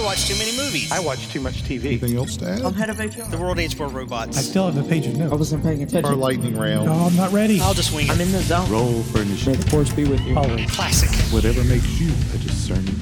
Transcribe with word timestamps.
I 0.00 0.02
watch 0.02 0.26
too 0.26 0.34
many 0.38 0.56
movies. 0.56 0.90
I 0.90 0.98
watch 0.98 1.28
too 1.28 1.40
much 1.42 1.62
TV. 1.62 1.84
Anything 1.84 2.16
else 2.16 2.34
to 2.38 2.48
add? 2.48 2.62
I'm 2.62 2.72
head 2.72 2.88
of 2.88 2.98
HR. 2.98 3.30
the 3.30 3.36
world 3.36 3.58
needs 3.58 3.78
more 3.78 3.88
robots. 3.88 4.38
I 4.38 4.40
still 4.40 4.70
have 4.70 4.78
a 4.78 4.88
page 4.88 5.06
of 5.06 5.20
I 5.20 5.34
wasn't 5.34 5.62
paying 5.62 5.82
attention. 5.82 6.06
Our 6.06 6.12
attention. 6.12 6.20
lightning 6.20 6.56
round. 6.56 6.86
No, 6.86 6.94
I'm 6.94 7.16
not 7.16 7.30
ready. 7.32 7.60
I'll 7.60 7.74
just 7.74 7.94
wing 7.94 8.06
it. 8.06 8.10
I'm 8.12 8.20
in 8.20 8.32
the 8.32 8.40
zone. 8.40 8.70
Roll 8.70 9.02
for 9.02 9.20
initiative. 9.20 9.58
May 9.58 9.62
the 9.64 9.70
force 9.70 9.92
be 9.92 10.04
with 10.06 10.22
you. 10.22 10.38
Always. 10.38 10.70
Classic. 10.70 11.10
Whatever 11.34 11.62
makes 11.64 12.00
you 12.00 12.08
a 12.34 12.38
discerning. 12.38 12.98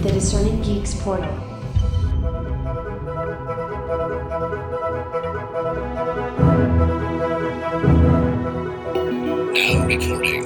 The 0.00 0.12
Discerning 0.12 0.62
Geeks 0.62 0.94
portal. 1.02 1.28
Recording. 9.86 10.42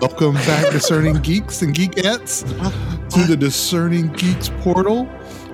Welcome 0.00 0.34
back, 0.34 0.72
discerning 0.72 1.16
geeks 1.22 1.62
and 1.62 1.74
geekettes, 1.74 2.44
to 3.10 3.22
the 3.24 3.36
Discerning 3.36 4.08
Geeks 4.12 4.50
portal, 4.60 5.04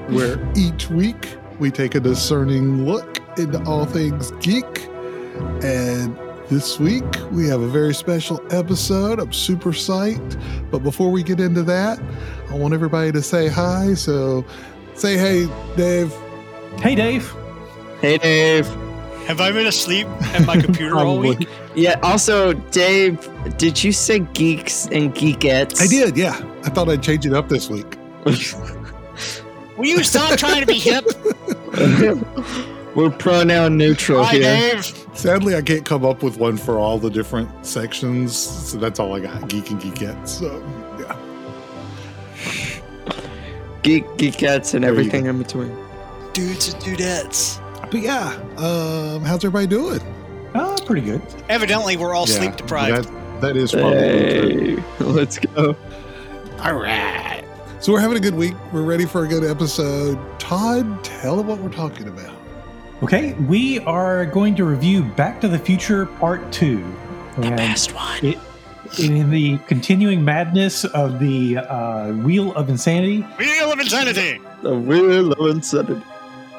where 0.09 0.39
each 0.57 0.91
week 0.91 1.29
we 1.59 1.71
take 1.71 1.95
a 1.95 2.01
discerning 2.01 2.85
look 2.85 3.21
into 3.39 3.63
all 3.65 3.87
things 3.87 4.33
geek. 4.41 4.87
And 5.63 6.17
this 6.49 6.79
week 6.79 7.05
we 7.31 7.47
have 7.49 7.61
a 7.61 7.69
very 7.69 7.95
special 7.95 8.41
episode. 8.51 9.19
I'm 9.19 9.33
super 9.33 9.71
psyched. 9.71 10.41
But 10.71 10.81
before 10.81 11.11
we 11.11 11.23
get 11.23 11.41
into 11.41 11.63
that, 11.65 12.01
I 12.51 12.55
want 12.55 12.75
everybody 12.75 13.13
to 13.13 13.23
say 13.23 13.49
hi. 13.49 13.95
So 13.95 14.45
say 14.95 15.17
hey, 15.17 15.49
Dave. 15.77 16.13
Hey, 16.81 16.95
Dave. 16.95 17.33
Hey, 18.01 18.19
Dave. 18.19 18.84
Have 19.27 19.41
I 19.41 19.53
been 19.53 19.67
asleep 19.67 20.07
at 20.35 20.47
my 20.47 20.61
computer 20.61 20.97
all 20.97 21.19
week? 21.19 21.49
Yeah, 21.75 21.99
also, 22.03 22.53
Dave, 22.53 23.29
did 23.57 23.83
you 23.83 23.91
say 23.91 24.19
geeks 24.19 24.87
and 24.89 25.15
geekettes? 25.15 25.81
I 25.81 25.87
did, 25.87 26.17
yeah. 26.17 26.39
I 26.63 26.69
thought 26.69 26.91
I'd 26.91 27.03
change 27.03 27.25
it 27.25 27.33
up 27.33 27.49
this 27.49 27.71
week. 27.71 27.97
Will 29.77 29.87
you 29.87 30.05
stop 30.05 30.39
trying 30.39 30.61
to 30.61 30.67
be 30.67 30.79
hip? 30.79 31.05
We're 32.95 33.11
pronoun 33.11 33.77
neutral 33.77 34.23
Hi, 34.25 34.33
here. 34.35 34.43
Dave. 34.43 35.07
Sadly, 35.15 35.57
I 35.57 35.63
can't 35.63 35.85
come 35.85 36.05
up 36.05 36.23
with 36.23 36.37
one 36.37 36.57
for 36.57 36.79
all 36.79 36.99
the 36.99 37.11
different 37.11 37.49
sections, 37.67 38.37
so 38.37 38.79
that's 38.79 39.01
all 39.01 39.15
I 39.15 39.21
got. 39.21 39.49
Geek 39.49 39.71
and 39.71 39.81
geekettes. 39.81 40.29
So, 40.29 40.63
yeah. 41.01 41.17
Geek, 43.83 44.05
geekettes, 44.19 44.75
and 44.75 44.85
There 44.85 44.93
you 44.93 44.99
everything 44.99 45.27
in 45.27 45.39
between. 45.39 45.75
Dudes 46.35 46.73
and 46.73 46.83
dudettes. 46.83 47.64
But 47.91 48.01
yeah, 48.01 48.33
um, 48.57 49.23
how's 49.23 49.45
everybody 49.45 49.67
doing? 49.67 50.01
Oh, 50.55 50.77
pretty 50.87 51.03
good. 51.07 51.23
Evidently, 51.49 51.97
we're 51.97 52.15
all 52.15 52.29
Yeah, 52.29 52.35
sleep 52.37 52.57
deprived. 52.57 53.09
That, 53.09 53.41
that 53.41 53.57
is 53.57 53.73
probably 53.73 53.97
true. 53.99 54.77
Hey, 54.77 55.05
let's 55.05 55.39
go. 55.39 55.77
All 56.61 56.75
right. 56.75 57.43
So 57.81 57.93
we're 57.93 58.01
having 58.01 58.17
a 58.17 58.21
good 58.21 58.35
week. 58.35 58.55
We're 58.73 58.83
ready 58.85 59.05
for 59.05 59.25
a 59.25 59.29
good 59.29 59.45
episode. 59.45 60.19
Todd, 60.39 61.03
tell 61.05 61.37
them 61.37 61.47
what 61.49 61.59
we're 61.59 61.69
talking 61.71 62.09
about. 62.09 62.35
Okay, 63.03 63.35
we 63.35 63.81
are 63.81 64.25
going 64.27 64.55
to 64.57 64.65
review 64.65 65.03
Back 65.03 65.41
to 65.43 65.49
the 65.49 65.59
Future 65.59 66.07
Part 66.07 66.51
2. 66.53 66.77
The 67.39 67.47
And 67.49 67.81
one. 67.93 68.25
it, 68.25 68.39
in 69.01 69.29
the 69.31 69.59
continuing 69.67 70.25
madness 70.25 70.85
of 70.85 71.19
the 71.19 71.59
uh, 71.59 72.13
Wheel 72.13 72.55
of 72.55 72.69
Insanity, 72.71 73.23
Wheel 73.39 73.73
of 73.73 73.81
Insanity. 73.81 74.41
The 74.63 74.75
wheel 74.75 75.33
of 75.33 75.51
insanity. 75.57 76.01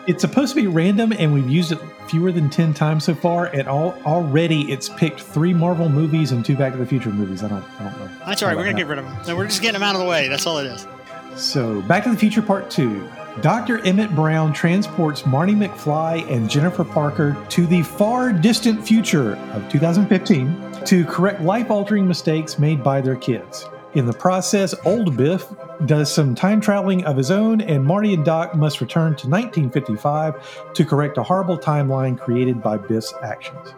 It's 0.08 0.22
supposed 0.22 0.56
to 0.56 0.62
be 0.62 0.68
random, 0.68 1.14
and 1.14 1.34
we've 1.34 1.50
used 1.50 1.72
it 1.72 1.80
fewer 2.08 2.32
than 2.32 2.50
10 2.50 2.74
times 2.74 3.04
so 3.04 3.16
far, 3.16 3.48
and 3.48 3.68
all, 3.68 3.94
already 4.06 4.72
it's 4.72 4.90
picked 4.90 5.22
three 5.22 5.54
Marvel 5.54 5.90
movies 5.90 6.32
and 6.32 6.46
two 6.46 6.56
Back 6.56 6.74
to 6.74 6.80
the 6.80 6.86
Future 6.86 7.10
movies. 7.10 7.44
I 7.44 7.50
don't, 7.50 7.64
I 7.80 7.84
don't 7.84 8.00
know. 8.00 8.10
That's 8.26 8.44
all 8.44 8.50
right. 8.50 8.58
We're 8.58 8.64
going 8.64 8.76
to 8.76 8.82
get 8.82 8.88
rid 8.88 9.00
of 9.00 9.06
them. 9.06 9.18
No, 9.28 9.36
we're 9.36 9.48
just 9.48 9.62
getting 9.62 9.74
them 9.74 9.84
out 9.84 9.96
of 9.96 10.02
the 10.02 10.08
way. 10.08 10.28
That's 10.28 10.46
all 10.46 10.60
it 10.60 10.68
is. 10.68 10.88
So, 11.36 11.82
Back 11.82 12.04
to 12.04 12.12
the 12.12 12.18
Future 12.18 12.42
Part 12.42 12.70
2. 12.70 13.10
Dr. 13.42 13.80
Emmett 13.86 14.16
Brown 14.16 14.54
transports 14.54 15.26
Marty 15.26 15.54
McFly 15.54 16.30
and 16.32 16.50
Jennifer 16.50 16.86
Parker 16.86 17.36
to 17.50 17.66
the 17.66 17.84
far 17.84 18.32
distant 18.32 18.86
future 18.86 19.36
of 19.54 19.68
2015 19.70 20.84
to 20.86 21.04
correct 21.04 21.42
life 21.42 21.70
altering 21.70 22.08
mistakes 22.08 22.58
made 22.58 22.82
by 22.82 23.02
their 23.02 23.18
kids. 23.18 23.68
In 23.94 24.06
the 24.06 24.14
process, 24.14 24.74
old 24.86 25.18
Biff 25.18 25.46
does 25.86 26.14
some 26.14 26.36
time 26.36 26.62
traveling 26.62 27.04
of 27.06 27.18
his 27.18 27.32
own, 27.32 27.62
and 27.62 27.84
Marty 27.84 28.14
and 28.14 28.24
Doc 28.26 28.56
must 28.56 28.82
return 28.82 29.16
to 29.18 29.28
1955 29.28 30.74
to 30.74 30.86
correct 30.86 31.18
a 31.18 31.24
horrible 31.24 31.58
timeline 31.58 32.18
created 32.20 32.62
by 32.62 32.78
Biff's 32.78 33.14
actions. 33.24 33.70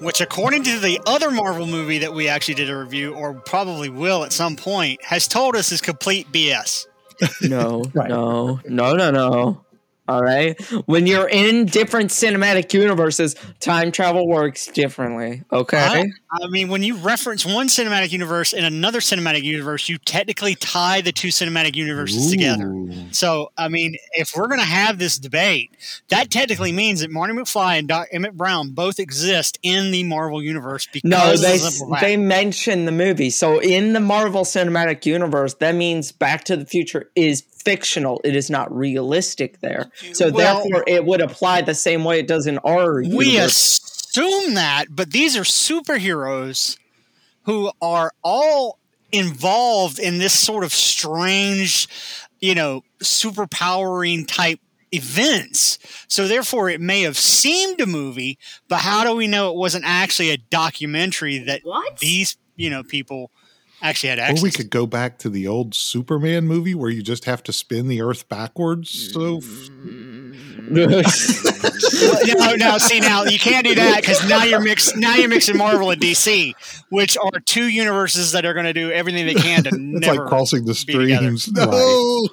Which, 0.00 0.20
according 0.20 0.62
to 0.64 0.78
the 0.78 1.00
other 1.06 1.30
Marvel 1.30 1.66
movie 1.66 1.98
that 1.98 2.12
we 2.14 2.28
actually 2.28 2.54
did 2.54 2.70
a 2.70 2.76
review, 2.76 3.14
or 3.14 3.34
probably 3.34 3.88
will 3.88 4.22
at 4.24 4.32
some 4.32 4.54
point, 4.54 5.02
has 5.04 5.26
told 5.26 5.56
us 5.56 5.72
is 5.72 5.80
complete 5.80 6.30
BS. 6.32 6.86
No, 7.42 7.82
Right. 7.94 8.08
no, 8.08 8.60
no, 8.68 8.94
no, 8.94 9.10
no. 9.10 9.64
All 10.06 10.22
right. 10.22 10.58
When 10.86 11.06
you're 11.06 11.28
in 11.28 11.66
different 11.66 12.10
cinematic 12.10 12.72
universes, 12.72 13.34
time 13.60 13.90
travel 13.92 14.26
works 14.26 14.66
differently. 14.68 15.42
Okay. 15.52 15.76
I 15.76 16.06
mean, 16.48 16.68
when 16.68 16.82
you 16.82 16.96
reference 16.96 17.46
one 17.46 17.68
cinematic 17.68 18.12
universe 18.12 18.52
in 18.52 18.64
another 18.64 19.00
cinematic 19.00 19.42
universe, 19.42 19.88
you 19.88 19.98
technically 19.98 20.54
tie 20.54 21.00
the 21.00 21.12
two 21.12 21.28
cinematic 21.28 21.74
universes 21.74 22.30
together. 22.30 22.74
So, 23.12 23.50
I 23.56 23.68
mean, 23.68 23.96
if 24.12 24.32
we're 24.36 24.48
going 24.48 24.60
to 24.60 24.66
have 24.66 24.98
this 24.98 25.18
debate, 25.18 25.70
that 26.08 26.30
technically 26.30 26.72
means 26.72 27.00
that 27.00 27.10
Marty 27.10 27.32
McFly 27.32 27.78
and 27.78 27.88
Doc 27.88 28.08
Emmett 28.12 28.36
Brown 28.36 28.70
both 28.70 28.98
exist 28.98 29.58
in 29.62 29.90
the 29.90 30.02
Marvel 30.04 30.42
universe 30.42 30.86
because 30.92 31.08
No, 31.08 31.36
they 31.36 31.58
simple 31.58 31.96
they 32.00 32.16
mention 32.16 32.84
the 32.84 32.92
movie. 32.92 33.30
So 33.30 33.58
in 33.60 33.92
the 33.92 34.00
Marvel 34.00 34.44
Cinematic 34.44 35.06
Universe, 35.06 35.54
that 35.54 35.74
means 35.74 36.12
Back 36.12 36.44
to 36.44 36.56
the 36.56 36.66
Future 36.66 37.10
is 37.14 37.40
fictional. 37.40 38.20
It 38.24 38.36
is 38.36 38.50
not 38.50 38.74
realistic 38.74 39.60
there. 39.60 39.90
So 40.12 40.30
Well- 40.30 40.62
therefore, 40.62 40.84
it 40.86 41.04
would 41.04 41.20
apply 41.20 41.62
the 41.62 41.74
same 41.74 42.04
way 42.04 42.18
it 42.18 42.26
does 42.26 42.46
in 42.46 42.58
our 42.58 43.02
we 43.02 43.30
universe. 43.30 43.80
Assume 44.08 44.54
that, 44.54 44.86
but 44.90 45.10
these 45.10 45.36
are 45.36 45.42
superheroes 45.42 46.78
who 47.42 47.70
are 47.80 48.12
all 48.22 48.78
involved 49.12 49.98
in 49.98 50.18
this 50.18 50.38
sort 50.38 50.64
of 50.64 50.72
strange, 50.72 51.88
you 52.40 52.54
know, 52.54 52.82
superpowering 53.00 54.26
type 54.26 54.60
events. 54.92 55.78
So 56.08 56.28
therefore 56.28 56.68
it 56.70 56.80
may 56.80 57.02
have 57.02 57.16
seemed 57.16 57.80
a 57.80 57.86
movie, 57.86 58.38
but 58.68 58.78
how 58.78 59.04
do 59.04 59.14
we 59.14 59.26
know 59.26 59.50
it 59.50 59.56
wasn't 59.56 59.84
actually 59.86 60.30
a 60.30 60.36
documentary 60.36 61.38
that 61.38 61.60
What? 61.64 61.98
these, 61.98 62.36
you 62.56 62.70
know, 62.70 62.82
people 62.82 63.30
actually 63.80 64.10
had 64.10 64.38
Or 64.38 64.42
we 64.42 64.50
could 64.50 64.70
go 64.70 64.86
back 64.86 65.18
to 65.20 65.30
the 65.30 65.46
old 65.46 65.74
Superman 65.74 66.46
movie 66.46 66.74
where 66.74 66.90
you 66.90 67.02
just 67.02 67.26
have 67.26 67.42
to 67.44 67.52
spin 67.52 67.88
the 67.88 68.02
Earth 68.02 68.28
backwards. 68.28 69.12
So, 69.12 69.20
Well, 69.20 69.40
no, 70.70 72.54
no. 72.56 72.78
See, 72.78 73.00
now 73.00 73.24
you 73.24 73.38
can't 73.38 73.64
do 73.64 73.74
that 73.76 73.98
because 74.00 74.28
now 74.28 74.44
you're 74.44 74.60
mix. 74.60 74.94
Now 74.96 75.14
you're 75.14 75.28
mixing 75.28 75.56
Marvel 75.56 75.90
and 75.90 76.00
DC, 76.00 76.54
which 76.90 77.16
are 77.16 77.40
two 77.40 77.68
universes 77.68 78.32
that 78.32 78.44
are 78.44 78.54
going 78.54 78.66
to 78.66 78.72
do 78.72 78.90
everything 78.90 79.26
they 79.26 79.34
can 79.34 79.62
to 79.64 79.68
it's 79.72 79.78
never. 79.78 80.20
like 80.20 80.28
crossing 80.28 80.64
the 80.64 80.74
streams. 80.74 81.50
No. 81.52 82.28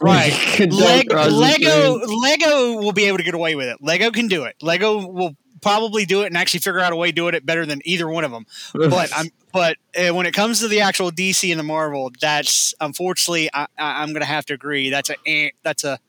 right. 0.00 0.32
Leg- 0.58 1.12
Lego, 1.12 1.98
streams. 1.98 2.22
Lego 2.22 2.76
will 2.78 2.92
be 2.92 3.04
able 3.04 3.18
to 3.18 3.24
get 3.24 3.34
away 3.34 3.54
with 3.54 3.68
it. 3.68 3.78
Lego 3.80 4.10
can 4.10 4.26
do 4.26 4.44
it. 4.44 4.56
Lego 4.62 5.06
will 5.06 5.36
probably 5.60 6.04
do 6.04 6.22
it 6.22 6.26
and 6.26 6.36
actually 6.36 6.60
figure 6.60 6.80
out 6.80 6.92
a 6.92 6.96
way 6.96 7.08
to 7.08 7.14
do 7.14 7.28
it 7.28 7.44
better 7.46 7.66
than 7.66 7.80
either 7.84 8.08
one 8.08 8.24
of 8.24 8.30
them. 8.30 8.46
But 8.72 9.10
I'm. 9.14 9.28
But 9.52 9.76
uh, 9.96 10.12
when 10.12 10.26
it 10.26 10.34
comes 10.34 10.58
to 10.60 10.68
the 10.68 10.80
actual 10.80 11.12
DC 11.12 11.48
and 11.48 11.60
the 11.60 11.64
Marvel, 11.64 12.10
that's 12.20 12.74
unfortunately 12.80 13.48
I, 13.54 13.68
I, 13.78 14.02
I'm 14.02 14.08
going 14.08 14.20
to 14.20 14.26
have 14.26 14.44
to 14.46 14.54
agree. 14.54 14.90
That's 14.90 15.10
a 15.10 15.16
eh, 15.26 15.50
that's 15.62 15.84
a 15.84 16.00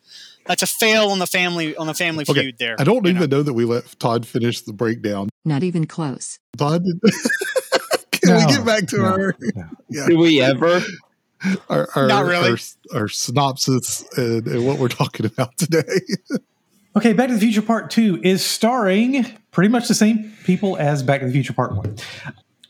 that's 0.46 0.64
a 0.64 0.68
fail 0.68 1.10
on 1.10 1.20
the 1.20 1.28
family 1.28 1.76
on 1.76 1.88
the 1.88 1.94
family 1.94 2.26
Okay, 2.28 2.42
feud 2.42 2.58
there. 2.60 2.76
I 2.80 2.84
don't 2.84 3.06
even 3.08 3.30
know. 3.30 3.38
know 3.38 3.44
that 3.44 3.54
we 3.54 3.66
let 3.66 4.00
Todd 4.00 4.26
finish 4.26 4.62
the 4.62 4.74
breakdown. 4.74 5.30
Not 5.44 5.64
even 5.64 5.86
close. 5.86 6.40
Todd, 6.58 6.84
did- 6.84 7.00
can 8.12 8.36
we 8.38 8.46
get 8.54 8.66
back 8.66 8.88
to 8.88 8.98
no, 8.98 9.04
our, 9.06 9.36
no. 9.56 9.64
yeah, 9.90 10.08
Do 10.08 10.18
we 10.18 10.42
ever? 10.42 10.82
our, 11.70 11.88
our, 11.96 12.08
Not 12.08 12.26
really. 12.26 12.58
our, 12.94 13.02
our 13.02 13.08
synopsis 13.08 14.03
and, 14.18 14.47
and 14.47 14.66
what 14.66 14.80
we're 14.80 14.88
talking 14.88 15.26
about 15.26 15.58
today? 15.58 15.82
Okay, 16.98 17.12
Back 17.12 17.28
to 17.28 17.34
the 17.34 17.41
Future 17.41 17.62
Part 17.62 17.90
2 17.91 18.22
is 18.24 18.41
starring 18.41 19.26
pretty 19.52 19.68
much 19.68 19.90
the 19.90 19.94
same 19.94 20.32
people 20.46 20.78
as 20.78 21.03
Back 21.03 21.20
to 21.20 21.26
the 21.28 21.34
Future 21.34 21.52
Part 21.52 21.76
1, 21.76 21.98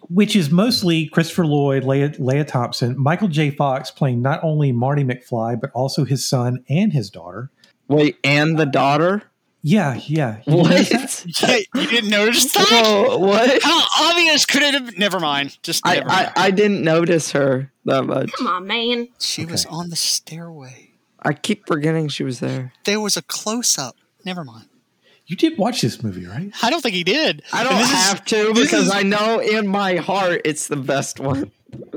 which 0.09 0.35
is 0.35 0.49
mostly 0.49 1.05
Christopher 1.09 1.45
Lloyd, 1.45 1.83
Lea, 1.83 2.07
Lea 2.17 2.43
Thompson, 2.43 2.95
Michael 2.99 3.27
J. 3.27 3.51
Fox 3.51 3.91
playing 3.91 4.23
not 4.23 4.43
only 4.43 4.71
Marty 4.71 5.03
McFly, 5.03 5.61
but 5.61 5.69
also 5.73 6.05
his 6.05 6.27
son 6.27 6.63
and 6.67 6.91
his 6.91 7.11
daughter. 7.11 7.51
Wait, 7.87 8.17
and 8.23 8.57
the 8.57 8.65
daughter? 8.65 9.23
Yeah, 9.61 9.99
yeah. 10.05 10.41
You? 10.45 10.57
What? 10.57 11.25
Yeah, 11.41 11.57
you 11.73 11.87
didn't 11.87 12.09
notice 12.11 12.53
that? 12.53 12.67
Oh, 12.71 13.17
what? 13.17 13.61
How 13.63 14.09
obvious 14.11 14.45
could 14.45 14.61
it 14.61 14.73
have? 14.75 14.97
Never 14.97 15.19
mind. 15.19 15.57
Just 15.63 15.85
I, 15.85 15.95
never 15.95 16.09
I, 16.09 16.13
mind. 16.23 16.31
I 16.35 16.51
didn't 16.51 16.83
notice 16.83 17.31
her 17.31 17.71
that 17.85 18.03
much. 18.03 18.31
Come 18.33 18.47
on, 18.47 18.67
man. 18.67 19.07
she 19.19 19.43
was 19.45 19.65
on 19.65 19.89
the 19.89 19.95
stairway. 19.95 20.91
I 21.21 21.33
keep 21.33 21.65
forgetting 21.65 22.09
she 22.09 22.23
was 22.23 22.39
there. 22.39 22.73
There 22.83 22.99
was 22.99 23.17
a 23.17 23.23
close 23.23 23.79
up. 23.79 23.95
Never 24.23 24.43
mind. 24.43 24.67
You 25.25 25.35
did 25.35 25.57
watch 25.57 25.81
this 25.81 26.03
movie, 26.03 26.27
right? 26.27 26.51
I 26.61 26.69
don't 26.69 26.81
think 26.81 26.93
he 26.93 27.03
did. 27.03 27.41
I 27.51 27.63
don't 27.63 27.75
this 27.79 27.89
is- 27.91 28.07
have 28.09 28.23
to 28.25 28.53
because 28.53 28.85
is- 28.87 28.91
I 28.91 29.01
know 29.01 29.39
in 29.39 29.67
my 29.67 29.95
heart 29.95 30.41
it's 30.45 30.67
the 30.67 30.75
best 30.75 31.19
one. 31.19 31.51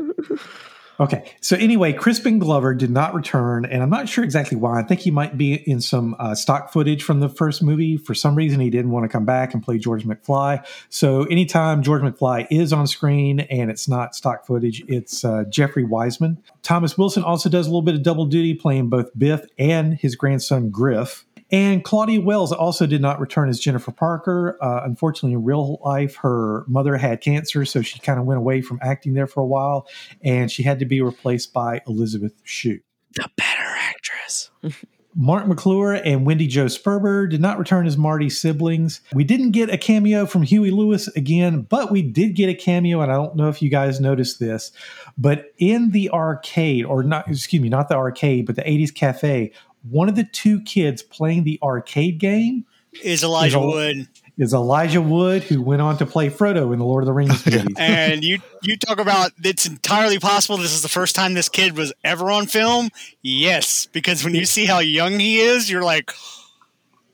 Okay, 1.01 1.31
so 1.41 1.57
anyway, 1.57 1.93
Crispin 1.93 2.41
Glover 2.41 2.75
did 2.75 2.91
not 2.91 3.15
return, 3.15 3.65
and 3.65 3.85
I'm 3.85 3.91
not 3.91 4.09
sure 4.09 4.25
exactly 4.25 4.57
why. 4.57 4.81
I 4.81 4.83
think 4.83 4.99
he 4.99 5.13
might 5.13 5.39
be 5.39 5.55
in 5.55 5.81
some 5.81 6.17
uh, 6.19 6.35
stock 6.35 6.73
footage 6.73 7.05
from 7.05 7.21
the 7.21 7.29
first 7.29 7.63
movie. 7.63 7.97
For 7.97 8.15
some 8.15 8.35
reason, 8.35 8.59
he 8.59 8.69
didn't 8.69 8.91
want 8.91 9.05
to 9.05 9.09
come 9.09 9.25
back 9.25 9.55
and 9.55 9.63
play 9.63 9.79
George 9.79 10.05
McFly. 10.05 10.67
So 10.89 11.23
anytime 11.25 11.85
George 11.85 12.03
McFly 12.03 12.49
is 12.51 12.73
on 12.73 12.89
screen 12.89 13.39
and 13.41 13.71
it's 13.71 13.87
not 13.87 14.17
stock 14.17 14.45
footage, 14.45 14.83
it's 14.89 15.25
uh, 15.25 15.45
Jeffrey 15.49 15.85
Weissman. 15.85 16.43
Thomas 16.65 16.99
Wilson 16.99 17.23
also 17.23 17.49
does 17.49 17.69
a 17.69 17.71
little 17.71 17.83
bit 17.83 17.95
of 17.95 18.03
double 18.03 18.27
duty, 18.27 18.55
playing 18.55 18.89
both 18.89 19.17
Biff 19.17 19.43
and 19.57 19.95
his 19.95 20.17
grandson 20.17 20.71
Griff. 20.71 21.25
And 21.51 21.83
Claudia 21.83 22.21
Wells 22.21 22.53
also 22.53 22.87
did 22.87 23.01
not 23.01 23.21
return 23.21 23.49
as 23.49 23.59
Jennifer 23.59 23.91
Parker. 23.91 24.59
Uh, 24.63 24.83
unfortunately, 24.85 25.33
in 25.33 25.45
real 25.45 25.81
life, 25.85 26.17
her 26.17 26.65
mother 26.69 26.97
had 26.97 27.21
cancer, 27.21 27.65
so 27.65 27.81
she 27.81 27.99
kind 28.01 28.19
of 28.19 28.27
went 28.27 28.39
away 28.39 28.61
from 28.61 28.79
acting 28.83 29.15
there 29.15 29.27
for 29.27 29.41
a 29.41 29.47
while, 29.47 29.87
and 30.23 30.51
she 30.51 30.63
had 30.63 30.79
to 30.79 30.85
be 30.85 31.01
replaced 31.01 31.53
by 31.53 31.81
Elizabeth 31.87 32.35
Shue. 32.45 32.81
The 33.15 33.29
better 33.37 33.77
actress. 33.81 34.51
Marc 35.21 35.49
McClure 35.49 35.95
and 35.95 36.25
Wendy 36.25 36.47
Jo 36.47 36.67
Sperber 36.67 37.29
did 37.29 37.41
not 37.41 37.59
return 37.59 37.89
as 37.89 37.97
Marty's 37.97 38.41
siblings. 38.41 39.01
We 39.13 39.25
didn't 39.25 39.51
get 39.51 39.69
a 39.69 39.77
cameo 39.77 40.27
from 40.27 40.43
Huey 40.43 40.71
Lewis 40.71 41.09
again, 41.09 41.63
but 41.63 41.91
we 41.91 42.03
did 42.03 42.37
get 42.37 42.49
a 42.49 42.55
cameo, 42.55 43.01
and 43.01 43.11
I 43.11 43.17
don't 43.17 43.35
know 43.35 43.49
if 43.49 43.61
you 43.61 43.69
guys 43.69 44.01
noticed 44.01 44.39
this, 44.39 44.71
but 45.17 45.53
in 45.59 45.91
the 45.91 46.11
arcade, 46.11 46.85
or 46.85 47.03
not, 47.03 47.29
excuse 47.29 47.61
me, 47.61 47.69
not 47.69 47.89
the 47.89 47.97
arcade, 47.97 48.47
but 48.47 48.55
the 48.55 48.63
80s 48.63 48.95
cafe, 48.95 49.51
one 49.91 50.09
of 50.09 50.17
the 50.17 50.25
two 50.25 50.61
kids 50.63 51.03
playing 51.03 51.45
the 51.45 51.59
arcade 51.63 52.19
game 52.19 52.65
Is 53.03 53.23
Elijah 53.23 53.59
Is 53.59 53.63
El- 53.63 53.67
Wood. 53.69 54.09
is 54.37 54.55
Elijah 54.55 55.01
Wood, 55.03 55.43
who 55.43 55.61
went 55.63 55.83
on 55.83 55.99
to 55.99 56.07
play 56.07 56.31
Frodo 56.31 56.73
in 56.73 56.79
the 56.79 56.85
Lord 56.85 57.03
of 57.03 57.07
the 57.07 57.13
Rings 57.13 57.45
movies. 57.47 57.75
And 57.77 58.23
you 58.25 58.39
you 58.63 58.77
talk 58.77 58.99
about 58.99 59.33
it's 59.43 59.67
entirely 59.67 60.19
possible 60.19 60.57
this 60.57 60.73
is 60.73 60.83
the 60.83 60.89
first 60.89 61.15
time 61.15 61.35
this 61.35 61.49
kid 61.49 61.77
was 61.77 61.93
ever 62.05 62.31
on 62.31 62.47
film. 62.47 62.91
Yes, 63.23 63.87
because 63.87 64.25
when 64.25 64.35
you 64.35 64.45
see 64.47 64.65
how 64.67 64.79
young 64.81 65.19
he 65.19 65.41
is, 65.41 65.71
you're 65.71 65.83
like, 65.83 66.13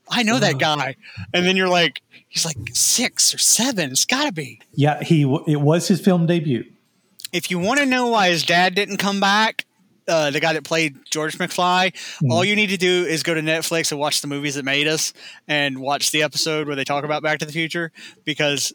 I 0.08 0.22
know 0.22 0.38
that 0.38 0.62
uh-huh. 0.62 0.76
guy, 0.76 0.96
and 1.32 1.46
then 1.46 1.56
you're 1.56 1.68
like, 1.68 2.02
he's 2.28 2.44
like 2.44 2.56
six 2.72 3.34
or 3.34 3.38
seven. 3.38 3.90
It's 3.90 4.04
got 4.04 4.26
to 4.26 4.32
be. 4.32 4.60
yeah, 4.72 5.02
he 5.02 5.22
it 5.46 5.60
was 5.60 5.88
his 5.88 6.00
film 6.00 6.26
debut. 6.26 6.64
If 7.32 7.50
you 7.50 7.58
want 7.58 7.80
to 7.80 7.86
know 7.86 8.08
why 8.08 8.28
his 8.28 8.44
dad 8.44 8.74
didn't 8.76 8.98
come 8.98 9.18
back, 9.18 9.64
uh, 10.08 10.30
the 10.30 10.40
guy 10.40 10.52
that 10.52 10.64
played 10.64 10.96
George 11.10 11.38
McFly, 11.38 11.94
all 12.30 12.44
you 12.44 12.56
need 12.56 12.70
to 12.70 12.76
do 12.76 13.04
is 13.04 13.22
go 13.22 13.34
to 13.34 13.40
Netflix 13.40 13.90
and 13.90 14.00
watch 14.00 14.20
the 14.20 14.26
movies 14.26 14.54
that 14.56 14.64
made 14.64 14.86
us, 14.86 15.12
and 15.48 15.78
watch 15.80 16.10
the 16.10 16.22
episode 16.22 16.66
where 16.66 16.76
they 16.76 16.84
talk 16.84 17.04
about 17.04 17.22
Back 17.22 17.38
to 17.40 17.46
the 17.46 17.52
Future 17.52 17.92
because 18.24 18.72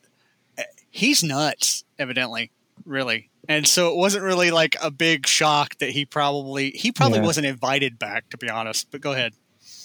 uh, 0.58 0.64
he's 0.90 1.24
nuts, 1.24 1.84
evidently, 1.98 2.52
really. 2.86 3.30
And 3.48 3.66
so 3.68 3.92
it 3.92 3.96
wasn't 3.98 4.24
really 4.24 4.52
like 4.52 4.76
a 4.82 4.92
big 4.92 5.26
shock 5.26 5.76
that 5.80 5.90
he 5.90 6.06
probably 6.06 6.70
he 6.72 6.92
probably 6.92 7.20
Yeah. 7.20 7.26
wasn't 7.26 7.48
invited 7.48 7.98
back, 7.98 8.30
to 8.30 8.38
be 8.38 8.50
honest. 8.50 8.92
But 8.92 9.02
go 9.02 9.12
ahead. 9.14 9.34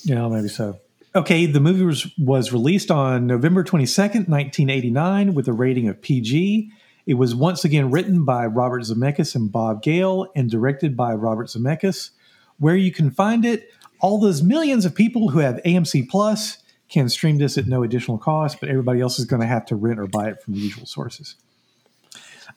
Yeah, 0.05 0.29
maybe 0.29 0.49
so. 0.49 0.81
Okay, 1.17 1.47
the 1.47 1.61
movie 1.61 1.85
was, 1.85 2.11
was 2.19 2.53
released 2.53 2.91
on 2.91 3.27
November 3.29 3.63
22nd, 3.63 4.29
1989, 4.29 5.33
with 5.33 5.47
a 5.47 5.53
rating 5.53 5.89
of 5.89 6.03
PG. 6.03 6.71
It 7.07 7.15
was 7.15 7.35
once 7.35 7.65
again 7.65 7.91
written 7.91 8.25
by 8.25 8.47
Robert 8.47 8.83
Zemeckis 8.83 9.35
and 9.35 9.53
Bob 9.53 9.83
Gale 9.83 10.31
and 10.35 10.51
directed 10.51 10.97
by 10.97 11.13
Robert 11.13 11.49
Zemeckis. 11.49 12.11
Where 12.59 12.77
you 12.77 12.93
can 12.93 13.11
find 13.11 13.45
it, 13.45 13.69
all 14.01 14.19
those 14.19 14.43
millions 14.43 14.85
of 14.85 14.95
people 14.95 15.29
who 15.31 15.41
have 15.41 15.61
AMC 15.65 16.09
Plus 16.09 16.59
can 16.89 17.09
stream 17.09 17.39
this 17.39 17.59
at 17.59 17.67
no 17.67 17.83
additional 17.83 18.19
cost, 18.19 18.61
but 18.61 18.69
everybody 18.69 19.01
else 19.01 19.19
is 19.19 19.25
going 19.25 19.41
to 19.41 19.47
have 19.47 19.67
to 19.67 19.77
rent 19.77 19.99
or 19.99 20.07
buy 20.07 20.29
it 20.29 20.43
from 20.43 20.55
the 20.55 20.61
usual 20.61 20.87
sources. 20.87 21.37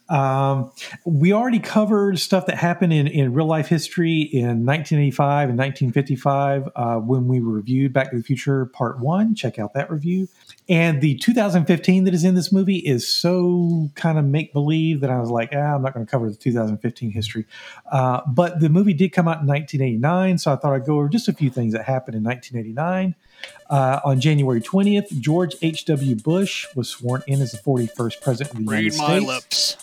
Um, 0.10 0.72
we 1.06 1.34
already 1.34 1.60
covered 1.60 2.20
stuff 2.20 2.46
that 2.46 2.58
happened 2.58 2.94
in, 2.94 3.08
in 3.08 3.34
real 3.34 3.46
life 3.46 3.68
history 3.68 4.22
in 4.22 4.66
1985 4.66 5.50
and 5.50 5.58
1955 5.58 6.70
uh, 6.76 6.96
when 6.98 7.28
we 7.28 7.40
reviewed 7.40 7.92
Back 7.92 8.12
to 8.12 8.18
the 8.18 8.24
Future 8.24 8.68
Part 8.68 9.00
1. 9.00 9.36
Check 9.36 9.60
out 9.60 9.74
that 9.74 9.92
review. 9.92 10.30
And 10.69 11.00
the 11.02 11.16
2015 11.16 12.04
that 12.04 12.14
is 12.14 12.25
in 12.25 12.36
this 12.36 12.52
movie 12.52 12.78
is 12.78 13.08
so 13.08 13.90
kind 13.96 14.18
of 14.18 14.25
make 14.25 14.52
believe 14.52 15.00
that 15.00 15.10
I 15.10 15.19
was 15.19 15.30
like, 15.30 15.52
ah, 15.54 15.75
I'm 15.75 15.81
not 15.81 15.94
going 15.94 16.06
to 16.06 16.10
cover 16.10 16.30
the 16.30 16.36
2015 16.36 17.12
history. 17.12 17.46
Uh, 17.90 18.19
but 18.28 18.60
the 18.60 18.68
movie 18.68 18.94
did 18.94 19.14
come 19.14 19.28
out 19.30 19.40
in 19.42 19.48
1989, 19.48 20.38
so 20.40 20.52
I 20.52 20.58
thought 20.58 20.74
I'd 20.74 20.86
go 20.86 20.96
over 20.98 21.08
just 21.08 21.30
a 21.30 21.34
few 21.34 21.50
things 21.50 21.72
that 21.74 21.86
happened 21.86 22.16
in 22.18 22.24
1989. 22.24 23.16
Uh, 23.69 24.00
on 24.04 24.19
January 24.19 24.60
20th, 24.60 25.18
George 25.22 25.56
H.W. 25.62 26.16
Bush 26.18 26.66
was 26.75 26.90
sworn 26.90 27.24
in 27.28 27.42
as 27.42 27.52
the 27.54 27.60
41st 27.60 28.22
president 28.22 28.60
of 28.60 28.66
the 28.66 28.72
Read 28.72 28.94
United 28.94 28.98
my 28.98 29.08
States. 29.19 29.28
lips. 29.28 29.78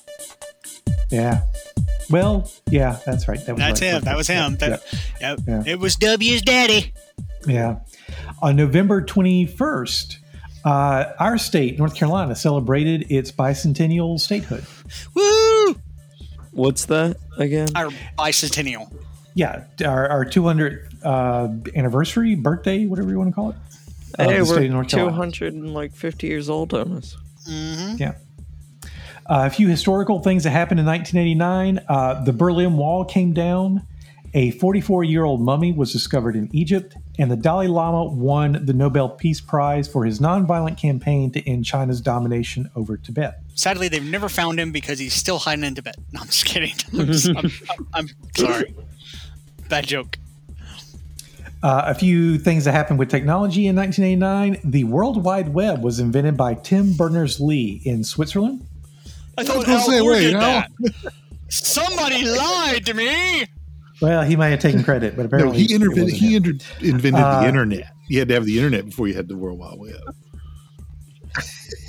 Yeah. 1.10 1.42
Well, 2.10 2.50
yeah, 2.68 2.98
that's 3.06 3.26
right. 3.28 3.38
That 3.46 3.52
was 3.54 3.60
That's 3.60 3.80
right. 3.80 3.90
him. 3.94 4.02
That 4.02 4.16
was 4.16 4.26
him. 4.26 4.52
Yeah, 4.60 4.68
That, 4.68 4.82
yep. 5.20 5.38
Yeah. 5.46 5.62
It 5.66 5.78
was 5.78 5.96
W's 5.96 6.42
daddy. 6.42 6.92
yeah. 7.46 7.78
On 8.42 8.54
November 8.56 9.00
21st, 9.02 10.18
uh, 10.64 11.12
our 11.18 11.38
state, 11.38 11.78
North 11.78 11.94
Carolina, 11.94 12.34
celebrated 12.34 13.06
its 13.10 13.30
bicentennial 13.32 14.18
statehood. 14.18 14.64
Woo! 15.14 15.76
What's 16.52 16.84
that 16.86 17.16
again? 17.38 17.68
Our 17.74 17.90
bicentennial. 18.18 18.92
Yeah, 19.34 19.64
our, 19.84 20.08
our 20.08 20.24
200th 20.24 20.86
uh, 21.04 21.48
anniversary, 21.76 22.34
birthday, 22.36 22.86
whatever 22.86 23.10
you 23.10 23.18
want 23.18 23.30
to 23.30 23.34
call 23.34 23.50
it. 23.50 23.56
of 24.18 24.30
Hey, 24.30 24.38
the 24.38 24.46
state 24.46 24.56
of 24.56 24.62
we're 24.62 24.68
North 24.68 24.86
two 24.88 24.96
Carolina. 24.96 25.16
hundred 25.16 25.54
and 25.54 25.74
like 25.74 25.92
fifty 25.92 26.28
years 26.28 26.48
old 26.48 26.72
on 26.72 26.92
us. 26.92 27.16
hmm 27.46 27.96
Yeah. 27.98 28.12
Uh, 29.26 29.44
a 29.46 29.50
few 29.50 29.66
historical 29.68 30.20
things 30.20 30.44
that 30.44 30.50
happened 30.50 30.78
in 30.78 30.86
1989. 30.86 31.80
Uh, 31.88 32.22
the 32.24 32.32
Berlin 32.32 32.76
Wall 32.76 33.04
came 33.06 33.32
down. 33.32 33.82
A 34.36 34.50
44 34.52 35.04
year 35.04 35.24
old 35.24 35.40
mummy 35.40 35.72
was 35.72 35.92
discovered 35.92 36.34
in 36.34 36.48
Egypt. 36.52 36.96
And 37.18 37.30
the 37.30 37.36
Dalai 37.36 37.68
Lama 37.68 38.04
won 38.12 38.66
the 38.66 38.72
Nobel 38.72 39.08
Peace 39.08 39.40
Prize 39.40 39.86
for 39.86 40.04
his 40.04 40.18
nonviolent 40.18 40.76
campaign 40.76 41.30
to 41.32 41.48
end 41.48 41.64
China's 41.64 42.00
domination 42.00 42.68
over 42.74 42.96
Tibet. 42.96 43.40
Sadly, 43.54 43.86
they've 43.88 44.02
never 44.04 44.28
found 44.28 44.58
him 44.58 44.72
because 44.72 44.98
he's 44.98 45.14
still 45.14 45.38
hiding 45.38 45.64
in 45.64 45.76
Tibet. 45.76 45.96
No, 46.12 46.20
I'm 46.20 46.26
just 46.26 46.44
kidding. 46.46 46.72
I'm, 46.98 47.06
just- 47.06 47.28
I'm- 47.28 47.50
I'm- 47.70 47.86
I'm 47.94 48.08
sorry. 48.36 48.74
Bad 49.68 49.86
joke. 49.86 50.18
Uh, 51.62 51.84
a 51.86 51.94
few 51.94 52.36
things 52.36 52.64
that 52.66 52.72
happened 52.72 52.98
with 52.98 53.08
technology 53.08 53.66
in 53.68 53.76
1989. 53.76 54.60
The 54.70 54.84
World 54.84 55.24
Wide 55.24 55.54
Web 55.54 55.82
was 55.82 55.98
invented 56.00 56.36
by 56.36 56.54
Tim 56.54 56.92
Berners 56.94 57.40
Lee 57.40 57.80
in 57.84 58.04
Switzerland. 58.04 58.66
I 59.38 59.44
thought 59.44 59.64
gonna 59.64 59.78
Al 59.78 59.86
say, 59.86 60.00
Gore 60.00 60.10
wait, 60.10 60.20
did 60.20 60.32
no. 60.34 60.40
that. 60.40 60.70
Somebody 61.48 62.26
lied 62.26 62.84
to 62.86 62.94
me. 62.94 63.46
Well, 64.04 64.22
he 64.22 64.36
may 64.36 64.50
have 64.50 64.60
taken 64.60 64.82
credit, 64.84 65.16
but 65.16 65.22
No, 65.22 65.26
apparently 65.26 65.58
he, 65.58 65.64
it 65.72 65.76
intervened, 65.76 66.10
he 66.10 66.36
inter- 66.36 66.50
invented 66.80 67.22
Uh, 67.22 67.40
the 67.42 67.48
internet. 67.48 67.90
You 68.08 68.18
had 68.18 68.28
to 68.28 68.34
have 68.34 68.44
the 68.44 68.56
internet 68.58 68.84
before 68.86 69.08
you 69.08 69.14
had 69.14 69.28
the 69.28 69.36
World 69.36 69.58
Wide 69.58 69.78
Web. 69.78 70.14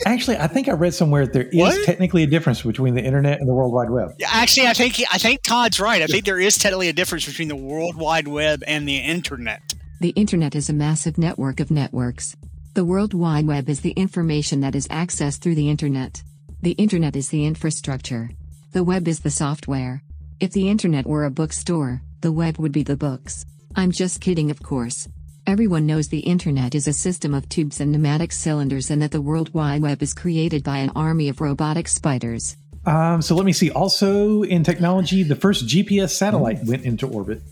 Actually, 0.05 0.37
I 0.37 0.47
think 0.47 0.67
I 0.67 0.73
read 0.73 0.93
somewhere 0.93 1.25
that 1.25 1.33
there 1.33 1.43
is 1.43 1.55
What? 1.55 1.85
technically 1.85 2.23
a 2.23 2.27
difference 2.27 2.61
between 2.61 2.95
the 2.95 3.03
internet 3.03 3.39
and 3.39 3.47
the 3.47 3.53
World 3.53 3.73
Wide 3.73 3.89
Web. 3.89 4.13
Yeah, 4.19 4.27
Actually, 4.31 4.67
I 4.67 4.73
think 4.73 5.01
I 5.11 5.17
think 5.17 5.41
Todd's 5.43 5.79
right. 5.79 6.01
I 6.01 6.07
think 6.07 6.25
there 6.25 6.39
is 6.39 6.57
technically 6.57 6.89
a 6.89 6.93
difference 6.93 7.25
between 7.25 7.47
the 7.47 7.55
World 7.55 7.95
Wide 7.95 8.27
Web 8.27 8.63
and 8.67 8.87
the 8.87 8.97
Internet. 8.97 9.73
The 10.01 10.09
Internet 10.09 10.55
is 10.55 10.69
a 10.69 10.73
massive 10.73 11.17
network 11.17 11.59
of 11.59 11.69
networks. 11.71 12.35
The 12.73 12.85
World 12.85 13.13
Wide 13.13 13.47
Web 13.47 13.69
is 13.69 13.81
the 13.81 13.91
information 13.91 14.59
that 14.61 14.75
is 14.75 14.87
accessed 14.89 15.39
through 15.39 15.55
the 15.55 15.69
Internet. 15.69 16.23
The 16.61 16.71
Internet 16.71 17.15
is 17.15 17.29
the 17.29 17.45
infrastructure. 17.45 18.31
The 18.73 18.83
web 18.83 19.07
is 19.07 19.21
the 19.21 19.31
software. 19.31 20.01
If 20.39 20.51
the 20.51 20.67
Internet 20.69 21.07
were 21.07 21.23
a 21.23 21.31
bookstore, 21.31 22.01
the 22.25 22.31
web 22.31 22.57
would 22.57 22.71
be 22.71 22.81
the 22.81 22.97
books. 22.97 23.45
I'm 23.75 23.91
just 23.91 24.19
kidding, 24.19 24.49
of 24.49 24.63
course. 24.63 25.07
Everyone 25.45 25.85
knows 25.85 26.07
the 26.07 26.21
Internet 26.21 26.73
is 26.73 26.87
a 26.87 26.91
system 26.91 27.35
of 27.35 27.47
tubes 27.49 27.79
and 27.79 27.91
pneumatic 27.91 28.31
cylinders 28.31 28.89
and 28.89 28.99
that 29.03 29.11
the 29.11 29.21
World 29.21 29.53
Wide 29.53 29.83
Web 29.83 30.01
is 30.01 30.15
created 30.15 30.63
by 30.63 30.79
an 30.79 30.89
army 30.95 31.29
of 31.29 31.39
robotic 31.39 31.87
spiders. 31.87 32.57
Um, 32.83 33.21
so 33.21 33.35
let 33.35 33.45
me 33.45 33.53
see. 33.53 33.69
Also 33.69 34.41
in 34.41 34.63
technology, 34.63 35.21
the 35.21 35.35
first 35.35 35.67
GPS 35.67 36.09
satellite 36.09 36.65
went 36.65 36.83
into 36.83 37.07
orbit. 37.07 37.43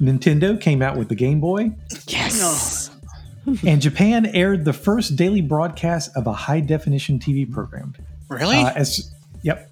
Nintendo 0.00 0.60
came 0.60 0.80
out 0.80 0.96
with 0.96 1.08
the 1.08 1.16
Game 1.16 1.40
Boy, 1.40 1.72
Yes. 2.06 2.92
and 3.66 3.82
Japan 3.82 4.26
aired 4.26 4.64
the 4.64 4.72
first 4.72 5.16
daily 5.16 5.40
broadcast 5.40 6.12
of 6.14 6.28
a 6.28 6.32
high 6.32 6.60
definition 6.60 7.18
TV 7.18 7.50
program. 7.50 7.96
Really? 8.28 8.58
Uh, 8.58 8.70
as 8.76 9.12
yep. 9.42 9.68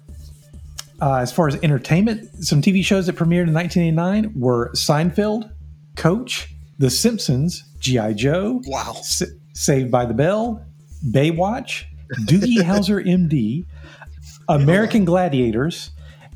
Uh, 1.01 1.15
as 1.17 1.31
far 1.31 1.47
as 1.47 1.55
entertainment, 1.63 2.27
some 2.43 2.61
TV 2.61 2.83
shows 2.83 3.05
that 3.05 3.15
premiered 3.15 3.47
in 3.47 3.53
1989 3.53 4.33
were 4.35 4.71
Seinfeld, 4.73 5.51
Coach, 5.95 6.53
The 6.79 6.89
Simpsons, 6.89 7.63
GI 7.79 8.15
Joe, 8.15 8.61
wow. 8.65 8.95
S- 8.97 9.23
Saved 9.53 9.91
by 9.91 10.05
the 10.05 10.13
Bell, 10.13 10.63
Baywatch, 11.11 11.83
Doogie 12.25 12.57
Howser 12.63 13.05
MD, 13.05 13.65
American 14.49 15.05
Gladiators, 15.05 15.91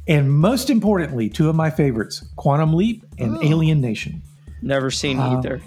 and 0.07 0.31
most 0.31 0.69
importantly, 0.69 1.29
two 1.29 1.49
of 1.49 1.55
my 1.55 1.69
favorites, 1.69 2.23
Quantum 2.35 2.73
Leap 2.73 3.03
and 3.19 3.37
Oh. 3.37 3.43
Alien 3.43 3.81
Nation. 3.81 4.21
Never 4.61 4.91
seen 4.91 5.19
Uh, 5.19 5.37
either. 5.37 5.61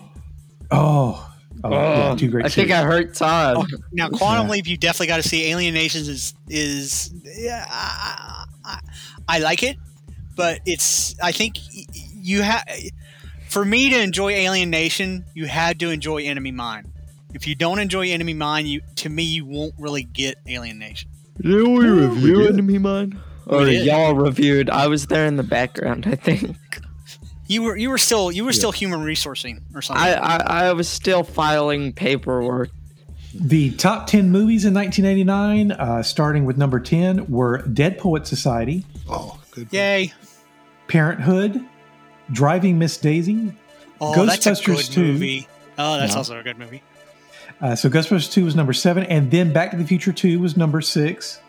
Oh, 0.71 1.31
oh, 1.65 1.71
yeah, 1.71 2.15
two 2.17 2.31
great 2.31 2.45
I 2.47 2.49
think 2.49 2.69
series. 2.69 2.73
I 2.73 2.83
hurt 2.87 3.15
Todd. 3.15 3.57
Oh, 3.59 3.67
now, 3.93 4.09
Quantum 4.09 4.47
Yeah. 4.47 4.53
Leap, 4.53 4.67
you 4.67 4.77
definitely 4.77 5.07
got 5.09 5.17
to 5.23 5.29
see. 5.29 5.51
Alien 5.51 5.75
Nations 5.75 6.09
is 6.09 6.35
is 6.49 7.13
yeah, 7.39 7.67
I, 7.69 8.45
I, 9.29 9.37
I 9.37 9.39
like 9.41 9.63
it, 9.63 9.77
but 10.37 10.61
it's 10.67 11.19
I 11.21 11.33
think 11.33 11.59
you 12.15 12.43
have 12.43 12.65
for 13.49 13.65
me 13.65 13.91
to 13.91 14.01
enjoy 14.01 14.31
Alien 14.33 14.71
Nation, 14.71 15.25
you 15.35 15.47
had 15.47 15.79
to 15.81 15.91
enjoy 15.91 16.23
Enemy 16.23 16.53
Mine. 16.53 16.93
If 17.35 17.47
you 17.47 17.55
don't 17.55 17.79
enjoy 17.79 18.09
Enemy 18.11 18.35
Mine, 18.35 18.67
you 18.67 18.81
to 18.97 19.09
me 19.09 19.23
you 19.23 19.45
won't 19.45 19.75
really 19.79 20.03
get 20.03 20.37
Alien 20.47 20.79
Nation. 20.79 21.11
Did 21.41 21.67
we 21.67 21.89
review 21.89 22.39
did. 22.39 22.53
Enemy 22.53 22.79
Mine? 22.79 23.21
Oh, 23.47 23.61
or 23.61 23.69
y'all 23.69 24.15
reviewed? 24.15 24.71
I 24.71 24.87
was 24.87 25.07
there 25.07 25.27
in 25.27 25.37
the 25.37 25.43
background. 25.43 26.07
I 26.07 26.15
think 26.15 26.57
You 27.47 27.63
were 27.63 27.77
you 27.77 27.91
were 27.91 27.99
still 27.99 28.33
you 28.33 28.45
were 28.45 28.53
still 28.53 28.73
human 28.73 29.01
resourcing 29.01 29.61
or 29.75 29.83
something. 29.83 30.03
I, 30.03 30.15
I 30.15 30.37
I 30.69 30.73
was 30.73 30.89
still 30.89 31.23
filing 31.23 31.93
paperwork. 31.93 32.71
The 33.35 33.73
top 33.73 34.07
10 34.07 34.31
movies 34.31 34.65
in 34.65 34.75
1989, 34.75 35.73
uh, 35.73 36.03
starting 36.03 36.45
with 36.45 36.57
number 36.57 36.79
10, 36.79 37.27
were 37.29 37.59
Dead 37.63 37.99
Poet 37.99 38.27
Society, 38.27 38.85
Oh, 39.09 39.39
good. 39.51 39.69
Yay! 39.73 40.13
Parenthood, 40.89 41.61
Driving 42.33 42.79
Miss 42.79 42.97
Daisy. 42.97 43.53
Oh, 44.01 44.25
that's 44.25 44.47
a 44.47 44.51
Ghostbusters 44.51 44.67
good 44.89 44.93
2. 44.95 45.01
movie. 45.13 45.49
Oh, 45.79 45.97
that's 45.99 46.13
Yeah. 46.13 46.19
also 46.19 46.39
a 46.39 46.43
good 46.43 46.59
movie. 46.59 46.83
Uh, 47.61 47.75
so 47.75 47.89
Ghostbusters 47.91 48.31
2 48.31 48.45
was 48.45 48.55
number 48.55 48.73
7, 48.73 49.05
and 49.05 49.31
then 49.31 49.53
Back 49.53 49.73
to 49.73 49.77
the 49.77 49.85
Future 49.85 50.13
2 50.13 50.39
was 50.39 50.57
number 50.57 50.81
6. 50.81 51.41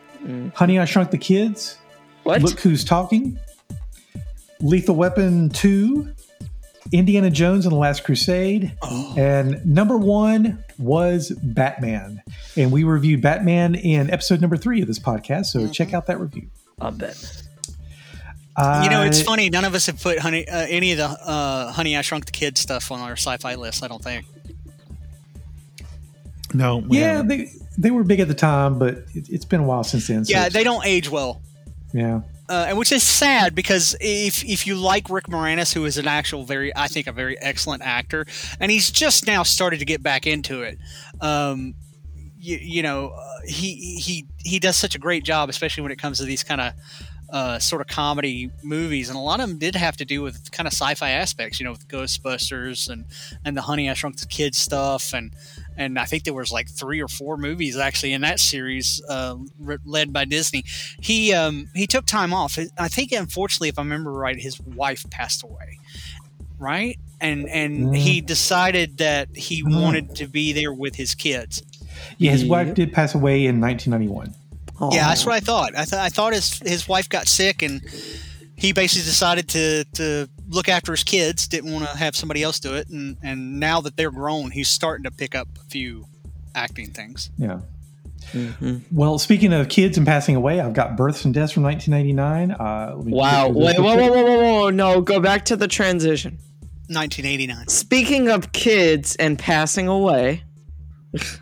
Honey, 0.55 0.79
I 0.79 0.85
Shrunk 0.85 1.11
the 1.11 1.17
Kids, 1.19 1.77
What? 2.23 2.41
Look 2.41 2.59
Who's 2.61 2.83
Talking, 2.83 3.37
Lethal 4.59 4.95
Weapon 4.95 5.49
2, 5.49 6.09
Indiana 6.91 7.29
Jones 7.31 7.65
and 7.65 7.71
the 7.73 7.77
Last 7.79 8.03
Crusade, 8.03 8.77
and 9.17 9.65
number 9.65 9.97
one 9.97 10.63
was 10.77 11.31
Batman. 11.41 12.21
And 12.55 12.71
we 12.71 12.83
reviewed 12.83 13.21
Batman 13.21 13.75
in 13.75 14.09
episode 14.11 14.39
number 14.41 14.55
three 14.57 14.81
of 14.81 14.87
this 14.87 14.99
podcast, 14.99 15.45
so 15.47 15.67
check 15.67 15.93
out 15.93 16.05
that 16.07 16.19
review. 16.19 16.47
I 16.79 16.91
bet. 16.91 17.17
You 18.57 18.89
know, 18.89 19.03
it's 19.03 19.21
Uh, 19.21 19.25
funny. 19.25 19.49
None 19.49 19.65
of 19.65 19.75
us 19.75 19.85
have 19.87 20.01
put 20.01 20.19
honey 20.19 20.47
uh, 20.47 20.65
any 20.69 20.91
of 20.93 20.97
the 20.97 21.05
uh, 21.09 21.71
Honey 21.73 21.97
I 21.97 22.01
Shrunk 22.01 22.25
the 22.25 22.31
Kids 22.31 22.61
stuff 22.61 22.89
on 22.91 23.01
our 23.01 23.13
sci-fi 23.13 23.55
list. 23.55 23.83
I 23.83 23.87
don't 23.89 24.01
think. 24.03 24.25
No, 26.53 26.77
we 26.77 26.99
Yeah, 26.99 27.13
haven't. 27.17 27.27
they 27.27 27.49
they 27.77 27.91
were 27.91 28.03
big 28.03 28.21
at 28.21 28.27
the 28.29 28.33
time, 28.33 28.79
but 28.79 28.99
it, 29.13 29.27
it's 29.29 29.43
been 29.43 29.59
a 29.59 29.63
while 29.65 29.83
since 29.83 30.07
then. 30.07 30.23
so 30.23 30.31
Yeah, 30.31 30.41
it's- 30.45 30.53
they 30.53 30.63
don't 30.63 30.85
age 30.85 31.09
well. 31.09 31.41
yeah. 31.93 32.21
Uh, 32.49 32.65
and 32.69 32.77
which 32.77 32.91
is 32.91 33.03
sad 33.03 33.55
because 33.55 33.95
if 33.99 34.43
if 34.43 34.67
you 34.67 34.75
like 34.75 35.09
Rick 35.09 35.25
Moranis, 35.25 35.73
who 35.73 35.85
is 35.85 35.97
an 35.97 36.07
actual 36.07 36.43
very, 36.43 36.75
I 36.75 36.87
think, 36.87 37.07
a 37.07 37.11
very 37.11 37.39
excellent 37.41 37.81
actor, 37.83 38.25
and 38.59 38.71
he's 38.71 38.91
just 38.91 39.25
now 39.25 39.43
started 39.43 39.79
to 39.79 39.85
get 39.85 40.03
back 40.03 40.27
into 40.27 40.61
it. 40.61 40.77
Um, 41.21 41.75
you, 42.37 42.57
you 42.61 42.83
know, 42.83 43.09
uh, 43.09 43.39
he 43.47 43.97
he 43.97 44.27
he 44.37 44.59
does 44.59 44.75
such 44.75 44.95
a 44.95 44.99
great 44.99 45.23
job, 45.23 45.49
especially 45.49 45.83
when 45.83 45.91
it 45.91 45.99
comes 45.99 46.19
to 46.19 46.25
these 46.25 46.43
kind 46.43 46.61
of 46.61 46.73
uh, 47.31 47.59
sort 47.59 47.81
of 47.81 47.87
comedy 47.87 48.51
movies, 48.63 49.09
and 49.09 49.17
a 49.17 49.21
lot 49.21 49.39
of 49.39 49.49
them 49.49 49.57
did 49.57 49.75
have 49.75 49.97
to 49.97 50.05
do 50.05 50.21
with 50.21 50.51
kind 50.51 50.67
of 50.67 50.73
sci-fi 50.73 51.09
aspects, 51.09 51.59
you 51.59 51.65
know, 51.65 51.71
with 51.71 51.87
Ghostbusters 51.87 52.89
and 52.89 53.05
and 53.43 53.57
the 53.57 53.61
Honey 53.61 53.89
I 53.89 53.93
Shrunk 53.93 54.19
the 54.19 54.27
Kids 54.27 54.57
stuff, 54.57 55.13
and 55.13 55.33
and 55.77 55.97
I 55.99 56.05
think 56.05 56.23
there 56.23 56.33
was 56.33 56.51
like 56.51 56.69
three 56.69 57.01
or 57.01 57.07
four 57.07 57.37
movies 57.37 57.77
actually 57.77 58.13
in 58.13 58.21
that 58.21 58.39
series, 58.39 59.01
uh, 59.09 59.35
re- 59.59 59.77
led 59.85 60.13
by 60.13 60.25
Disney. 60.25 60.63
He 60.99 61.33
um, 61.33 61.69
he 61.75 61.87
took 61.87 62.05
time 62.05 62.33
off. 62.33 62.57
I 62.77 62.87
think, 62.87 63.11
unfortunately, 63.11 63.69
if 63.69 63.77
I 63.79 63.81
remember 63.81 64.11
right, 64.11 64.37
his 64.39 64.59
wife 64.61 65.09
passed 65.09 65.43
away, 65.43 65.79
right? 66.59 66.97
And 67.21 67.47
and 67.49 67.87
Mm. 67.87 67.97
he 67.97 68.21
decided 68.21 68.97
that 68.97 69.29
he 69.35 69.63
Mm. 69.63 69.81
wanted 69.81 70.15
to 70.15 70.27
be 70.27 70.53
there 70.53 70.73
with 70.73 70.95
his 70.95 71.15
kids. 71.15 71.61
Yeah, 72.17 72.31
his 72.31 72.41
Yep. 72.43 72.49
wife 72.49 72.73
did 72.75 72.93
pass 72.93 73.15
away 73.15 73.45
in 73.45 73.59
1991. 73.59 74.33
Yeah, 74.91 75.07
that's 75.07 75.25
what 75.25 75.35
I 75.35 75.39
thought. 75.39 75.73
I 75.77 75.85
thought 75.85 75.99
I 75.99 76.09
thought 76.09 76.33
his 76.33 76.59
his 76.59 76.87
wife 76.87 77.07
got 77.07 77.27
sick, 77.29 77.61
and 77.61 77.81
he 78.57 78.73
basically 78.73 79.05
decided 79.05 79.47
to 79.49 79.85
to 79.95 80.29
look 80.49 80.69
after 80.69 80.91
his 80.91 81.03
kids. 81.03 81.47
Didn't 81.47 81.71
want 81.73 81.87
to 81.89 81.97
have 81.97 82.15
somebody 82.15 82.43
else 82.43 82.59
do 82.59 82.75
it, 82.75 82.89
and 82.89 83.17
and 83.23 83.59
now 83.59 83.81
that 83.81 83.97
they're 83.97 84.11
grown, 84.11 84.51
he's 84.51 84.67
starting 84.69 85.03
to 85.03 85.11
pick 85.11 85.35
up 85.35 85.47
a 85.59 85.69
few 85.69 86.05
acting 86.53 86.91
things. 86.91 87.29
Yeah. 87.37 87.59
Mhm. 88.33 88.81
Well, 88.91 89.19
speaking 89.19 89.53
of 89.53 89.69
kids 89.69 89.97
and 89.97 90.07
passing 90.07 90.35
away, 90.35 90.59
I've 90.59 90.73
got 90.73 90.97
births 90.97 91.25
and 91.25 91.33
deaths 91.33 91.51
from 91.53 91.63
1989. 91.63 92.51
Uh, 92.51 92.93
let 92.95 93.05
me 93.05 93.13
Wow. 93.13 93.47
get 93.47 93.53
through 93.53 93.61
this 93.61 93.77
Wait, 93.77 93.79
whoa, 93.79 93.95
whoa, 93.95 94.11
whoa, 94.11 94.23
whoa, 94.23 94.59
whoa. 94.61 94.69
No, 94.71 95.01
go 95.01 95.19
back 95.19 95.45
to 95.45 95.55
the 95.55 95.67
transition. 95.67 96.39
1989. 96.87 97.67
Speaking 97.67 98.29
of 98.29 98.51
kids 98.51 99.15
and 99.17 99.37
passing 99.37 99.87
away, 99.87 100.43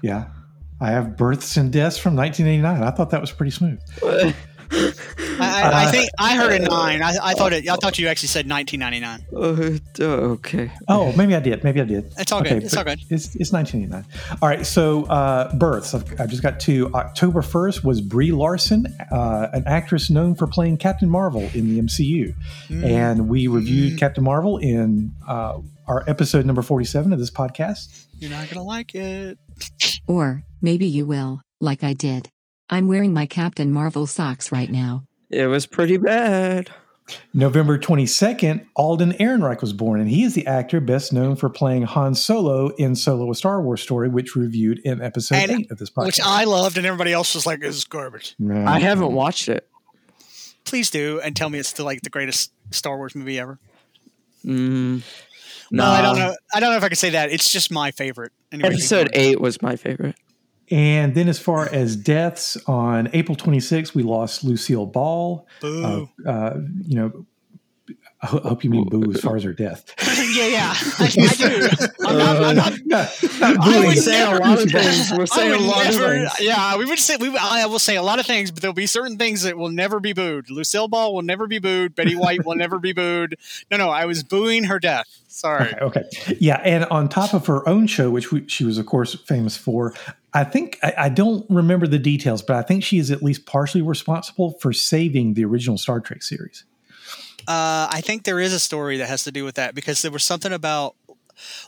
Yeah. 0.02 0.26
I 0.82 0.92
have 0.92 1.16
births 1.16 1.56
and 1.56 1.72
deaths 1.72 1.98
from 1.98 2.16
1989. 2.16 2.84
I 2.84 2.92
thought 2.92 3.10
that 3.12 3.22
was 3.22 3.32
pretty 3.32 3.52
smooth. 3.52 3.80
I, 4.74 5.38
I, 5.40 5.84
I 5.84 5.92
think 5.92 6.10
I 6.18 6.36
heard 6.36 6.54
a 6.54 6.60
nine. 6.60 7.02
I, 7.02 7.14
I 7.22 7.34
thought 7.34 7.54
it. 7.54 7.68
I 7.70 7.76
thought 7.76 8.00
you 8.00 8.08
actually 8.08 8.30
said 8.30 8.50
1999. 8.50 9.80
uh, 10.00 10.04
okay. 10.04 10.72
Oh, 10.88 11.14
maybe 11.14 11.36
I 11.36 11.40
did. 11.40 11.64
Maybe 11.64 11.82
I 11.82 11.84
did. 11.86 12.12
It's 12.18 12.32
all 12.32 12.42
good. 12.42 12.64
It's 12.64 12.74
but 12.74 12.80
all 12.80 12.96
good. 12.96 13.00
It's, 13.10 13.36
it's 13.36 13.52
1989. 13.52 14.06
All 14.42 14.50
right. 14.50 14.66
So, 14.66 15.06
uh, 15.06 15.54
births. 15.56 15.94
I've, 15.94 16.20
I've 16.20 16.30
just 16.30 16.42
got 16.44 16.60
two. 16.60 16.92
October 16.94 17.42
1st 17.42 17.84
was 17.84 18.02
Brie 18.02 18.32
Larson, 18.32 18.88
uh, 19.12 19.50
an 19.54 19.64
actress 19.68 20.10
known 20.10 20.36
for 20.36 20.48
playing 20.48 20.78
Captain 20.78 21.10
Marvel 21.10 21.50
in 21.54 21.74
the 21.74 21.82
MCU. 21.82 22.34
Mm. 22.68 22.84
And 22.84 23.30
we 23.30 23.48
reviewed 23.48 24.00
Captain 24.00 24.24
Marvel 24.24 24.58
in 24.58 25.14
uh, 25.28 25.60
our 25.88 26.04
episode 26.08 26.46
number 26.46 26.62
47 26.62 27.14
of 27.14 27.20
this 27.20 27.32
podcast. 27.32 28.06
You're 28.20 28.32
not 28.32 28.50
gonna 28.50 28.64
like 28.64 28.96
it. 28.96 29.38
Or, 30.08 30.44
maybe 30.62 30.86
you 30.86 31.06
will, 31.06 31.42
like 31.62 31.84
I 31.84 31.94
did. 31.94 32.30
I'm 32.70 32.88
wearing 32.88 33.14
my 33.14 33.26
Captain 33.26 33.72
Marvel 33.72 34.08
socks 34.08 34.52
right 34.52 34.70
now. 34.70 35.04
It 35.30 35.48
was 35.48 35.66
pretty 35.66 35.98
bad. 35.98 36.70
November 37.34 37.78
22nd, 37.78 38.66
Alden 38.76 39.12
Ehrenreich 39.14 39.60
was 39.60 39.74
born, 39.74 40.00
and 40.00 40.10
he 40.10 40.24
is 40.24 40.36
the 40.36 40.48
actor 40.48 40.80
best 40.80 41.12
known 41.12 41.36
for 41.36 41.50
playing 41.50 41.84
Han 41.84 42.16
Solo 42.16 42.70
in 42.78 42.96
Solo: 42.96 43.30
A 43.30 43.36
Star 43.36 43.62
Wars 43.62 43.82
Story, 43.82 44.08
which 44.08 44.36
reviewed 44.38 44.80
in 44.80 45.02
episode 45.02 45.36
And- 45.36 45.52
eight 45.52 45.72
of 45.72 45.80
this 45.80 45.90
podcast. 45.90 46.06
Which 46.06 46.22
I 46.22 46.46
loved, 46.46 46.78
and 46.78 46.86
everybody 46.86 47.12
else 47.12 47.36
was 47.36 47.46
like, 47.46 47.60
"This 47.60 47.76
is 47.76 47.84
garbage." 47.84 48.36
Yeah. 48.40 48.70
I 48.72 48.80
haven't 48.80 49.12
watched 49.12 49.50
it. 49.50 49.68
Please 50.64 50.90
do, 50.90 51.20
and 51.22 51.36
tell 51.36 51.50
me 51.50 51.60
it's 51.60 51.68
still 51.70 51.84
like 51.86 52.02
the 52.04 52.10
greatest 52.10 52.54
Star 52.72 52.96
Wars 52.96 53.16
movie 53.16 53.38
ever. 53.38 53.60
Mm, 54.46 55.02
No, 55.72 55.84
I 55.84 56.02
don't 56.02 56.18
know. 56.18 56.36
I 56.54 56.60
don't 56.62 56.72
know 56.72 56.78
if 56.78 56.84
I 56.84 56.88
can 56.90 56.96
say 56.96 57.10
that. 57.12 57.32
It's 57.32 57.52
just 57.52 57.70
my 57.70 57.92
favorite. 57.92 58.32
Anyway, 58.52 58.70
keep 58.70 58.78
Episode 58.80 59.10
eight 59.14 59.42
was 59.42 59.62
my 59.62 59.76
favorite. 59.76 60.16
And 60.72 61.14
then, 61.14 61.28
as 61.28 61.40
far 61.40 61.68
as 61.68 61.96
deaths, 61.96 62.58
on 62.68 63.10
April 63.14 63.36
26th, 63.36 63.94
we 63.94 64.04
lost 64.04 64.44
Lucille 64.44 64.86
Ball. 64.86 65.46
Uh, 65.62 66.06
uh, 66.26 66.58
you 66.86 66.96
know, 66.96 67.26
I 68.24 68.28
hope 68.28 68.64
you 68.64 68.70
mean 68.70 68.88
boo 68.88 69.12
as 69.12 69.20
far 69.20 69.36
as 69.36 69.44
her 69.44 69.52
death. 69.52 69.94
yeah, 70.34 70.48
yeah, 70.48 70.74
I, 70.98 71.04
I 71.04 71.36
do. 71.36 71.70
I'm 72.08 72.18
not, 72.18 72.38
I'm 72.38 72.56
not, 72.56 72.74
No, 72.86 73.08
not 73.40 73.58
I 73.60 73.86
would 73.86 73.98
saying 73.98 74.34
a 74.34 74.40
lot 74.40 74.62
of 74.62 74.72
things. 74.72 75.12
We're 75.12 75.26
saying 75.26 75.52
a 75.52 75.58
lot 75.58 75.88
of 75.88 75.96
things. 75.96 76.32
Yeah, 76.40 76.78
we 76.78 76.86
would 76.86 77.00
say 77.00 77.18
we. 77.18 77.36
I 77.38 77.66
will 77.66 77.80
say 77.80 77.98
a 77.98 78.02
lot 78.02 78.20
of 78.20 78.26
things, 78.26 78.50
but 78.50 78.62
there'll 78.62 78.74
be 78.74 78.86
certain 78.86 79.18
things 79.18 79.42
that 79.42 79.58
will 79.58 79.72
never 79.72 80.00
be 80.00 80.14
booed. 80.14 80.50
Lucille 80.50 80.88
Ball 80.88 81.14
will 81.14 81.22
never 81.22 81.48
be 81.48 81.60
booed. 81.60 81.96
Betty 81.96 82.16
White 82.16 82.46
will 82.46 82.56
never 82.56 82.80
be 82.80 82.94
booed. 82.94 83.36
No, 83.70 83.76
no, 83.76 83.90
I 83.90 84.06
was 84.06 84.24
booing 84.24 84.66
her 84.66 84.80
death. 84.80 85.06
Sorry. 85.28 85.74
Okay. 85.82 86.04
Yeah. 86.40 86.62
And 86.64 86.86
on 86.86 87.10
top 87.10 87.34
of 87.34 87.48
her 87.48 87.68
own 87.68 87.88
show, 87.88 88.10
which 88.10 88.32
we, 88.32 88.48
she 88.48 88.64
was, 88.64 88.78
of 88.78 88.86
course, 88.86 89.16
famous 89.16 89.58
for, 89.58 89.94
I 90.34 90.46
think, 90.46 90.80
I, 90.82 90.94
I 90.98 91.10
don't 91.10 91.46
remember 91.50 91.88
the 91.88 92.00
details, 92.00 92.42
but 92.42 92.56
I 92.56 92.62
think 92.62 92.84
she 92.84 93.00
is 93.00 93.12
at 93.12 93.22
least 93.22 93.46
partially 93.46 93.82
responsible 93.82 94.52
for 94.60 94.72
saving 94.72 95.34
the 95.34 95.44
original 95.44 95.78
Star 95.78 96.00
Trek 96.00 96.24
series. 96.24 96.64
Uh, 97.48 97.88
I 97.92 98.02
think 98.02 98.24
there 98.24 98.40
is 98.40 98.54
a 98.54 98.60
story 98.60 98.98
that 98.98 99.10
has 99.10 99.24
to 99.26 99.32
do 99.32 99.44
with 99.44 99.56
that 99.56 99.76
because 99.76 100.02
there 100.02 100.12
was 100.12 100.24
something 100.24 100.54
about 100.54 100.96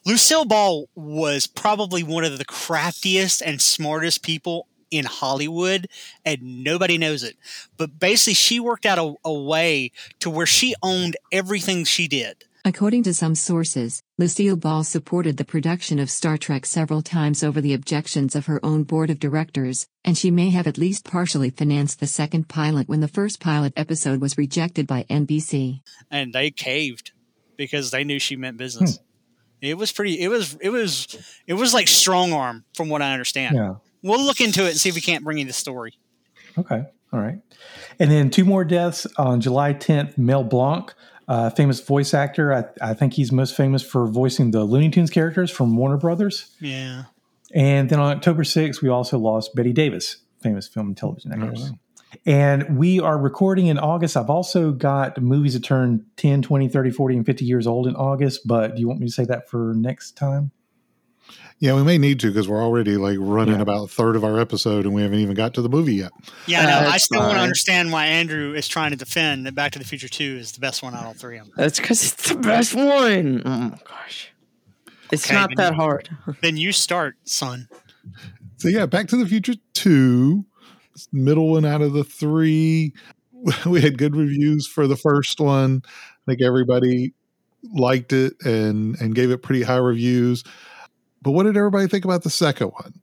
Lucille 0.05 0.45
Ball 0.45 0.87
was 0.95 1.47
probably 1.47 2.03
one 2.03 2.23
of 2.23 2.37
the 2.37 2.45
craftiest 2.45 3.41
and 3.41 3.61
smartest 3.61 4.23
people 4.23 4.67
in 4.91 5.05
Hollywood, 5.05 5.87
and 6.23 6.63
nobody 6.63 6.97
knows 6.97 7.23
it. 7.23 7.35
But 7.75 7.99
basically, 7.99 8.35
she 8.35 8.59
worked 8.59 8.85
out 8.85 8.97
a, 8.99 9.15
a 9.25 9.33
way 9.33 9.91
to 10.19 10.29
where 10.29 10.45
she 10.45 10.75
owned 10.81 11.17
everything 11.31 11.83
she 11.83 12.07
did. 12.07 12.45
According 12.67 13.03
to 13.03 13.13
some 13.13 13.35
sources, 13.35 14.01
Lucille 14.17 14.55
Ball 14.55 14.83
supported 14.83 15.37
the 15.37 15.45
production 15.45 15.99
of 15.99 16.09
Star 16.09 16.35
Trek 16.35 16.65
several 16.65 17.03
times 17.03 17.43
over 17.43 17.61
the 17.61 17.75
objections 17.75 18.35
of 18.35 18.47
her 18.47 18.59
own 18.65 18.81
board 18.81 19.11
of 19.11 19.19
directors, 19.19 19.85
and 20.03 20.17
she 20.17 20.31
may 20.31 20.49
have 20.49 20.65
at 20.65 20.79
least 20.79 21.05
partially 21.05 21.51
financed 21.51 21.99
the 21.99 22.07
second 22.07 22.49
pilot 22.49 22.89
when 22.89 23.01
the 23.01 23.07
first 23.07 23.39
pilot 23.39 23.71
episode 23.77 24.19
was 24.19 24.35
rejected 24.35 24.87
by 24.87 25.03
NBC. 25.11 25.81
and 26.09 26.33
they 26.33 26.49
caved 26.49 27.11
because 27.55 27.91
they 27.91 28.03
knew 28.03 28.17
she 28.17 28.35
meant 28.35 28.57
business. 28.57 28.97
Hmm. 28.97 29.03
It 29.61 29.77
was 29.77 29.91
pretty. 29.91 30.19
It 30.19 30.29
was. 30.29 30.57
It 30.59 30.69
was. 30.69 31.39
It 31.45 31.53
was 31.53 31.71
like 31.71 31.87
strong 31.87 32.33
arm, 32.33 32.65
from 32.73 32.89
what 32.89 33.03
I 33.03 33.13
understand. 33.13 33.55
Yeah. 33.55 33.75
We'll 34.01 34.23
look 34.23 34.41
into 34.41 34.65
it 34.65 34.71
and 34.71 34.77
see 34.77 34.89
if 34.89 34.95
we 34.95 35.01
can't 35.01 35.23
bring 35.23 35.37
you 35.37 35.45
the 35.45 35.53
story. 35.53 35.93
Okay. 36.57 36.83
All 37.13 37.19
right. 37.19 37.39
And 37.99 38.11
then 38.11 38.29
two 38.29 38.43
more 38.43 38.65
deaths 38.65 39.07
on 39.17 39.39
July 39.39 39.73
10th. 39.73 40.17
Mel 40.17 40.43
Blanc, 40.43 40.93
uh, 41.27 41.49
famous 41.49 41.79
voice 41.79 42.13
actor. 42.13 42.53
I, 42.53 42.65
I 42.81 42.93
think 42.93 43.13
he's 43.13 43.31
most 43.31 43.55
famous 43.55 43.81
for 43.81 44.07
voicing 44.07 44.51
the 44.51 44.63
Looney 44.63 44.89
Tunes 44.89 45.09
characters 45.09 45.51
from 45.51 45.75
Warner 45.75 45.97
Brothers. 45.97 46.55
Yeah. 46.59 47.03
And 47.53 47.89
then 47.89 47.99
on 47.99 48.15
October 48.15 48.43
6th, 48.43 48.81
we 48.81 48.89
also 48.89 49.17
lost 49.17 49.55
Bette 49.55 49.73
Davis, 49.73 50.17
famous 50.41 50.67
film 50.67 50.87
and 50.87 50.97
television 50.97 51.31
actress. 51.31 51.71
And 52.25 52.77
we 52.77 52.99
are 52.99 53.17
recording 53.17 53.67
in 53.67 53.77
August. 53.77 54.15
I've 54.15 54.29
also 54.29 54.71
got 54.71 55.21
movies 55.21 55.53
that 55.53 55.63
turn 55.63 56.05
10, 56.17 56.41
20, 56.41 56.67
30, 56.69 56.91
40, 56.91 57.17
and 57.17 57.25
50 57.25 57.45
years 57.45 57.67
old 57.67 57.87
in 57.87 57.95
August. 57.95 58.47
But 58.47 58.75
do 58.75 58.81
you 58.81 58.87
want 58.87 58.99
me 58.99 59.07
to 59.07 59.11
say 59.11 59.25
that 59.25 59.49
for 59.49 59.73
next 59.75 60.13
time? 60.13 60.51
Yeah, 61.59 61.73
we 61.75 61.83
may 61.83 61.97
need 61.97 62.19
to 62.19 62.27
because 62.27 62.47
we're 62.49 62.61
already 62.61 62.97
like 62.97 63.17
running 63.19 63.55
Yeah. 63.55 63.61
about 63.61 63.83
a 63.85 63.87
third 63.87 64.15
of 64.15 64.23
our 64.25 64.39
episode 64.39 64.85
and 64.85 64.93
we 64.93 65.01
haven't 65.01 65.19
even 65.19 65.35
got 65.35 65.53
to 65.55 65.61
the 65.61 65.69
movie 65.69 65.95
yet. 65.95 66.11
Yeah, 66.47 66.65
no, 66.65 66.89
I 66.89 66.97
still 66.97 67.21
want 67.21 67.35
to 67.35 67.39
understand 67.39 67.91
why 67.93 68.07
Andrew 68.07 68.53
is 68.53 68.67
trying 68.67 68.91
to 68.91 68.97
defend 68.97 69.45
that 69.45 69.55
Back 69.55 69.71
to 69.73 69.79
the 69.79 69.85
Future 69.85 70.09
2 70.09 70.23
is 70.39 70.51
the 70.51 70.59
best 70.59 70.83
one 70.83 70.93
out 70.93 71.01
of 71.01 71.05
all 71.07 71.13
three 71.13 71.37
of 71.37 71.45
them. 71.45 71.53
That's 71.55 71.79
because 71.79 72.03
it's 72.13 72.29
the 72.29 72.35
best 72.35 72.75
one. 72.75 73.41
Oh 73.45 73.49
my 73.49 73.77
gosh. 73.87 74.31
It's 75.11 75.25
Okay, 75.27 75.35
not 75.35 75.49
then- 75.49 75.55
that 75.57 75.73
hard. 75.75 76.09
Then 76.41 76.57
you 76.57 76.71
start, 76.73 77.15
son. 77.23 77.69
So 78.57 78.67
yeah, 78.67 78.85
Back 78.85 79.07
to 79.09 79.17
the 79.17 79.25
Future 79.27 79.55
Two, 79.73 80.45
middle 81.13 81.49
one 81.51 81.65
out 81.65 81.81
of 81.81 81.93
the 81.93 82.03
three. 82.03 82.93
We 83.65 83.79
had 83.81 83.97
good 83.99 84.15
reviews 84.15 84.65
for 84.67 84.87
the 84.87 84.95
first 84.95 85.39
one. 85.39 85.83
I 85.85 86.31
think 86.31 86.41
everybody 86.41 87.13
liked 87.75 88.11
it 88.11 88.33
and 88.43 88.95
and 88.99 89.13
gave 89.15 89.29
it 89.31 89.43
pretty 89.43 89.61
high 89.61 89.77
reviews. 89.77 90.43
But 91.25 91.31
what 91.31 91.43
did 91.43 91.57
everybody 91.57 91.87
think 91.87 92.05
about 92.05 92.21
the 92.21 92.29
second 92.29 92.67
one? 92.67 92.93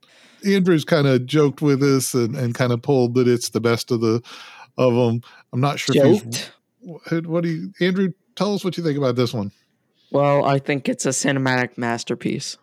Andrew's 0.47 0.85
kind 0.85 1.09
of 1.09 1.27
joked 1.27 1.61
with 1.61 1.83
us 1.83 2.15
and, 2.15 2.37
and 2.37 2.55
kind 2.55 2.71
of 2.73 2.81
pulled 2.81 3.15
that 3.15 3.27
it's 3.27 3.49
the 3.49 3.61
best 3.61 3.91
of 3.91 4.01
the 4.01 4.23
of 4.79 4.95
them. 4.95 5.23
I'm 5.53 5.61
not 5.61 5.81
sure 5.81 5.93
Joked. 5.93 6.53
what, 6.81 7.27
what 7.27 7.43
do 7.43 7.51
you 7.51 7.73
Andrew 7.81 8.13
tell 8.37 8.55
us 8.55 8.65
what 8.65 8.77
you 8.77 8.85
think 8.85 8.97
about 8.97 9.17
this 9.17 9.35
one. 9.35 9.51
Well, 10.13 10.45
I 10.45 10.61
think 10.61 10.89
it's 10.89 11.05
a 11.05 11.09
cinematic 11.09 11.77
masterpiece. 11.77 12.59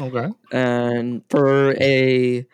Okay. 0.00 0.28
and 0.52 1.22
for 1.28 1.74
a 1.80 2.46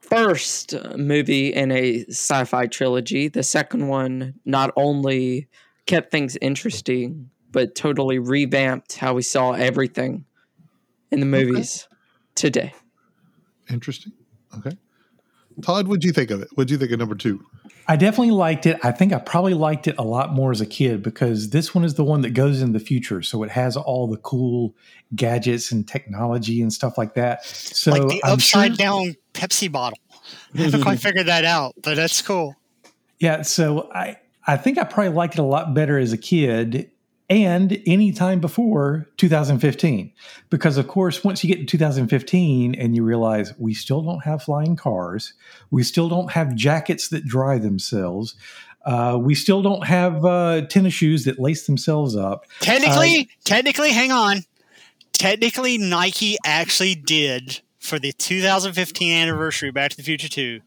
first 0.00 0.74
movie 0.96 1.52
in 1.52 1.72
a 1.72 2.04
sci-fi 2.06 2.66
trilogy 2.66 3.28
the 3.28 3.42
second 3.42 3.88
one 3.88 4.32
not 4.46 4.72
only 4.74 5.48
kept 5.84 6.10
things 6.10 6.38
interesting 6.40 7.28
but 7.50 7.74
totally 7.74 8.18
revamped 8.18 8.96
how 8.96 9.12
we 9.12 9.22
saw 9.22 9.52
everything 9.52 10.24
in 11.10 11.20
the 11.20 11.26
movies 11.26 11.88
today 12.34 12.72
Interesting. 13.70 14.12
Okay. 14.56 14.76
Todd, 15.62 15.88
what'd 15.88 16.04
you 16.04 16.12
think 16.12 16.30
of 16.30 16.40
it? 16.40 16.48
What'd 16.54 16.70
you 16.70 16.78
think 16.78 16.92
of 16.92 16.98
number 16.98 17.14
two? 17.14 17.44
I 17.88 17.96
definitely 17.96 18.32
liked 18.32 18.66
it. 18.66 18.78
I 18.82 18.92
think 18.92 19.12
I 19.12 19.18
probably 19.18 19.54
liked 19.54 19.88
it 19.88 19.96
a 19.98 20.04
lot 20.04 20.32
more 20.32 20.52
as 20.52 20.60
a 20.60 20.66
kid 20.66 21.02
because 21.02 21.50
this 21.50 21.74
one 21.74 21.84
is 21.84 21.94
the 21.94 22.04
one 22.04 22.20
that 22.20 22.30
goes 22.30 22.62
in 22.62 22.72
the 22.72 22.80
future. 22.80 23.22
So 23.22 23.42
it 23.42 23.50
has 23.50 23.76
all 23.76 24.06
the 24.06 24.18
cool 24.18 24.74
gadgets 25.16 25.72
and 25.72 25.88
technology 25.88 26.62
and 26.62 26.72
stuff 26.72 26.96
like 26.96 27.14
that. 27.14 27.44
So 27.44 27.92
like 27.92 28.08
the 28.08 28.22
upside 28.22 28.72
sure- 28.72 28.76
down 28.76 29.16
Pepsi 29.34 29.70
bottle. 29.70 29.98
I 30.54 30.62
haven't 30.62 30.82
quite 30.82 31.00
figured 31.00 31.26
that 31.26 31.44
out, 31.44 31.74
but 31.82 31.96
that's 31.96 32.22
cool. 32.22 32.54
Yeah, 33.20 33.42
so 33.42 33.90
I 33.92 34.16
I 34.46 34.56
think 34.56 34.78
I 34.78 34.84
probably 34.84 35.12
liked 35.12 35.34
it 35.34 35.40
a 35.40 35.42
lot 35.42 35.74
better 35.74 35.98
as 35.98 36.12
a 36.12 36.16
kid 36.16 36.88
and 37.30 37.82
any 37.86 38.12
time 38.12 38.40
before 38.40 39.06
2015 39.18 40.12
because 40.48 40.78
of 40.78 40.88
course 40.88 41.22
once 41.22 41.44
you 41.44 41.54
get 41.54 41.60
to 41.60 41.66
2015 41.66 42.74
and 42.74 42.96
you 42.96 43.04
realize 43.04 43.52
we 43.58 43.74
still 43.74 44.02
don't 44.02 44.24
have 44.24 44.42
flying 44.42 44.76
cars, 44.76 45.34
we 45.70 45.82
still 45.82 46.08
don't 46.08 46.32
have 46.32 46.54
jackets 46.54 47.08
that 47.08 47.26
dry 47.26 47.58
themselves. 47.58 48.34
Uh, 48.84 49.18
we 49.20 49.34
still 49.34 49.60
don't 49.60 49.86
have 49.86 50.24
uh, 50.24 50.62
tennis 50.62 50.94
shoes 50.94 51.24
that 51.24 51.38
lace 51.38 51.66
themselves 51.66 52.16
up. 52.16 52.46
Technically, 52.60 53.28
technically, 53.44 53.90
hang 53.90 54.12
on. 54.12 54.44
Technically, 55.12 55.76
Nike 55.76 56.38
actually 56.46 56.94
did 56.94 57.60
for 57.78 57.98
the 57.98 58.12
2015 58.12 59.12
anniversary 59.12 59.70
Back 59.70 59.90
to 59.90 59.96
the 59.96 60.02
Future 60.02 60.28
2. 60.28 60.60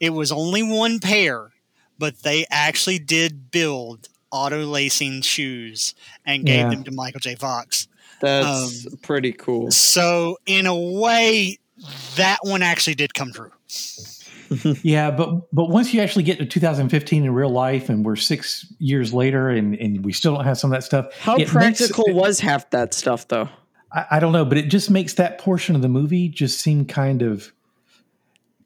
It 0.00 0.10
was 0.10 0.32
only 0.32 0.62
one 0.62 1.00
pair, 1.00 1.50
but 1.98 2.22
they 2.22 2.46
actually 2.50 3.00
did 3.00 3.50
build 3.50 4.08
auto 4.30 4.64
lacing 4.64 5.22
shoes 5.22 5.94
and 6.24 6.44
gave 6.44 6.56
Yeah. 6.56 6.70
them 6.70 6.84
to 6.84 6.90
Michael 6.90 7.20
J. 7.20 7.34
Fox. 7.34 7.88
that's 8.20 8.86
um, 8.86 8.98
pretty 9.02 9.32
cool 9.32 9.70
So, 9.70 10.38
in 10.46 10.66
a 10.66 10.74
way, 10.74 11.58
that 12.16 12.38
one 12.42 12.62
actually 12.62 12.94
did 12.96 13.14
come 13.14 13.32
true. 13.32 13.52
Yeah, 14.82 15.10
but 15.10 15.52
but 15.54 15.68
once 15.68 15.92
you 15.92 16.00
actually 16.00 16.22
get 16.22 16.38
to 16.38 16.46
2015 16.46 17.22
in 17.24 17.34
real 17.34 17.50
life, 17.50 17.90
and 17.90 18.02
we're 18.02 18.16
six 18.16 18.64
years 18.78 19.12
later, 19.12 19.50
and 19.50 19.74
and 19.74 20.02
we 20.02 20.12
still 20.14 20.34
don't 20.34 20.44
have 20.44 20.56
some 20.56 20.72
of 20.72 20.76
that 20.80 20.84
stuff. 20.84 21.12
how 21.20 21.34
it 21.34 21.40
makes- 21.40 21.50
practical 21.52 22.04
was 22.14 22.40
half 22.40 22.70
that 22.70 22.94
stuff 22.94 23.28
though 23.28 23.50
I, 23.92 24.06
I 24.12 24.20
don't 24.20 24.32
know, 24.32 24.46
but 24.46 24.56
it 24.56 24.68
just 24.70 24.90
makes 24.90 25.12
that 25.14 25.38
portion 25.38 25.76
of 25.76 25.82
the 25.82 25.88
movie 25.88 26.28
just 26.30 26.60
seem 26.60 26.86
kind 26.86 27.20
of 27.20 27.52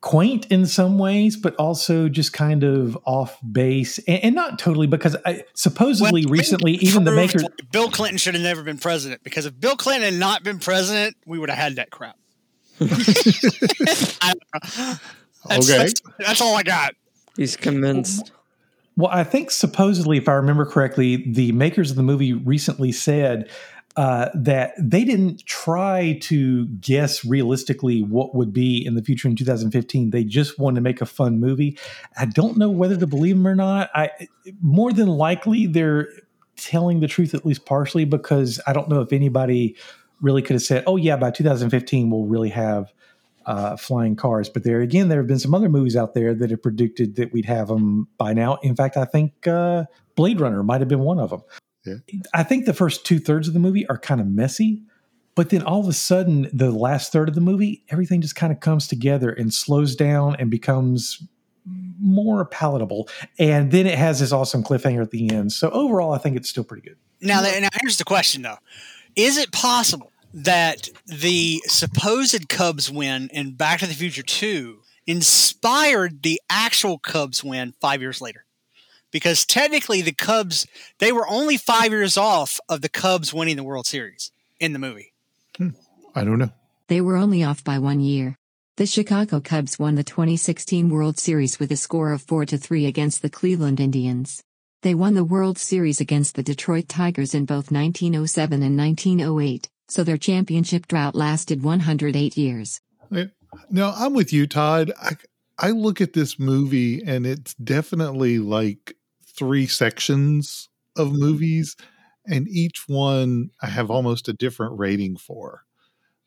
quaint 0.03 0.47
in 0.47 0.67
some 0.67 0.99
ways, 0.99 1.37
but 1.37 1.55
also 1.57 2.09
just 2.11 2.35
kind 2.35 2.65
of 2.65 2.99
off 3.07 3.39
base, 3.51 3.99
and, 4.01 4.25
and 4.25 4.35
not 4.35 4.59
totally 4.59 4.87
because 4.87 5.17
I, 5.25 5.45
supposedly 5.55 6.27
Well, 6.27 6.33
recently, 6.33 6.73
even 6.73 7.05
the 7.05 7.13
proved 7.13 7.37
maker. 7.37 7.55
Bill 7.71 7.89
Clinton 7.89 8.19
should 8.19 8.35
have 8.35 8.43
never 8.43 8.63
been 8.63 8.77
president 8.79 9.23
because 9.25 9.47
if 9.47 9.59
Bill 9.59 9.77
Clinton 9.77 10.13
had 10.13 10.21
not 10.21 10.43
been 10.43 10.59
president, 10.59 11.17
we 11.25 11.39
would 11.39 11.49
have 11.49 11.59
had 11.59 11.77
that 11.77 11.91
crap. 11.91 12.19
I 12.81 14.35
don't 14.35 14.79
know. 14.79 14.95
That's, 15.49 15.71
Okay. 15.71 15.79
that's, 15.79 16.03
that's 16.19 16.41
all 16.41 16.55
I 16.57 16.63
got. 16.63 16.95
he's 17.37 17.57
convinced 17.57 18.31
Well, 18.97 19.11
I 19.11 19.25
think 19.25 19.51
supposedly, 19.51 20.19
if 20.19 20.29
I 20.29 20.35
remember 20.35 20.65
correctly, 20.65 21.17
the 21.31 21.53
makers 21.53 21.91
of 21.91 21.97
the 21.97 22.03
movie 22.03 22.33
recently 22.33 22.93
said 22.93 23.51
uh, 23.97 24.31
that 24.35 24.75
they 24.79 25.05
didn't 25.05 25.45
try 25.45 26.19
to 26.23 26.67
guess 26.67 27.25
realistically 27.25 28.03
what 28.03 28.35
would 28.35 28.53
be 28.53 28.85
in 28.85 28.95
the 28.95 29.03
future 29.03 29.29
in 29.29 29.37
2015. 29.37 30.11
They 30.11 30.25
just 30.25 30.59
wanted 30.59 30.77
to 30.77 30.81
make 30.81 31.01
a 31.01 31.07
fun 31.07 31.41
movie. 31.41 31.79
I 32.17 32.27
don't 32.27 32.57
know 32.57 32.71
whether 32.71 32.97
to 32.97 33.07
believe 33.07 33.37
them 33.37 33.47
or 33.47 33.55
not. 33.55 33.91
I 33.95 34.11
more 34.61 34.93
than 34.93 35.09
likely 35.09 35.67
they're 35.67 36.09
telling 36.57 37.01
the 37.01 37.09
truth 37.09 37.35
at 37.35 37.45
least 37.45 37.67
partially 37.67 38.05
because 38.05 38.61
I 38.67 38.73
don't 38.73 38.89
know 38.89 39.01
if 39.01 39.13
anybody 39.13 39.77
really 40.21 40.43
could 40.43 40.55
have 40.55 40.63
said, 40.63 40.85
"Oh 40.87 40.97
yeah, 40.97 41.17
by 41.17 41.31
2015 41.31 42.11
we'll 42.11 42.25
really 42.25 42.51
have." 42.51 42.93
uh, 43.47 43.77
flying 43.77 44.17
cars. 44.17 44.49
But 44.49 44.65
there 44.65 44.81
again, 44.81 45.09
there 45.09 45.19
have 45.19 45.27
been 45.27 45.39
some 45.39 45.55
other 45.55 45.69
movies 45.69 45.97
out 45.97 46.15
there 46.15 46.35
that 46.35 46.51
have 46.51 46.63
predicted 46.63 47.17
that 47.17 47.33
we'd 47.33 47.47
have 47.47 47.69
them 47.69 48.09
by 48.19 48.33
now. 48.33 48.57
In 48.63 48.77
fact, 48.77 48.97
I 48.97 49.05
think 49.05 49.47
uh, 49.47 49.85
Blade 50.15 50.41
Runner 50.41 50.63
might 50.63 50.81
have 50.81 50.89
been 50.89 51.01
one 51.01 51.19
of 51.19 51.31
them. 51.31 51.43
Yeah. 51.85 51.95
I 52.33 52.43
think 52.43 52.67
the 52.67 52.75
first 52.75 53.05
two 53.05 53.19
thirds 53.19 53.49
of 53.49 53.55
the 53.55 53.61
movie 53.61 53.87
are 53.89 53.99
kind 53.99 54.21
of 54.21 54.27
messy. 54.27 54.83
But 55.35 55.51
then 55.51 55.63
all 55.63 55.81
of 55.81 55.89
a 55.89 55.95
sudden, 55.95 56.51
the 56.53 56.71
last 56.71 57.11
third 57.11 57.29
of 57.29 57.35
the 57.35 57.41
movie, 57.41 57.85
everything 57.89 58.21
just 58.21 58.37
kind 58.37 58.53
of 58.53 58.61
comes 58.61 58.87
together 58.87 59.31
and 59.31 59.53
slows 59.53 59.97
down 59.97 60.37
and 60.39 60.51
becomes 60.51 61.27
more 61.65 62.45
palatable. 62.45 63.09
And 63.39 63.71
then 63.71 63.87
it 63.87 63.97
has 63.97 64.21
this 64.21 64.33
awesome 64.33 64.63
cliffhanger 64.63 65.01
at 65.01 65.11
the 65.11 65.31
end. 65.31 65.53
So 65.53 65.71
overall, 65.71 66.13
I 66.13 66.19
think 66.19 66.37
it's 66.37 66.51
still 66.51 66.65
pretty 66.65 66.87
good. 66.87 66.99
Now, 67.21 67.41
now 67.41 67.69
here's 67.81 67.99
the 67.99 68.05
question 68.05 68.43
though: 68.43 68.59
Is 69.17 69.39
it 69.39 69.53
possible 69.53 70.11
that 70.35 70.89
the 71.07 71.63
supposed 71.67 72.49
Cubs 72.49 72.91
win 72.91 73.31
in 73.33 73.55
Back 73.55 73.81
to 73.81 73.87
the 73.87 73.95
Future 73.95 74.23
Two 74.23 74.81
inspired 75.07 76.23
the 76.23 76.41
actual 76.51 76.99
Cubs 76.99 77.45
win 77.45 77.75
five 77.81 78.01
years 78.01 78.21
later? 78.21 78.45
Because 79.13 79.45
technically, 79.45 80.03
the 80.03 80.13
Cubs 80.13 80.67
they 80.99 81.13
were 81.13 81.29
only 81.29 81.57
five 81.57 81.93
years 81.93 82.17
off 82.17 82.59
of 82.69 82.81
the 82.81 82.89
Cubs 82.89 83.33
winning 83.33 83.57
the 83.57 83.63
World 83.63 83.87
Series 83.87 84.33
in 84.59 84.73
the 84.73 84.79
movie. 84.79 85.13
Hmm. 85.57 85.71
I 86.15 86.25
don't 86.25 86.39
know. 86.39 86.51
They 86.89 87.01
were 87.01 87.17
only 87.17 87.45
off 87.45 87.63
by 87.63 87.79
one 87.79 88.01
year. 88.01 88.37
The 88.77 88.87
Chicago 88.87 89.41
Cubs 89.41 89.79
won 89.79 89.95
the 89.95 90.03
2016 90.03 90.89
World 90.89 91.19
Series 91.19 91.61
with 91.61 91.71
a 91.71 91.77
score 91.77 92.13
of 92.13 92.23
4 92.23 92.47
to 92.47 92.59
3 92.59 92.87
against 92.87 93.23
the 93.23 93.31
Cleveland 93.31 93.81
Indians. 93.81 94.43
They 94.81 94.95
won 94.95 95.15
the 95.15 95.25
World 95.25 95.59
Series 95.59 96.01
against 96.01 96.35
the 96.35 96.43
Detroit 96.43 96.89
Tigers 96.89 97.35
in 97.35 97.45
both 97.45 97.71
1907 97.71 98.63
and 98.63 98.77
1908, 98.77 99.69
so 99.89 100.03
their 100.03 100.17
championship 100.17 100.89
drought 100.89 101.15
lasted 101.15 101.63
108 101.63 102.37
years. 102.37 102.81
No, 103.71 103.93
I'm 103.95 104.15
with 104.15 104.33
you, 104.33 104.47
Todd. 104.47 104.93
I 105.01 105.17
I 105.59 105.71
look 105.71 106.01
at 106.01 106.15
this 106.15 106.39
movie 106.39 107.03
and 107.05 107.27
it's 107.27 107.55
definitely 107.55 108.39
like 108.39 108.97
three 109.37 109.67
sections 109.67 110.69
of 110.97 111.13
movies, 111.13 111.77
and 112.27 112.49
each 112.49 112.89
one 112.89 113.51
I 113.61 113.67
have 113.67 113.91
almost 113.91 114.29
a 114.29 114.33
different 114.33 114.79
rating 114.79 115.17
for. 115.17 115.65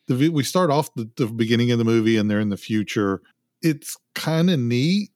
The 0.07 0.29
we 0.29 0.43
start 0.43 0.69
off 0.69 0.93
the, 0.95 1.09
the 1.15 1.27
beginning 1.27 1.71
of 1.71 1.79
the 1.79 1.83
movie 1.83 2.17
and 2.17 2.29
they're 2.29 2.39
in 2.39 2.49
the 2.49 2.57
future. 2.57 3.21
It's 3.61 3.97
kind 4.13 4.49
of 4.49 4.59
neat, 4.59 5.09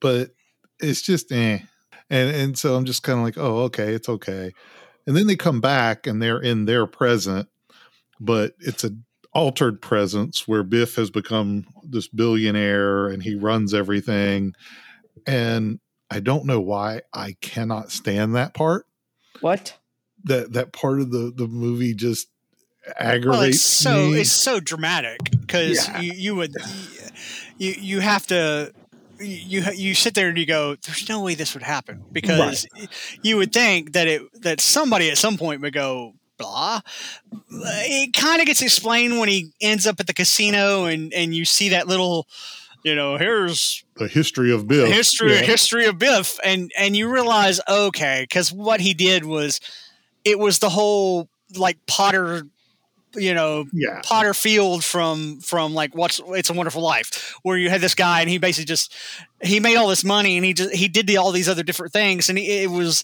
but 0.00 0.30
it's 0.80 1.02
just 1.02 1.32
eh. 1.32 1.58
And 2.08 2.34
and 2.34 2.58
so 2.58 2.76
I'm 2.76 2.84
just 2.84 3.02
kind 3.02 3.18
of 3.18 3.24
like, 3.24 3.36
oh, 3.36 3.64
okay, 3.64 3.92
it's 3.92 4.08
okay. 4.08 4.52
And 5.06 5.16
then 5.16 5.26
they 5.26 5.36
come 5.36 5.60
back 5.60 6.06
and 6.06 6.20
they're 6.22 6.40
in 6.40 6.64
their 6.64 6.86
present, 6.86 7.48
but 8.20 8.54
it's 8.60 8.84
a 8.84 8.90
altered 9.36 9.82
presence 9.82 10.48
where 10.48 10.62
Biff 10.62 10.96
has 10.96 11.10
become 11.10 11.66
this 11.82 12.08
billionaire 12.08 13.06
and 13.08 13.22
he 13.22 13.34
runs 13.34 13.74
everything. 13.74 14.54
And 15.26 15.78
I 16.10 16.20
don't 16.20 16.44
know 16.44 16.60
why 16.60 17.02
I 17.12 17.36
cannot 17.40 17.90
stand 17.90 18.34
that 18.34 18.54
part. 18.54 18.86
what 19.40 19.74
That 20.24 20.52
that 20.52 20.72
part 20.72 21.00
of 21.00 21.10
the 21.10 21.32
the 21.34 21.46
movie 21.46 21.94
just 21.94 22.28
Well, 22.86 22.92
aggravates 22.98 23.56
it's 23.56 23.62
so 23.62 24.12
me. 24.12 24.20
it's 24.20 24.30
so 24.32 24.60
dramatic 24.60 25.30
because 25.40 25.88
Yeah. 25.88 26.00
you, 26.00 26.12
you 26.12 26.34
would 26.36 26.52
you 27.58 27.74
you 27.78 28.00
have 28.00 28.26
to 28.28 28.72
you 29.18 29.62
you 29.74 29.94
sit 29.94 30.14
there 30.14 30.28
and 30.28 30.38
you 30.38 30.46
go, 30.46 30.76
"There's 30.84 31.08
no 31.08 31.20
way 31.22 31.34
this 31.34 31.54
would 31.54 31.62
happen," 31.62 32.04
because 32.12 32.66
you 33.22 33.36
would 33.36 33.52
think 33.52 33.92
that 33.92 34.06
it 34.06 34.22
that 34.42 34.60
somebody 34.60 35.10
at 35.10 35.18
some 35.18 35.36
point 35.38 35.60
would 35.62 35.72
go, 35.72 36.14
"Blah." 36.38 36.80
It 37.50 38.12
kind 38.12 38.40
of 38.40 38.46
gets 38.46 38.62
explained 38.62 39.18
when 39.18 39.28
he 39.28 39.52
ends 39.60 39.86
up 39.86 40.00
at 40.00 40.06
the 40.06 40.14
casino 40.14 40.84
and 40.84 41.12
and 41.14 41.34
you 41.34 41.44
see 41.44 41.70
that 41.70 41.88
little, 41.88 42.26
you 42.86 42.94
know, 42.94 43.16
here's 43.18 43.84
The 43.96 44.06
history 44.06 44.52
of 44.52 44.68
Biff, 44.68 44.88
history 44.88 45.32
Yeah. 45.34 45.42
history 45.42 45.86
of 45.86 45.98
Biff, 45.98 46.38
and 46.44 46.70
and 46.78 46.96
you 46.96 47.12
realize 47.12 47.60
okay, 47.68 48.22
because 48.28 48.52
what 48.52 48.80
he 48.80 48.94
did 48.94 49.24
was, 49.24 49.60
it 50.24 50.38
was 50.38 50.60
the 50.60 50.68
whole 50.68 51.28
like 51.56 51.78
Potter, 51.88 52.46
you 53.16 53.34
know, 53.34 53.64
Yeah. 53.72 54.02
Potter 54.04 54.32
Field 54.34 54.84
from 54.84 55.40
from 55.40 55.74
like 55.74 55.96
what's 55.96 56.20
It's 56.28 56.48
a 56.48 56.52
Wonderful 56.52 56.80
Life, 56.80 57.34
where 57.42 57.56
you 57.58 57.70
had 57.70 57.80
this 57.80 57.96
guy 57.96 58.20
and 58.20 58.30
he 58.30 58.38
basically 58.38 58.66
just 58.66 58.94
he 59.42 59.58
made 59.58 59.74
all 59.76 59.88
this 59.88 60.04
money 60.04 60.36
and 60.36 60.44
he 60.46 60.54
just 60.54 60.72
he 60.72 60.86
did 60.86 61.08
the, 61.08 61.16
all 61.16 61.32
these 61.32 61.48
other 61.48 61.64
different 61.64 61.92
things 61.92 62.28
and 62.28 62.38
he, 62.38 62.62
it 62.62 62.70
was 62.70 63.02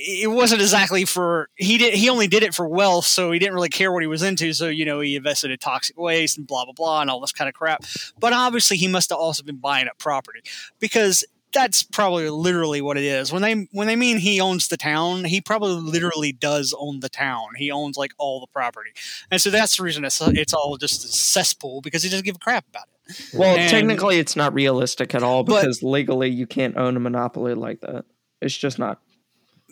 it 0.00 0.30
wasn't 0.30 0.60
exactly 0.60 1.04
for 1.04 1.48
he 1.56 1.76
did 1.78 1.92
he 1.94 2.08
only 2.08 2.28
did 2.28 2.42
it 2.42 2.54
for 2.54 2.68
wealth 2.68 3.04
so 3.04 3.32
he 3.32 3.38
didn't 3.38 3.54
really 3.54 3.68
care 3.68 3.90
what 3.92 4.02
he 4.02 4.06
was 4.06 4.22
into 4.22 4.52
so 4.52 4.68
you 4.68 4.84
know 4.84 5.00
he 5.00 5.16
invested 5.16 5.50
in 5.50 5.58
toxic 5.58 5.98
waste 5.98 6.38
and 6.38 6.46
blah 6.46 6.64
blah 6.64 6.72
blah 6.72 7.00
and 7.00 7.10
all 7.10 7.20
this 7.20 7.32
kind 7.32 7.48
of 7.48 7.54
crap 7.54 7.84
but 8.20 8.32
obviously 8.32 8.76
he 8.76 8.86
must 8.88 9.10
have 9.10 9.18
also 9.18 9.42
been 9.42 9.56
buying 9.56 9.88
up 9.88 9.98
property 9.98 10.40
because 10.78 11.24
that's 11.52 11.82
probably 11.82 12.28
literally 12.28 12.80
what 12.82 12.96
it 12.96 13.04
is 13.04 13.32
when 13.32 13.42
they 13.42 13.54
when 13.72 13.86
they 13.86 13.96
mean 13.96 14.18
he 14.18 14.40
owns 14.40 14.68
the 14.68 14.76
town 14.76 15.24
he 15.24 15.40
probably 15.40 15.72
literally 15.72 16.30
does 16.30 16.74
own 16.78 17.00
the 17.00 17.08
town 17.08 17.46
he 17.56 17.70
owns 17.70 17.96
like 17.96 18.12
all 18.18 18.38
the 18.40 18.46
property 18.48 18.90
and 19.30 19.40
so 19.40 19.48
that's 19.50 19.76
the 19.78 19.82
reason 19.82 20.04
it's, 20.04 20.20
it's 20.20 20.52
all 20.52 20.76
just 20.76 21.04
a 21.04 21.08
cesspool 21.08 21.80
because 21.80 22.02
he 22.02 22.08
doesn't 22.10 22.24
give 22.24 22.36
a 22.36 22.38
crap 22.38 22.66
about 22.68 22.84
it 23.08 23.26
Well, 23.32 23.56
And- 23.56 23.70
technically, 23.70 24.18
it's 24.18 24.36
not 24.36 24.52
realistic 24.52 25.14
at 25.14 25.22
all 25.22 25.42
But- 25.42 25.62
because 25.62 25.82
legally 25.82 26.28
you 26.28 26.46
can't 26.46 26.76
own 26.76 26.94
a 26.94 27.00
monopoly 27.00 27.54
like 27.54 27.80
that. 27.80 28.04
It's 28.42 28.54
just 28.56 28.78
not. 28.78 29.00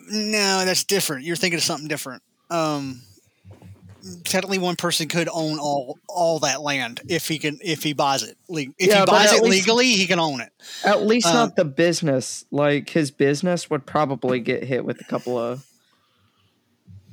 No, 0.07 0.65
that's 0.65 0.83
different. 0.83 1.25
You're 1.25 1.35
thinking 1.35 1.57
of 1.57 1.63
something 1.63 1.87
different. 1.87 2.23
Um, 2.49 3.01
technically, 4.23 4.57
one 4.57 4.75
person 4.75 5.07
could 5.07 5.27
own 5.31 5.59
all 5.59 5.97
all 6.07 6.39
that 6.39 6.61
land 6.61 7.01
if 7.09 7.27
he 7.27 7.39
can 7.39 7.59
if 7.63 7.83
he 7.83 7.93
buys 7.93 8.23
it. 8.23 8.37
Le- 8.47 8.61
If 8.77 8.87
Yeah, 8.89 9.01
he 9.01 9.05
buys 9.05 9.33
it 9.33 9.43
least- 9.43 9.67
legally, 9.67 9.91
he 9.93 10.07
can 10.07 10.19
own 10.19 10.41
it. 10.41 10.51
At 10.85 11.05
least 11.05 11.27
Um, 11.27 11.33
not 11.35 11.55
the 11.55 11.65
business. 11.65 12.45
Like 12.51 12.89
his 12.89 13.11
business 13.11 13.69
would 13.69 13.85
probably 13.85 14.39
get 14.39 14.63
hit 14.63 14.85
with 14.85 15.01
a 15.01 15.03
couple 15.05 15.37
of. 15.37 15.65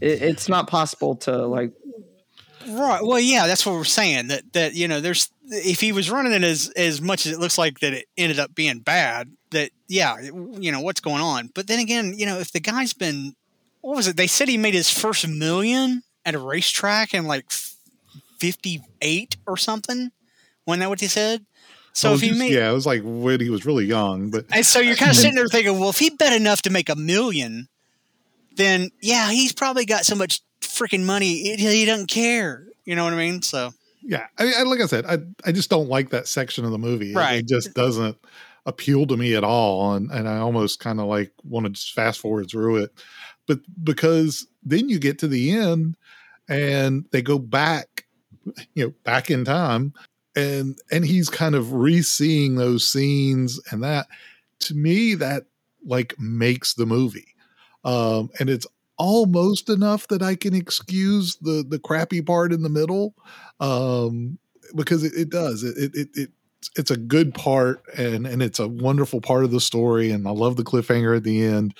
It, 0.00 0.22
it's 0.22 0.48
not 0.48 0.68
possible 0.68 1.16
to 1.16 1.46
like. 1.46 1.72
Right. 2.68 3.00
Well, 3.04 3.20
yeah, 3.20 3.46
that's 3.46 3.66
what 3.66 3.74
we're 3.74 3.84
saying. 3.84 4.28
That 4.28 4.52
that 4.52 4.74
you 4.74 4.88
know, 4.88 5.00
there's 5.00 5.30
if 5.50 5.80
he 5.80 5.92
was 5.92 6.10
running 6.10 6.32
it 6.32 6.42
as 6.44 6.70
as 6.76 7.00
much 7.00 7.26
as 7.26 7.32
it 7.32 7.38
looks 7.38 7.58
like 7.58 7.80
that 7.80 7.92
it 7.92 8.06
ended 8.16 8.38
up 8.38 8.54
being 8.54 8.78
bad. 8.78 9.30
That 9.54 9.70
yeah, 9.88 10.20
you 10.20 10.70
know 10.70 10.80
what's 10.80 11.00
going 11.00 11.22
on. 11.22 11.50
But 11.54 11.66
then 11.66 11.78
again, 11.80 12.14
you 12.16 12.26
know, 12.26 12.38
if 12.38 12.52
the 12.52 12.60
guy's 12.60 12.92
been 12.92 13.34
what 13.80 13.96
was 13.96 14.06
it? 14.06 14.16
They 14.16 14.26
said 14.26 14.48
he 14.48 14.56
made 14.58 14.74
his 14.74 14.90
first 14.90 15.26
million 15.26 16.02
at 16.24 16.34
a 16.34 16.38
racetrack 16.38 17.12
in 17.14 17.26
like 17.26 17.50
fifty 18.38 18.82
eight 19.00 19.36
or 19.46 19.56
something. 19.56 20.10
Wasn't 20.66 20.80
that 20.80 20.88
what 20.88 20.98
they 21.00 21.06
said? 21.08 21.44
So 21.92 22.14
if 22.14 22.20
he 22.20 22.28
just- 22.28 22.38
made 22.38 22.52
yeah, 22.52 22.70
it 22.70 22.74
was 22.74 22.86
like 22.86 23.02
when 23.04 23.40
he 23.40 23.50
was 23.50 23.64
really 23.66 23.84
young, 23.86 24.30
but 24.30 24.46
And 24.52 24.64
so 24.66 24.80
you're 24.80 24.96
kind 24.96 25.10
of 25.10 25.16
sitting 25.22 25.36
there 25.36 25.46
thinking, 25.48 25.78
well, 25.78 25.90
if 25.90 25.98
he 25.98 26.10
bet 26.10 26.32
enough 26.32 26.62
to 26.62 26.70
make 26.70 26.88
a 26.88 26.96
million, 26.96 27.68
then 28.56 28.90
yeah, 29.00 29.30
he's 29.30 29.52
probably 29.52 29.84
got 29.84 30.04
so 30.04 30.14
much 30.14 30.40
freaking 30.60 31.04
money 31.04 31.56
he, 31.56 31.56
he 31.56 31.84
doesn't 31.84 32.08
care. 32.08 32.66
You 32.84 32.96
know 32.96 33.04
what 33.04 33.12
I 33.12 33.16
mean? 33.16 33.42
So 33.42 33.72
yeah, 34.02 34.26
I, 34.38 34.52
I 34.58 34.62
like 34.64 34.80
I 34.80 34.86
said, 34.86 35.06
I 35.06 35.18
I 35.46 35.52
just 35.52 35.70
don't 35.70 35.88
like 35.88 36.10
that 36.10 36.26
section 36.26 36.64
of 36.64 36.70
the 36.72 36.78
movie. 36.78 37.12
It- 37.12 37.16
Right. 37.16 37.40
It, 37.40 37.48
just 37.48 37.74
doesn't 37.74 38.16
appeal 38.66 39.06
to 39.06 39.16
me 39.16 39.34
at 39.34 39.44
all, 39.44 39.94
and 39.94 40.10
and 40.10 40.28
I 40.28 40.38
almost 40.38 40.80
kind 40.80 41.00
of 41.00 41.06
like 41.06 41.32
want 41.44 41.66
to 41.66 41.70
just 41.70 41.92
fast 41.92 42.20
forward 42.20 42.50
through 42.50 42.76
it, 42.76 42.90
but 43.46 43.60
because 43.82 44.46
then 44.62 44.88
you 44.88 44.98
get 44.98 45.18
to 45.18 45.28
the 45.28 45.52
end 45.52 45.96
and 46.48 47.04
they 47.12 47.22
go 47.22 47.38
back, 47.38 48.06
you 48.74 48.84
know, 48.84 48.94
back 49.04 49.30
in 49.30 49.44
time, 49.44 49.92
and 50.36 50.78
and 50.90 51.04
he's 51.04 51.28
kind 51.28 51.54
of 51.54 51.72
re-seeing 51.72 52.56
those 52.56 52.86
scenes 52.86 53.60
and 53.70 53.82
that 53.82 54.06
to 54.60 54.74
me 54.74 55.14
that 55.14 55.44
like 55.86 56.14
makes 56.18 56.74
the 56.74 56.86
movie, 56.86 57.34
um, 57.84 58.30
and 58.40 58.48
it's 58.48 58.66
almost 58.96 59.68
enough 59.68 60.08
that 60.08 60.22
I 60.22 60.36
can 60.36 60.54
excuse 60.54 61.36
the 61.36 61.64
the 61.68 61.78
crappy 61.78 62.22
part 62.22 62.52
in 62.52 62.62
the 62.62 62.68
middle, 62.70 63.14
um, 63.60 64.38
because 64.74 65.04
it, 65.04 65.12
it 65.14 65.28
does 65.28 65.62
it 65.62 65.94
it 65.94 66.08
it. 66.14 66.30
It 66.68 66.80
it's 66.80 66.90
a 66.90 66.96
good 66.96 67.34
part 67.34 67.82
and 67.96 68.26
and 68.26 68.42
it's 68.42 68.58
a 68.58 68.68
wonderful 68.68 69.20
part 69.20 69.44
of 69.44 69.50
the 69.50 69.60
story 69.60 70.10
and 70.10 70.26
I 70.26 70.30
love 70.30 70.56
the 70.56 70.64
cliffhanger 70.64 71.16
at 71.16 71.22
the 71.24 71.44
end 71.44 71.74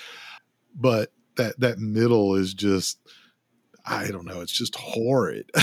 but 0.74 1.10
that 1.36 1.58
that 1.60 1.78
middle 1.78 2.34
is 2.34 2.54
just 2.54 2.98
I 3.86 4.08
don't 4.08 4.24
know 4.24 4.40
it's 4.40 4.52
just 4.52 4.76
horrid 4.76 5.50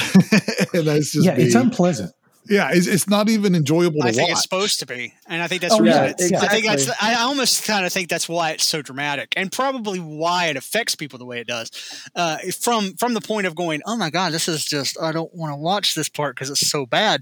and 0.73 0.85
that's 0.85 1.11
just 1.11 1.25
yeah, 1.25 1.35
it's 1.37 1.55
unpleasant. 1.55 2.13
yeah 2.49 2.71
it's, 2.73 2.87
it's 2.87 3.07
not 3.07 3.29
even 3.29 3.55
enjoyable 3.55 4.01
to 4.01 4.07
I 4.07 4.11
think 4.11 4.29
watch 4.29 4.31
it's 4.31 4.41
supposed 4.43 4.79
to 4.79 4.85
be, 4.85 5.13
and 5.27 5.41
I 5.41 5.47
think 5.47 5.61
that's 5.61 5.73
Oh, 5.73 5.83
yeah, 5.83 6.13
it's, 6.17 6.33
I 6.33 6.47
think 6.47 6.65
that's. 6.65 6.89
I 7.01 7.15
almost 7.15 7.65
kind 7.65 7.85
of 7.85 7.93
think 7.93 8.09
that's 8.09 8.27
why 8.27 8.51
it's 8.51 8.67
so 8.67 8.81
dramatic, 8.81 9.33
and 9.37 9.51
probably 9.51 9.99
why 9.99 10.47
it 10.47 10.57
affects 10.57 10.95
people 10.95 11.19
the 11.19 11.25
way 11.25 11.39
it 11.39 11.47
does. 11.47 11.71
Uh, 12.15 12.37
from 12.59 12.93
from 12.95 13.13
the 13.13 13.21
point 13.21 13.47
of 13.47 13.55
going, 13.55 13.81
oh 13.85 13.95
my 13.95 14.09
god, 14.09 14.33
this 14.33 14.47
is 14.47 14.65
just. 14.65 14.99
I 14.99 15.11
don't 15.11 15.33
want 15.33 15.53
to 15.53 15.57
watch 15.57 15.95
this 15.95 16.09
part 16.09 16.35
because 16.35 16.49
it's 16.49 16.67
so 16.67 16.85
bad. 16.85 17.21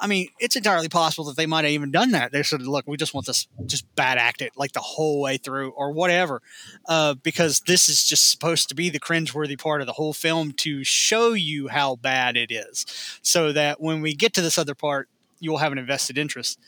I 0.00 0.06
mean, 0.06 0.28
it's 0.38 0.56
entirely 0.56 0.88
possible 0.88 1.26
that 1.26 1.36
they 1.36 1.46
might 1.46 1.64
have 1.64 1.72
even 1.72 1.90
done 1.90 2.12
that. 2.12 2.32
They 2.32 2.42
said, 2.42 2.62
"Look, 2.62 2.86
we 2.86 2.96
just 2.96 3.12
want 3.12 3.26
this 3.26 3.46
just 3.66 3.84
bad 3.94 4.16
act 4.16 4.40
it 4.40 4.52
like 4.56 4.72
the 4.72 4.80
whole 4.80 5.20
way 5.20 5.36
through, 5.36 5.70
or 5.70 5.92
whatever," 5.92 6.40
uh, 6.88 7.14
because 7.14 7.60
this 7.60 7.88
is 7.88 8.04
just 8.04 8.30
supposed 8.30 8.68
to 8.70 8.74
be 8.74 8.88
the 8.88 8.98
cringeworthy 8.98 9.58
part 9.58 9.82
of 9.82 9.86
the 9.86 9.92
whole 9.92 10.14
film 10.14 10.52
to 10.52 10.82
show 10.84 11.34
you 11.34 11.68
how 11.68 11.96
bad 11.96 12.36
it 12.36 12.50
is, 12.50 12.86
so 13.22 13.52
that 13.52 13.80
when 13.80 14.00
we 14.00 14.14
get 14.14 14.32
to 14.34 14.40
this 14.40 14.56
other 14.58 14.74
part, 14.74 15.08
you 15.38 15.50
will 15.50 15.58
have 15.58 15.72
an 15.72 15.78
invested 15.78 16.16
interest. 16.16 16.58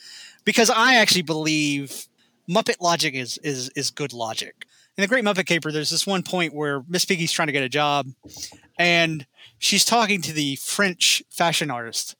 Because 0.44 0.68
I 0.70 0.96
actually 0.96 1.22
believe 1.22 2.06
Muppet 2.48 2.80
logic 2.80 3.14
is 3.14 3.38
is 3.38 3.70
is 3.70 3.90
good 3.90 4.12
logic. 4.12 4.66
In 4.98 5.02
the 5.02 5.08
Great 5.08 5.24
Muppet 5.24 5.46
Caper, 5.46 5.72
there's 5.72 5.88
this 5.88 6.06
one 6.06 6.22
point 6.22 6.52
where 6.52 6.82
Miss 6.86 7.06
Piggy's 7.06 7.32
trying 7.32 7.46
to 7.48 7.52
get 7.52 7.62
a 7.62 7.68
job, 7.68 8.08
and 8.78 9.26
she's 9.58 9.86
talking 9.86 10.20
to 10.20 10.34
the 10.34 10.56
French 10.56 11.22
fashion 11.30 11.70
artist. 11.70 12.14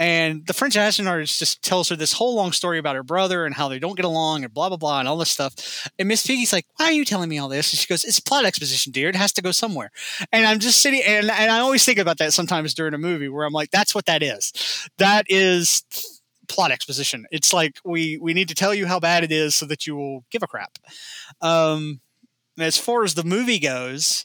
And 0.00 0.46
the 0.46 0.54
French 0.54 0.78
artist 0.78 1.38
just 1.38 1.62
tells 1.62 1.90
her 1.90 1.94
this 1.94 2.14
whole 2.14 2.34
long 2.34 2.52
story 2.52 2.78
about 2.78 2.96
her 2.96 3.02
brother 3.02 3.44
and 3.44 3.54
how 3.54 3.68
they 3.68 3.78
don't 3.78 3.96
get 3.96 4.06
along 4.06 4.44
and 4.44 4.52
blah 4.52 4.68
blah 4.68 4.78
blah 4.78 4.98
and 4.98 5.06
all 5.06 5.18
this 5.18 5.30
stuff. 5.30 5.54
And 5.98 6.08
Miss 6.08 6.26
Piggy's 6.26 6.54
like, 6.54 6.64
"Why 6.76 6.86
are 6.86 6.92
you 6.92 7.04
telling 7.04 7.28
me 7.28 7.36
all 7.38 7.50
this?" 7.50 7.70
And 7.70 7.78
she 7.78 7.86
goes, 7.86 8.04
"It's 8.04 8.18
plot 8.18 8.46
exposition, 8.46 8.92
dear. 8.92 9.10
It 9.10 9.14
has 9.14 9.30
to 9.34 9.42
go 9.42 9.52
somewhere." 9.52 9.90
And 10.32 10.46
I'm 10.46 10.58
just 10.58 10.80
sitting 10.80 11.02
and, 11.06 11.30
and 11.30 11.50
I 11.50 11.58
always 11.60 11.84
think 11.84 11.98
about 11.98 12.16
that 12.16 12.32
sometimes 12.32 12.72
during 12.72 12.94
a 12.94 12.98
movie 12.98 13.28
where 13.28 13.44
I'm 13.44 13.52
like, 13.52 13.72
"That's 13.72 13.94
what 13.94 14.06
that 14.06 14.22
is. 14.22 14.54
That 14.96 15.26
is 15.28 15.84
plot 16.48 16.70
exposition. 16.70 17.26
It's 17.30 17.52
like 17.52 17.78
we 17.84 18.16
we 18.16 18.32
need 18.32 18.48
to 18.48 18.54
tell 18.54 18.74
you 18.74 18.86
how 18.86 19.00
bad 19.00 19.22
it 19.22 19.30
is 19.30 19.54
so 19.54 19.66
that 19.66 19.86
you 19.86 19.96
will 19.96 20.24
give 20.30 20.42
a 20.42 20.46
crap." 20.46 20.78
Um, 21.42 22.00
as 22.58 22.78
far 22.78 23.04
as 23.04 23.14
the 23.14 23.24
movie 23.24 23.58
goes, 23.58 24.24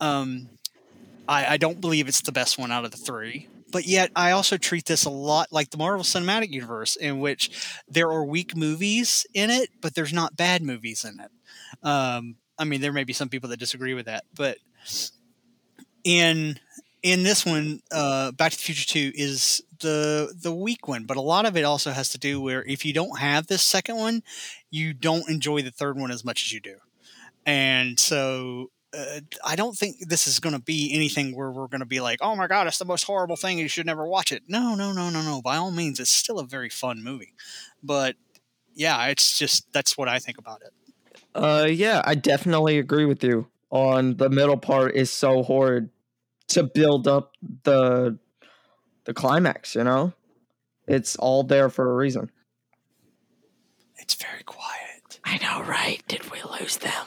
um, 0.00 0.48
I, 1.28 1.44
I 1.44 1.56
don't 1.58 1.82
believe 1.82 2.08
it's 2.08 2.22
the 2.22 2.32
best 2.32 2.56
one 2.56 2.72
out 2.72 2.86
of 2.86 2.90
the 2.90 2.96
three. 2.96 3.48
But 3.74 3.86
yet, 3.86 4.12
I 4.14 4.30
also 4.30 4.56
treat 4.56 4.86
this 4.86 5.04
a 5.04 5.10
lot 5.10 5.48
like 5.50 5.70
the 5.70 5.78
Marvel 5.78 6.04
Cinematic 6.04 6.50
Universe, 6.50 6.94
in 6.94 7.18
which 7.18 7.50
there 7.88 8.08
are 8.08 8.24
weak 8.24 8.56
movies 8.56 9.26
in 9.34 9.50
it, 9.50 9.68
but 9.80 9.96
there's 9.96 10.12
not 10.12 10.36
bad 10.36 10.62
movies 10.62 11.04
in 11.04 11.18
it. 11.18 11.32
Um, 11.84 12.36
I 12.56 12.62
mean, 12.66 12.80
there 12.80 12.92
may 12.92 13.02
be 13.02 13.12
some 13.12 13.28
people 13.28 13.50
that 13.50 13.56
disagree 13.58 13.92
with 13.94 14.06
that, 14.06 14.26
but 14.32 14.58
in 16.04 16.60
in 17.02 17.24
this 17.24 17.44
one, 17.44 17.80
uh, 17.90 18.30
Back 18.30 18.52
to 18.52 18.58
the 18.58 18.62
Future 18.62 18.86
Two 18.86 19.10
is 19.16 19.60
the 19.80 20.32
the 20.40 20.54
weak 20.54 20.86
one, 20.86 21.02
but 21.02 21.16
a 21.16 21.20
lot 21.20 21.44
of 21.44 21.56
it 21.56 21.64
also 21.64 21.90
has 21.90 22.10
to 22.10 22.18
do 22.18 22.40
where 22.40 22.62
if 22.66 22.84
you 22.84 22.92
don't 22.92 23.18
have 23.18 23.48
this 23.48 23.62
second 23.64 23.96
one, 23.96 24.22
you 24.70 24.94
don't 24.94 25.28
enjoy 25.28 25.62
the 25.62 25.72
third 25.72 25.98
one 25.98 26.12
as 26.12 26.24
much 26.24 26.44
as 26.44 26.52
you 26.52 26.60
do, 26.60 26.76
and 27.44 27.98
so 27.98 28.70
uh, 28.96 29.20
I 29.44 29.56
don't 29.56 29.76
think 29.76 30.08
this 30.08 30.26
is 30.26 30.40
going 30.40 30.54
to 30.54 30.62
be 30.62 30.92
anything 30.94 31.36
where 31.36 31.50
we're 31.50 31.68
going 31.68 31.80
to 31.80 31.86
be 31.86 32.00
like, 32.00 32.18
oh 32.22 32.36
my 32.36 32.46
god, 32.46 32.66
it's 32.66 32.78
the 32.78 32.84
most 32.84 33.04
horrible 33.04 33.36
thing, 33.36 33.58
you 33.58 33.68
should 33.68 33.86
never 33.86 34.06
watch 34.06 34.32
it. 34.32 34.42
No, 34.48 34.74
no, 34.74 34.92
no, 34.92 35.10
no, 35.10 35.22
no. 35.22 35.42
By 35.42 35.56
all 35.56 35.70
means, 35.70 36.00
it's 36.00 36.10
still 36.10 36.38
a 36.38 36.46
very 36.46 36.68
fun 36.68 37.02
movie, 37.02 37.34
but 37.82 38.16
yeah, 38.74 39.06
it's 39.06 39.38
just 39.38 39.72
that's 39.72 39.96
what 39.96 40.08
I 40.08 40.18
think 40.18 40.38
about 40.38 40.62
it. 40.62 40.72
Uh, 41.34 41.66
yeah, 41.68 42.02
I 42.04 42.14
definitely 42.14 42.78
agree 42.78 43.04
with 43.04 43.24
you 43.24 43.48
on 43.70 44.16
the 44.16 44.30
middle 44.30 44.56
part 44.56 44.94
is 44.94 45.10
so 45.10 45.42
horrid 45.42 45.90
to 46.48 46.62
build 46.62 47.08
up 47.08 47.32
the 47.64 48.18
the 49.04 49.14
climax. 49.14 49.74
You 49.74 49.84
know, 49.84 50.12
it's 50.86 51.16
all 51.16 51.42
there 51.42 51.68
for 51.68 51.90
a 51.90 51.94
reason. 51.94 52.30
It's 53.96 54.14
very 54.14 54.42
quiet. 54.44 55.20
I 55.24 55.38
know, 55.38 55.66
right? 55.66 56.02
Did 56.06 56.30
we 56.30 56.38
lose 56.60 56.76
them? 56.76 57.06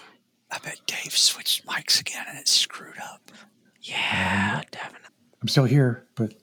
I 0.51 0.59
bet 0.59 0.79
Dave 0.85 1.11
switched 1.11 1.65
mics 1.65 1.99
again 1.99 2.25
and 2.29 2.37
it 2.37 2.47
screwed 2.47 2.97
up. 2.99 3.31
Yeah, 3.81 4.61
definitely. 4.71 5.09
I'm 5.41 5.47
still 5.47 5.65
here, 5.65 6.05
but 6.15 6.33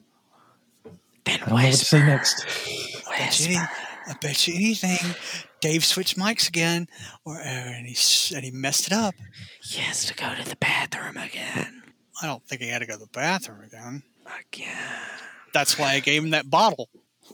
Then 1.25 1.35
I 1.35 1.37
don't 1.37 1.49
know 1.49 1.55
what 1.55 1.71
to 1.71 1.77
say 1.77 1.99
next. 2.05 2.45
Judy, 3.31 3.57
I 3.57 4.13
bet 4.21 4.47
you 4.47 4.55
anything, 4.55 5.15
Dave 5.61 5.83
switched 5.83 6.17
mics 6.17 6.47
again, 6.47 6.87
or 7.25 7.37
uh, 7.37 7.43
and 7.43 7.87
he 7.87 8.35
and 8.35 8.45
he 8.45 8.51
messed 8.51 8.87
it 8.87 8.93
up. 8.93 9.15
He 9.61 9.79
has 9.81 10.05
to 10.05 10.13
go 10.13 10.33
to 10.35 10.47
the 10.47 10.55
bathroom 10.57 11.17
again. 11.17 11.83
I 12.21 12.27
don't 12.27 12.43
think 12.45 12.61
he 12.61 12.69
had 12.69 12.79
to 12.79 12.85
go 12.85 12.93
to 12.93 12.99
the 12.99 13.07
bathroom 13.07 13.61
again. 13.61 14.03
Again. 14.51 14.77
That's 15.53 15.77
why 15.79 15.93
I 15.93 15.99
gave 15.99 16.23
him 16.23 16.31
that 16.31 16.49
bottle. 16.49 16.89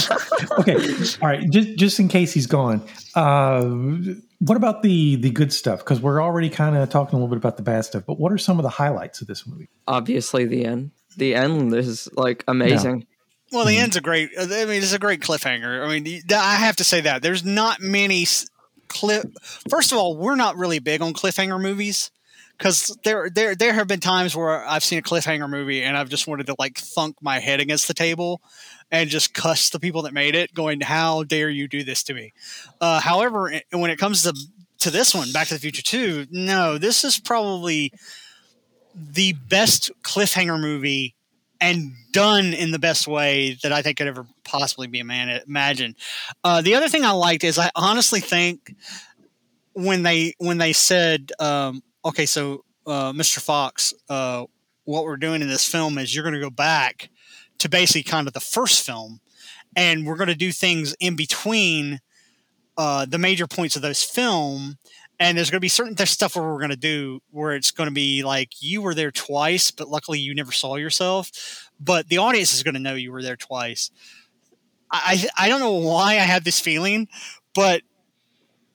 okay, 0.58 0.74
all 1.22 1.28
right. 1.28 1.48
Just 1.50 1.76
just 1.76 2.00
in 2.00 2.08
case 2.08 2.32
he's 2.32 2.46
gone, 2.46 2.82
uh, 3.14 3.64
what 4.38 4.56
about 4.56 4.82
the 4.82 5.16
the 5.16 5.30
good 5.30 5.52
stuff? 5.52 5.78
Because 5.80 6.00
we're 6.00 6.22
already 6.22 6.50
kind 6.50 6.76
of 6.76 6.88
talking 6.90 7.14
a 7.14 7.16
little 7.16 7.28
bit 7.28 7.38
about 7.38 7.56
the 7.56 7.62
bad 7.62 7.84
stuff. 7.84 8.04
But 8.06 8.18
what 8.18 8.32
are 8.32 8.38
some 8.38 8.58
of 8.58 8.62
the 8.62 8.70
highlights 8.70 9.20
of 9.20 9.26
this 9.26 9.46
movie? 9.46 9.68
Obviously, 9.86 10.44
the 10.44 10.64
end. 10.64 10.90
The 11.16 11.34
end 11.34 11.72
is 11.74 12.08
like 12.14 12.44
amazing. 12.48 13.06
Well, 13.52 13.64
the 13.66 13.76
end's 13.78 13.96
a 13.96 14.00
great. 14.00 14.30
I 14.38 14.46
mean, 14.46 14.82
it's 14.82 14.92
a 14.92 14.98
great 14.98 15.20
cliffhanger. 15.20 15.86
I 15.86 16.00
mean, 16.00 16.22
I 16.34 16.56
have 16.56 16.76
to 16.76 16.84
say 16.84 17.02
that 17.02 17.22
there's 17.22 17.44
not 17.44 17.80
many 17.80 18.22
s- 18.22 18.48
clip. 18.88 19.26
First 19.70 19.92
of 19.92 19.98
all, 19.98 20.16
we're 20.16 20.34
not 20.34 20.56
really 20.56 20.80
big 20.80 21.02
on 21.02 21.14
cliffhanger 21.14 21.60
movies 21.60 22.10
because 22.64 22.96
there 23.04 23.28
there 23.28 23.54
there 23.54 23.74
have 23.74 23.86
been 23.86 24.00
times 24.00 24.34
where 24.34 24.66
I've 24.66 24.82
seen 24.82 24.98
a 24.98 25.02
cliffhanger 25.02 25.50
movie 25.50 25.82
and 25.82 25.98
I've 25.98 26.08
just 26.08 26.26
wanted 26.26 26.46
to 26.46 26.56
like 26.58 26.78
thunk 26.78 27.16
my 27.20 27.38
head 27.38 27.60
against 27.60 27.88
the 27.88 27.92
table 27.92 28.40
and 28.90 29.10
just 29.10 29.34
cuss 29.34 29.68
the 29.68 29.78
people 29.78 30.00
that 30.02 30.14
made 30.14 30.34
it, 30.34 30.54
going, 30.54 30.80
"How 30.80 31.24
dare 31.24 31.50
you 31.50 31.68
do 31.68 31.84
this 31.84 32.02
to 32.04 32.14
me?" 32.14 32.32
Uh, 32.80 33.00
however, 33.00 33.52
when 33.70 33.90
it 33.90 33.98
comes 33.98 34.22
to 34.22 34.34
to 34.78 34.90
this 34.90 35.14
one, 35.14 35.30
Back 35.30 35.48
to 35.48 35.54
the 35.54 35.60
Future 35.60 35.82
Two, 35.82 36.26
no, 36.30 36.78
this 36.78 37.04
is 37.04 37.20
probably 37.20 37.92
the 38.94 39.34
best 39.34 39.90
cliffhanger 40.02 40.58
movie 40.58 41.14
and 41.60 41.92
done 42.12 42.54
in 42.54 42.70
the 42.70 42.78
best 42.78 43.06
way 43.06 43.58
that 43.62 43.74
I 43.74 43.82
think 43.82 43.98
could 43.98 44.06
ever 44.06 44.26
possibly 44.42 44.86
be 44.86 45.00
imagined. 45.00 45.96
Uh, 46.42 46.62
the 46.62 46.76
other 46.76 46.88
thing 46.88 47.04
I 47.04 47.10
liked 47.10 47.44
is 47.44 47.58
I 47.58 47.70
honestly 47.76 48.20
think 48.20 48.74
when 49.74 50.02
they 50.02 50.32
when 50.38 50.56
they 50.56 50.72
said, 50.72 51.30
um, 51.38 51.82
"Okay, 52.04 52.26
so 52.26 52.64
uh, 52.86 53.12
Mr. 53.12 53.40
Fox, 53.40 53.94
uh, 54.08 54.44
what 54.84 55.04
we're 55.04 55.16
doing 55.16 55.42
in 55.42 55.48
this 55.48 55.66
film 55.68 55.98
is 55.98 56.14
you're 56.14 56.24
going 56.24 56.34
to 56.34 56.40
go 56.40 56.50
back 56.50 57.10
to 57.58 57.68
basically 57.68 58.02
kind 58.02 58.26
of 58.26 58.34
the 58.34 58.40
first 58.40 58.84
film, 58.84 59.20
and 59.76 60.06
we're 60.06 60.16
going 60.16 60.28
to 60.28 60.34
do 60.34 60.52
things 60.52 60.94
in 61.00 61.16
between 61.16 62.00
uh, 62.76 63.06
the 63.06 63.18
major 63.18 63.46
points 63.46 63.76
of 63.76 63.82
those 63.82 64.02
film." 64.02 64.76
And 65.20 65.38
there's 65.38 65.48
going 65.48 65.58
to 65.58 65.64
be 65.64 65.68
certain 65.68 65.94
th- 65.94 66.08
stuff 66.08 66.34
where 66.34 66.44
we're 66.44 66.58
going 66.58 66.70
to 66.70 66.76
do 66.76 67.20
where 67.30 67.54
it's 67.54 67.70
going 67.70 67.88
to 67.88 67.94
be 67.94 68.24
like 68.24 68.50
you 68.60 68.82
were 68.82 68.94
there 68.94 69.12
twice, 69.12 69.70
but 69.70 69.88
luckily 69.88 70.18
you 70.18 70.34
never 70.34 70.50
saw 70.50 70.74
yourself. 70.74 71.70
But 71.78 72.08
the 72.08 72.18
audience 72.18 72.52
is 72.52 72.64
going 72.64 72.74
to 72.74 72.80
know 72.80 72.94
you 72.94 73.12
were 73.12 73.22
there 73.22 73.36
twice. 73.36 73.92
I 74.90 75.24
I 75.36 75.48
don't 75.48 75.60
know 75.60 75.74
why 75.74 76.12
I 76.14 76.26
have 76.26 76.44
this 76.44 76.60
feeling, 76.60 77.08
but 77.54 77.82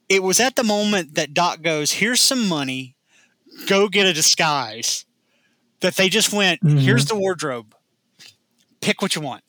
it 0.07 0.23
was 0.23 0.39
at 0.39 0.55
the 0.55 0.63
moment 0.63 1.15
that 1.15 1.33
Doc 1.33 1.61
goes, 1.61 1.91
"Here's 1.93 2.19
some 2.21 2.47
money, 2.47 2.95
go 3.67 3.87
get 3.89 4.05
a 4.05 4.13
disguise." 4.13 5.05
That 5.81 5.95
they 5.95 6.09
just 6.09 6.33
went, 6.33 6.61
Mhm. 6.61 6.79
"Here's 6.81 7.05
the 7.05 7.15
wardrobe, 7.15 7.73
pick 8.81 9.01
what 9.01 9.15
you 9.15 9.21
want." 9.21 9.43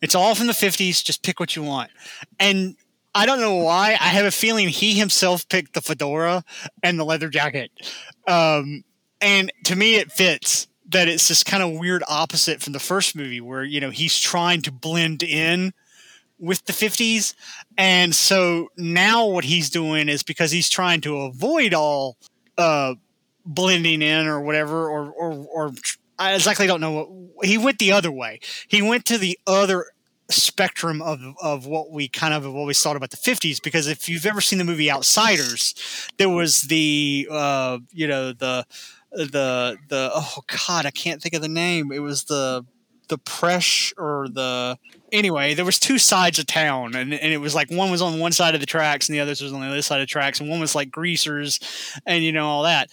It's 0.00 0.14
all 0.14 0.34
from 0.34 0.46
the 0.46 0.52
'50s. 0.54 1.02
Just 1.02 1.22
pick 1.22 1.38
what 1.40 1.54
you 1.56 1.62
want, 1.62 1.90
and 2.38 2.76
I 3.14 3.26
don't 3.26 3.40
know 3.40 3.56
why. 3.56 3.92
I 3.92 4.08
have 4.08 4.26
a 4.26 4.30
feeling 4.30 4.68
he 4.68 4.94
himself 4.94 5.48
picked 5.48 5.74
the 5.74 5.80
fedora 5.80 6.44
and 6.82 6.98
the 6.98 7.04
leather 7.04 7.28
jacket. 7.28 7.70
Um, 8.26 8.84
and 9.20 9.52
to 9.64 9.74
me, 9.74 9.96
it 9.96 10.12
fits 10.12 10.68
that 10.90 11.08
it's 11.08 11.28
this 11.28 11.42
kind 11.42 11.62
of 11.62 11.72
weird 11.72 12.02
opposite 12.06 12.62
from 12.62 12.72
the 12.74 12.78
first 12.80 13.16
movie 13.16 13.40
where, 13.40 13.64
you 13.64 13.80
know, 13.80 13.90
he's 13.90 14.18
trying 14.18 14.62
to 14.62 14.72
blend 14.72 15.22
in 15.22 15.72
with 16.38 16.64
the 16.66 16.72
50s. 16.72 17.34
And 17.76 18.14
so 18.14 18.68
now 18.76 19.26
what 19.26 19.44
he's 19.44 19.68
doing 19.68 20.08
is 20.08 20.22
because 20.22 20.50
he's 20.52 20.68
trying 20.70 21.00
to 21.02 21.18
avoid 21.22 21.74
all 21.74 22.16
uh, 22.56 22.94
blending 23.48 24.02
in 24.02 24.26
or 24.26 24.40
whatever, 24.40 24.88
or, 24.88 25.10
or, 25.10 25.46
or 25.52 25.72
I 26.18 26.34
exactly 26.34 26.66
don't 26.66 26.80
know 26.80 27.30
what 27.34 27.46
he 27.46 27.58
went 27.58 27.78
the 27.78 27.92
other 27.92 28.12
way. 28.12 28.40
He 28.68 28.82
went 28.82 29.04
to 29.06 29.18
the 29.18 29.38
other 29.46 29.86
spectrum 30.30 31.00
of 31.00 31.20
of 31.42 31.64
what 31.66 31.90
we 31.90 32.06
kind 32.06 32.34
of 32.34 32.42
have 32.42 32.54
always 32.54 32.80
thought 32.82 32.96
about 32.96 33.10
the 33.10 33.16
50s 33.16 33.62
because 33.62 33.86
if 33.86 34.10
you've 34.10 34.26
ever 34.26 34.42
seen 34.42 34.58
the 34.58 34.64
movie 34.64 34.90
outsiders 34.90 35.74
there 36.18 36.28
was 36.28 36.62
the 36.62 37.26
uh 37.30 37.78
you 37.92 38.06
know 38.06 38.34
the 38.34 38.66
the 39.10 39.78
the 39.88 40.10
oh 40.14 40.42
god 40.66 40.84
i 40.84 40.90
can't 40.90 41.22
think 41.22 41.34
of 41.34 41.40
the 41.40 41.48
name 41.48 41.90
it 41.90 42.00
was 42.00 42.24
the 42.24 42.62
the 43.08 43.18
press 43.18 43.92
or 43.96 44.28
the 44.28 44.78
anyway 45.12 45.54
there 45.54 45.64
was 45.64 45.78
two 45.78 45.98
sides 45.98 46.38
of 46.38 46.46
town 46.46 46.94
and, 46.94 47.12
and 47.12 47.32
it 47.32 47.38
was 47.38 47.54
like 47.54 47.70
one 47.70 47.90
was 47.90 48.02
on 48.02 48.18
one 48.18 48.32
side 48.32 48.54
of 48.54 48.60
the 48.60 48.66
tracks 48.66 49.08
and 49.08 49.16
the 49.16 49.20
others 49.20 49.40
was 49.40 49.52
on 49.52 49.60
the 49.60 49.66
other 49.66 49.82
side 49.82 50.00
of 50.00 50.02
the 50.02 50.10
tracks 50.10 50.40
and 50.40 50.48
one 50.50 50.60
was 50.60 50.74
like 50.74 50.90
greasers 50.90 51.58
and 52.06 52.22
you 52.22 52.32
know 52.32 52.46
all 52.46 52.62
that 52.62 52.90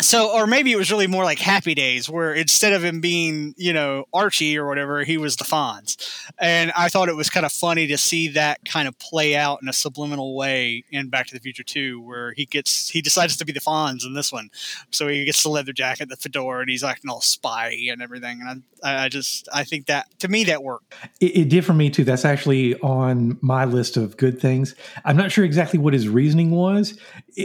so 0.00 0.32
or 0.32 0.46
maybe 0.46 0.72
it 0.72 0.76
was 0.76 0.90
really 0.90 1.06
more 1.06 1.24
like 1.24 1.38
happy 1.38 1.74
days 1.74 2.08
where 2.08 2.34
instead 2.34 2.72
of 2.72 2.82
him 2.84 3.00
being 3.00 3.54
you 3.56 3.72
know 3.72 4.04
archie 4.12 4.56
or 4.58 4.66
whatever 4.66 5.04
he 5.04 5.16
was 5.16 5.36
the 5.36 5.44
fonz 5.44 5.96
and 6.38 6.72
i 6.76 6.88
thought 6.88 7.08
it 7.08 7.16
was 7.16 7.30
kind 7.30 7.46
of 7.46 7.52
funny 7.52 7.86
to 7.86 7.96
see 7.96 8.28
that 8.28 8.58
kind 8.64 8.88
of 8.88 8.98
play 8.98 9.36
out 9.36 9.60
in 9.62 9.68
a 9.68 9.72
subliminal 9.72 10.34
way 10.34 10.84
in 10.90 11.08
back 11.08 11.26
to 11.26 11.34
the 11.34 11.40
future 11.40 11.62
2 11.62 12.00
where 12.00 12.32
he 12.32 12.46
gets 12.46 12.90
he 12.90 13.00
decides 13.00 13.36
to 13.36 13.44
be 13.44 13.52
the 13.52 13.60
fonz 13.60 14.04
in 14.04 14.14
this 14.14 14.32
one 14.32 14.50
so 14.90 15.08
he 15.08 15.24
gets 15.24 15.42
the 15.42 15.48
leather 15.48 15.72
jacket 15.72 16.08
the 16.08 16.16
fedora 16.16 16.60
and 16.60 16.70
he's 16.70 16.84
acting 16.84 17.10
all 17.10 17.20
spy 17.20 17.76
and 17.90 18.02
everything 18.02 18.40
and 18.40 18.62
i, 18.82 19.04
I 19.04 19.08
just 19.08 19.48
i 19.52 19.64
think 19.64 19.86
that 19.86 20.06
to 20.20 20.28
me 20.28 20.44
that 20.44 20.62
worked 20.62 20.94
It, 21.20 21.36
it 21.36 21.48
did 21.48 21.64
for 21.64 21.72
me 21.72 21.90
too. 21.90 22.04
That's 22.04 22.24
actually 22.24 22.78
on 22.80 23.38
my 23.40 23.64
list 23.64 23.96
of 23.96 24.16
good 24.16 24.40
things. 24.40 24.74
I'm 25.04 25.16
not 25.16 25.32
sure 25.32 25.44
exactly 25.44 25.78
what 25.78 25.92
his 25.92 26.08
reasoning 26.08 26.50
was. 26.50 26.98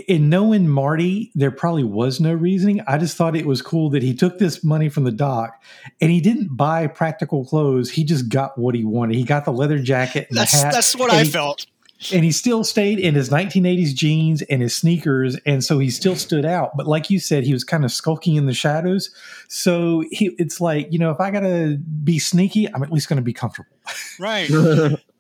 In 0.08 0.30
knowing 0.30 0.68
Marty, 0.68 1.32
there 1.36 1.52
probably 1.52 1.84
was 1.84 2.20
no 2.20 2.34
reasoning. 2.46 2.82
I 2.88 2.98
just 3.00 3.18
thought 3.18 3.36
it 3.36 3.46
was 3.48 3.62
cool 3.62 3.90
that 3.90 4.04
he 4.04 4.14
took 4.14 4.38
this 4.38 4.64
money 4.64 4.88
from 4.90 5.04
the 5.04 5.12
Doc 5.12 5.62
and 6.00 6.12
he 6.12 6.22
didn't 6.22 6.56
buy 6.56 6.86
practical 6.88 7.44
clothes. 7.44 7.90
He 7.90 8.04
just 8.04 8.30
got 8.30 8.58
what 8.58 8.76
he 8.76 8.86
wanted. 8.86 9.16
He 9.16 9.24
got 9.24 9.46
the 9.46 9.52
leather 9.52 9.80
jacket 9.80 10.28
and 10.30 10.38
that's 10.38 10.52
the 10.52 10.66
hat. 10.66 10.74
that's 10.74 10.96
what 10.96 11.10
and 11.12 11.20
i 11.20 11.24
he- 11.24 11.30
felt 11.30 11.66
and 12.14 12.24
he 12.26 12.32
still 12.32 12.64
stayed 12.64 13.00
in 13.00 13.16
his 13.16 13.30
1980s 13.30 13.94
jeans 13.96 14.42
and 14.44 14.62
his 14.62 14.76
sneakers 14.76 15.38
and 15.46 15.64
so 15.64 15.80
he 15.80 15.90
still 15.90 16.16
stood 16.18 16.46
out 16.46 16.76
but 16.76 16.86
like 16.86 17.10
you 17.10 17.20
said 17.20 17.46
he 17.46 17.54
was 17.54 17.64
kind 17.64 17.86
of 17.86 17.92
skulking 17.92 18.36
in 18.36 18.46
the 18.48 18.54
shadows 18.54 19.10
so 19.48 20.04
he, 20.12 20.36
it's 20.38 20.60
like 20.60 20.88
you 20.92 21.00
know 21.00 21.10
if 21.10 21.20
i 21.22 21.32
gotta 21.32 21.80
be 22.04 22.20
sneaky 22.20 22.68
i'm 22.74 22.84
at 22.84 22.92
least 22.92 23.08
gonna 23.08 23.22
be 23.22 23.34
comfortable 23.34 23.72
right 24.20 24.52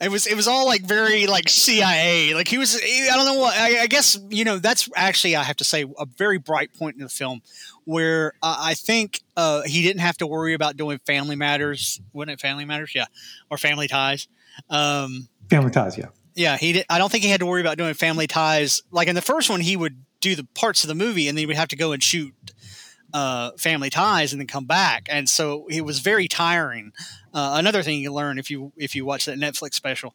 It 0.00 0.10
was 0.10 0.26
it 0.26 0.34
was 0.34 0.48
all 0.48 0.66
like 0.66 0.82
very 0.82 1.26
like 1.26 1.48
CIA. 1.48 2.34
Like 2.34 2.48
he 2.48 2.58
was 2.58 2.76
I 2.76 3.14
don't 3.14 3.26
know 3.26 3.40
what 3.40 3.56
I, 3.56 3.82
I 3.82 3.86
guess 3.86 4.18
you 4.30 4.44
know 4.44 4.58
that's 4.58 4.88
actually 4.96 5.36
I 5.36 5.42
have 5.42 5.56
to 5.56 5.64
say 5.64 5.84
a 5.98 6.06
very 6.06 6.38
bright 6.38 6.72
point 6.72 6.96
in 6.96 7.02
the 7.02 7.08
film 7.08 7.42
where 7.84 8.32
uh, 8.42 8.56
I 8.60 8.74
think 8.74 9.20
uh, 9.36 9.62
he 9.62 9.82
didn't 9.82 10.00
have 10.00 10.16
to 10.18 10.26
worry 10.26 10.54
about 10.54 10.76
doing 10.76 10.98
Family 11.06 11.36
Matters. 11.36 12.00
Wasn't 12.12 12.30
it 12.30 12.40
Family 12.40 12.64
Matters? 12.64 12.92
Yeah, 12.94 13.06
or 13.50 13.58
Family 13.58 13.88
Ties. 13.88 14.28
Um, 14.68 15.28
family 15.48 15.70
ties 15.70 15.96
yeah 15.96 16.06
yeah, 16.34 16.56
he 16.56 16.72
did. 16.72 16.86
I 16.88 16.98
don't 16.98 17.10
think 17.10 17.24
he 17.24 17.30
had 17.30 17.40
to 17.40 17.46
worry 17.46 17.60
about 17.60 17.76
doing 17.76 17.94
Family 17.94 18.26
Ties. 18.26 18.82
Like 18.90 19.08
in 19.08 19.14
the 19.14 19.22
first 19.22 19.50
one, 19.50 19.60
he 19.60 19.76
would 19.76 20.04
do 20.20 20.34
the 20.34 20.44
parts 20.54 20.84
of 20.84 20.88
the 20.88 20.94
movie 20.94 21.28
and 21.28 21.36
then 21.36 21.42
he 21.42 21.46
would 21.46 21.56
have 21.56 21.68
to 21.68 21.76
go 21.76 21.92
and 21.92 22.02
shoot 22.02 22.34
uh, 23.12 23.52
Family 23.58 23.90
Ties 23.90 24.32
and 24.32 24.40
then 24.40 24.46
come 24.46 24.66
back, 24.66 25.08
and 25.10 25.28
so 25.28 25.66
it 25.68 25.82
was 25.82 26.00
very 26.00 26.28
tiring. 26.28 26.92
Uh, 27.32 27.54
another 27.56 27.82
thing 27.82 28.00
you 28.00 28.12
learn 28.12 28.38
if 28.38 28.50
you 28.50 28.72
if 28.76 28.94
you 28.94 29.04
watch 29.04 29.26
that 29.26 29.38
Netflix 29.38 29.74
special. 29.74 30.14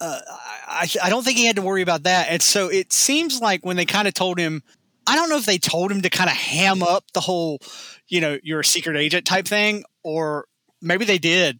Uh, 0.00 0.20
I, 0.66 0.88
I 1.02 1.10
don't 1.10 1.24
think 1.24 1.38
he 1.38 1.46
had 1.46 1.56
to 1.56 1.62
worry 1.62 1.82
about 1.82 2.04
that, 2.04 2.28
and 2.30 2.42
so 2.42 2.68
it 2.68 2.92
seems 2.92 3.40
like 3.40 3.66
when 3.66 3.76
they 3.76 3.84
kind 3.84 4.06
of 4.06 4.14
told 4.14 4.38
him, 4.38 4.62
I 5.06 5.16
don't 5.16 5.28
know 5.28 5.38
if 5.38 5.46
they 5.46 5.58
told 5.58 5.90
him 5.90 6.02
to 6.02 6.10
kind 6.10 6.30
of 6.30 6.36
ham 6.36 6.82
up 6.82 7.10
the 7.12 7.20
whole, 7.20 7.60
you 8.06 8.20
know, 8.20 8.38
you're 8.42 8.60
a 8.60 8.64
secret 8.64 8.96
agent 8.96 9.26
type 9.26 9.46
thing, 9.46 9.84
or 10.02 10.46
maybe 10.80 11.04
they 11.04 11.18
did, 11.18 11.58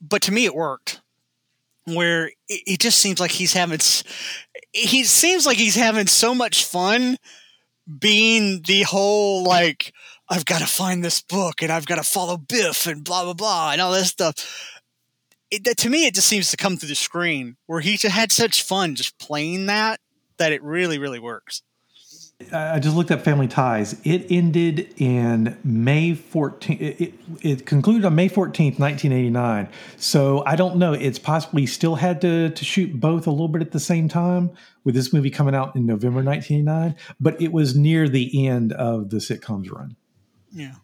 but 0.00 0.22
to 0.22 0.32
me 0.32 0.44
it 0.44 0.54
worked. 0.54 1.00
Where 1.86 2.28
it, 2.48 2.62
it 2.66 2.80
just 2.80 2.98
seems 2.98 3.20
like 3.20 3.30
he's 3.30 3.52
having, 3.52 3.78
he 4.72 5.04
seems 5.04 5.46
like 5.46 5.58
he's 5.58 5.74
having 5.74 6.06
so 6.06 6.34
much 6.34 6.64
fun 6.64 7.18
being 7.98 8.62
the 8.62 8.82
whole 8.82 9.44
like 9.44 9.92
I've 10.28 10.44
got 10.44 10.60
to 10.60 10.66
find 10.66 11.04
this 11.04 11.20
book 11.20 11.62
and 11.62 11.70
I've 11.70 11.86
got 11.86 11.96
to 11.96 12.02
follow 12.02 12.36
Biff 12.36 12.86
and 12.86 13.04
blah 13.04 13.24
blah 13.24 13.34
blah 13.34 13.72
and 13.72 13.80
all 13.80 13.92
this 13.92 14.08
stuff. 14.08 14.34
It, 15.50 15.64
that, 15.64 15.76
to 15.78 15.90
me, 15.90 16.06
it 16.06 16.14
just 16.14 16.26
seems 16.26 16.50
to 16.50 16.56
come 16.56 16.76
through 16.76 16.88
the 16.88 16.94
screen 16.94 17.56
where 17.66 17.80
he 17.80 17.98
had 18.02 18.32
such 18.32 18.62
fun 18.62 18.94
just 18.94 19.18
playing 19.18 19.66
that 19.66 20.00
that 20.38 20.52
it 20.52 20.62
really 20.62 20.98
really 20.98 21.18
works. 21.18 21.62
I 22.52 22.80
just 22.80 22.96
looked 22.96 23.12
up 23.12 23.20
Family 23.20 23.46
Ties. 23.46 23.96
It 24.04 24.26
ended 24.30 24.92
in 24.96 25.56
May 25.62 26.12
14th. 26.12 26.80
It, 26.80 27.00
it, 27.00 27.14
it 27.42 27.66
concluded 27.66 28.04
on 28.04 28.16
May 28.16 28.28
14th, 28.28 28.78
1989. 28.80 29.68
So 29.96 30.42
I 30.44 30.56
don't 30.56 30.76
know. 30.76 30.92
It's 30.92 31.18
possibly 31.18 31.64
still 31.66 31.94
had 31.94 32.20
to, 32.22 32.50
to 32.50 32.64
shoot 32.64 32.98
both 32.98 33.28
a 33.28 33.30
little 33.30 33.48
bit 33.48 33.62
at 33.62 33.70
the 33.70 33.80
same 33.80 34.08
time 34.08 34.50
with 34.82 34.96
this 34.96 35.12
movie 35.12 35.30
coming 35.30 35.54
out 35.54 35.76
in 35.76 35.86
November 35.86 36.22
1989, 36.22 36.96
but 37.20 37.40
it 37.40 37.52
was 37.52 37.76
near 37.76 38.08
the 38.08 38.46
end 38.46 38.72
of 38.72 39.10
the 39.10 39.20
sitcom's 39.20 39.70
run. 39.70 39.96
Yeah. 40.52 40.74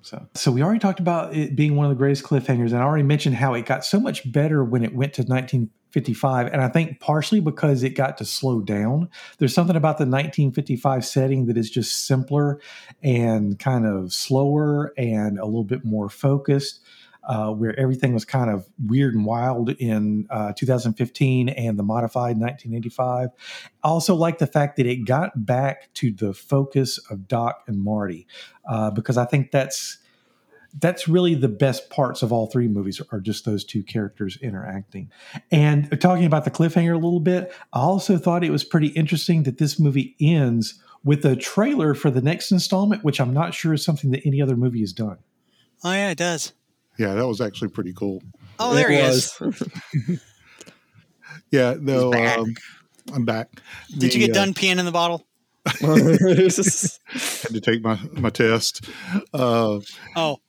So, 0.00 0.26
so 0.34 0.52
we 0.52 0.62
already 0.62 0.80
talked 0.80 1.00
about 1.00 1.34
it 1.34 1.54
being 1.54 1.76
one 1.76 1.86
of 1.86 1.90
the 1.90 1.96
greatest 1.96 2.24
cliffhangers, 2.24 2.72
and 2.72 2.76
I 2.76 2.82
already 2.82 3.04
mentioned 3.04 3.36
how 3.36 3.54
it 3.54 3.66
got 3.66 3.84
so 3.84 4.00
much 4.00 4.30
better 4.30 4.64
when 4.64 4.84
it 4.84 4.94
went 4.94 5.14
to 5.14 5.22
1955, 5.94 6.52
and 6.52 6.62
I 6.62 6.68
think 6.68 7.00
partially 7.00 7.40
because 7.40 7.82
it 7.82 7.90
got 7.90 8.18
to 8.18 8.24
slow 8.24 8.60
down. 8.60 9.08
There's 9.38 9.54
something 9.54 9.76
about 9.76 9.98
the 9.98 10.04
1955 10.04 11.04
setting 11.04 11.46
that 11.46 11.56
is 11.56 11.70
just 11.70 12.06
simpler 12.06 12.60
and 13.02 13.58
kind 13.58 13.86
of 13.86 14.12
slower 14.12 14.92
and 14.96 15.38
a 15.38 15.44
little 15.44 15.64
bit 15.64 15.84
more 15.84 16.08
focused 16.08 16.80
uh, 17.24 17.50
where 17.50 17.78
everything 17.78 18.12
was 18.12 18.24
kind 18.24 18.50
of 18.50 18.68
weird 18.84 19.14
and 19.14 19.24
wild 19.24 19.70
in 19.70 20.26
uh, 20.30 20.52
2015 20.52 21.48
and 21.48 21.78
the 21.78 21.82
modified 21.82 22.38
1985. 22.38 23.30
I 23.82 23.88
also 23.88 24.14
like 24.14 24.38
the 24.38 24.46
fact 24.46 24.76
that 24.76 24.86
it 24.86 25.06
got 25.06 25.46
back 25.46 25.92
to 25.94 26.12
the 26.12 26.34
focus 26.34 26.98
of 27.10 27.26
Doc 27.28 27.62
and 27.66 27.82
Marty 27.82 28.26
uh, 28.68 28.90
because 28.90 29.16
I 29.16 29.24
think 29.24 29.52
that's 29.52 29.98
that's 30.80 31.06
really 31.06 31.34
the 31.34 31.48
best 31.48 31.88
parts 31.90 32.22
of 32.22 32.32
all 32.32 32.46
three 32.48 32.66
movies 32.68 33.00
are 33.12 33.20
just 33.20 33.44
those 33.44 33.64
two 33.64 33.82
characters 33.82 34.36
interacting. 34.42 35.10
And 35.50 36.00
talking 36.00 36.24
about 36.24 36.44
the 36.44 36.50
cliffhanger 36.50 36.92
a 36.92 36.96
little 36.96 37.20
bit, 37.20 37.52
I 37.72 37.80
also 37.80 38.18
thought 38.18 38.42
it 38.44 38.50
was 38.50 38.64
pretty 38.64 38.88
interesting 38.88 39.44
that 39.44 39.58
this 39.58 39.78
movie 39.78 40.16
ends 40.20 40.80
with 41.04 41.24
a 41.24 41.36
trailer 41.36 41.94
for 41.94 42.10
the 42.10 42.22
next 42.22 42.50
installment, 42.50 43.04
which 43.04 43.20
I'm 43.20 43.32
not 43.32 43.54
sure 43.54 43.72
is 43.74 43.84
something 43.84 44.10
that 44.12 44.26
any 44.26 44.40
other 44.42 44.56
movie 44.56 44.80
has 44.80 44.92
done. 44.92 45.18
Oh 45.84 45.92
yeah, 45.92 46.10
it 46.10 46.18
does. 46.18 46.52
Yeah, 46.98 47.14
that 47.14 47.26
was 47.26 47.40
actually 47.40 47.68
pretty 47.68 47.92
cool. 47.92 48.22
Oh, 48.58 48.72
there 48.74 48.90
It 48.90 48.96
he 48.98 49.02
was. 49.02 49.40
is. 49.40 50.20
Yeah, 51.50 51.74
no, 51.80 52.10
back. 52.10 52.38
um, 52.38 52.54
I'm 53.12 53.24
back. 53.24 53.48
Did 53.96 54.14
you 54.14 54.20
get 54.20 54.30
uh, 54.30 54.34
done 54.44 54.54
peeing 54.54 54.78
in 54.78 54.84
the 54.84 54.92
bottle? 54.92 55.24
had 55.66 55.78
to 57.52 57.60
take 57.62 57.82
my 57.82 57.98
my 58.12 58.30
test. 58.30 58.88
Uh, 59.32 59.80
Oh, 60.16 60.40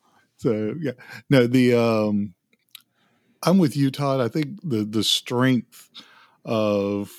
so 0.46 0.76
yeah, 0.80 0.92
no, 1.30 1.48
the 1.48 1.74
um, 1.74 2.36
I'm 3.42 3.58
with 3.58 3.76
you, 3.76 3.90
Todd. 3.90 4.22
I 4.22 4.28
think 4.28 4.60
the 4.64 4.86
the 4.86 5.04
strength 5.04 5.90
of 6.44 7.12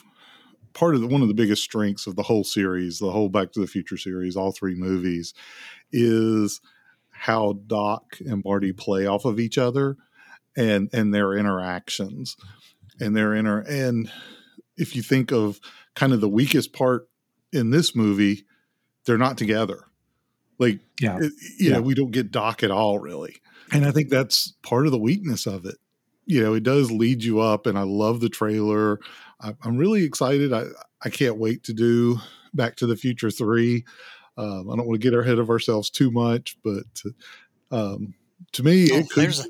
part 0.74 0.94
of 0.94 1.00
the, 1.00 1.08
one 1.08 1.22
of 1.22 1.28
the 1.28 1.34
biggest 1.34 1.64
strengths 1.64 2.06
of 2.06 2.14
the 2.14 2.22
whole 2.22 2.44
series, 2.44 3.00
the 3.00 3.10
whole 3.10 3.28
Back 3.28 3.50
to 3.52 3.60
the 3.60 3.66
Future 3.66 3.96
series, 3.96 4.36
all 4.36 4.52
three 4.52 4.76
movies, 4.76 5.34
is 5.90 6.60
how 7.10 7.54
Doc 7.66 8.18
and 8.20 8.44
Marty 8.44 8.72
play 8.72 9.06
off 9.06 9.24
of 9.24 9.40
each 9.40 9.58
other 9.58 9.96
and 10.56 10.88
and 10.92 11.12
their 11.12 11.32
interactions 11.32 12.36
and 13.00 13.16
their 13.16 13.34
inner 13.34 13.60
and 13.60 14.10
if 14.76 14.94
you 14.94 15.02
think 15.02 15.32
of 15.32 15.58
kind 15.94 16.12
of 16.12 16.20
the 16.20 16.28
weakest 16.28 16.72
part 16.72 17.08
in 17.52 17.70
this 17.70 17.96
movie, 17.96 18.44
they're 19.04 19.18
not 19.18 19.38
together. 19.38 19.86
Like 20.59 20.81
Yeah. 21.01 21.19
it- 21.21 21.33
you 21.59 21.71
know, 21.71 21.81
we 21.83 21.95
don't 21.95 22.11
get 22.11 22.31
Doc 22.31 22.62
at 22.62 22.71
all, 22.71 22.99
really. 22.99 23.37
And 23.73 23.85
I 23.85 23.90
think 23.90 24.09
that's 24.11 24.53
part 24.62 24.87
of 24.87 24.92
the 24.92 24.99
weakness 24.99 25.47
of 25.47 25.64
it. 25.66 25.77
You 26.25 26.42
know, 26.42 26.55
it 26.55 26.62
does 26.62 26.90
lead 26.90 27.23
you 27.23 27.40
up, 27.40 27.66
and 27.66 27.79
I 27.79 27.83
love 27.83 28.21
the 28.21 28.29
trailer. 28.29 28.99
I, 29.40 29.55
I'm 29.62 29.77
really 29.77 30.05
excited. 30.05 30.53
I, 30.53 30.64
I 31.05 31.11
can't 31.11 31.37
wait 31.38 31.64
to 31.64 31.73
do 31.73 32.19
Back 32.55 32.77
to 32.77 32.87
the 32.87 32.97
Future 32.97 33.31
3. 33.31 33.85
Um, 34.38 34.71
I 34.71 34.77
don't 34.77 34.87
want 34.87 35.01
to 35.01 35.11
get 35.11 35.19
ahead 35.19 35.38
of 35.38 35.51
ourselves 35.51 35.88
too 35.90 36.11
much, 36.11 36.57
but 36.64 36.85
um, 37.71 38.14
to 38.53 38.62
me, 38.62 38.88
Oh, 38.92 38.97
it 38.99 39.11
could. 39.11 39.23
there's 39.25 39.40
a, 39.40 39.49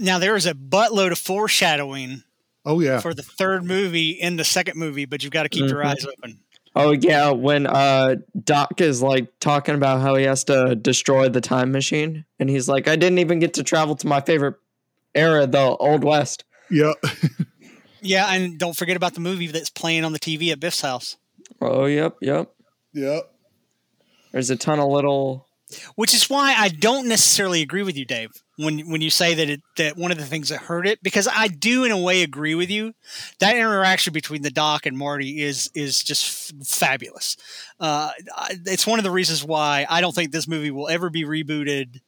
now 0.00 0.18
there 0.18 0.36
is 0.36 0.46
a 0.46 0.54
buttload 0.54 1.12
of 1.12 1.18
foreshadowing 1.18 2.22
oh, 2.64 2.80
yeah. 2.80 3.00
for 3.00 3.14
the 3.14 3.22
third 3.22 3.64
movie 3.64 4.10
in 4.10 4.36
the 4.36 4.44
second 4.44 4.78
movie, 4.78 5.04
but 5.04 5.22
you've 5.22 5.32
got 5.32 5.42
to 5.44 5.48
keep 5.48 5.68
your 5.68 5.82
Mhm. 5.82 5.86
eyes 5.86 6.06
open. 6.06 6.38
Oh 6.74 6.92
yeah, 6.92 7.30
when 7.30 7.66
uh 7.66 8.16
Doc 8.44 8.80
is 8.80 9.02
like 9.02 9.38
talking 9.40 9.74
about 9.74 10.00
how 10.00 10.14
he 10.16 10.24
has 10.24 10.44
to 10.44 10.74
destroy 10.74 11.28
the 11.28 11.40
time 11.42 11.70
machine, 11.72 12.24
and 12.38 12.48
he's 12.48 12.68
like, 12.68 12.88
"I 12.88 12.96
didn't 12.96 13.18
even 13.18 13.38
get 13.40 13.54
to 13.54 13.62
travel 13.62 13.94
to 13.96 14.06
my 14.06 14.20
favorite 14.22 14.56
era, 15.14 15.46
the 15.46 15.58
Old 15.76 16.02
West." 16.04 16.44
Yeah. 16.70 16.92
Yeah, 18.04 18.26
and 18.34 18.58
don't 18.58 18.76
forget 18.76 18.96
about 18.96 19.14
the 19.14 19.20
movie 19.20 19.46
that's 19.46 19.70
playing 19.70 20.04
on 20.04 20.12
the 20.12 20.18
TV 20.18 20.50
at 20.50 20.58
Biff's 20.58 20.80
house, 20.80 21.16
Oh 21.60 21.84
yep, 21.84 22.16
yep. 22.20 22.50
yep. 22.92 23.30
There's 24.32 24.50
a 24.50 24.56
ton 24.56 24.80
of 24.80 24.88
little. 24.88 25.46
which 25.94 26.12
is 26.12 26.28
why 26.28 26.52
I 26.58 26.68
don't 26.68 27.06
necessarily 27.06 27.62
agree 27.62 27.84
with 27.84 27.96
you, 27.96 28.04
Dave, 28.04 28.30
when 28.56 28.90
when 28.90 29.00
you 29.00 29.10
say 29.10 29.34
that 29.34 29.48
it 29.48 29.60
that 29.76 29.96
one 29.96 30.10
of 30.10 30.18
the 30.18 30.24
things 30.24 30.50
that 30.50 30.60
hurt 30.60 30.86
it, 30.86 31.02
because 31.02 31.28
I 31.28 31.48
do 31.48 31.84
in 31.84 31.92
a 31.92 31.98
way 31.98 32.22
agree 32.22 32.54
with 32.54 32.70
you. 32.70 32.94
That 33.38 33.56
interaction 33.56 34.12
between 34.12 34.42
the 34.42 34.50
Doc 34.50 34.86
and 34.86 34.96
Marty 34.96 35.40
is 35.42 35.70
is 35.74 36.02
just 36.02 36.52
f- 36.54 36.66
fabulous. 36.66 37.36
Uh, 37.80 38.10
it's 38.66 38.86
one 38.86 38.98
of 38.98 39.04
the 39.04 39.10
reasons 39.10 39.44
why 39.44 39.86
I 39.88 40.00
don't 40.00 40.14
think 40.14 40.32
this 40.32 40.48
movie 40.48 40.70
will 40.70 40.88
ever 40.88 41.10
be 41.10 41.24
rebooted. 41.24 42.00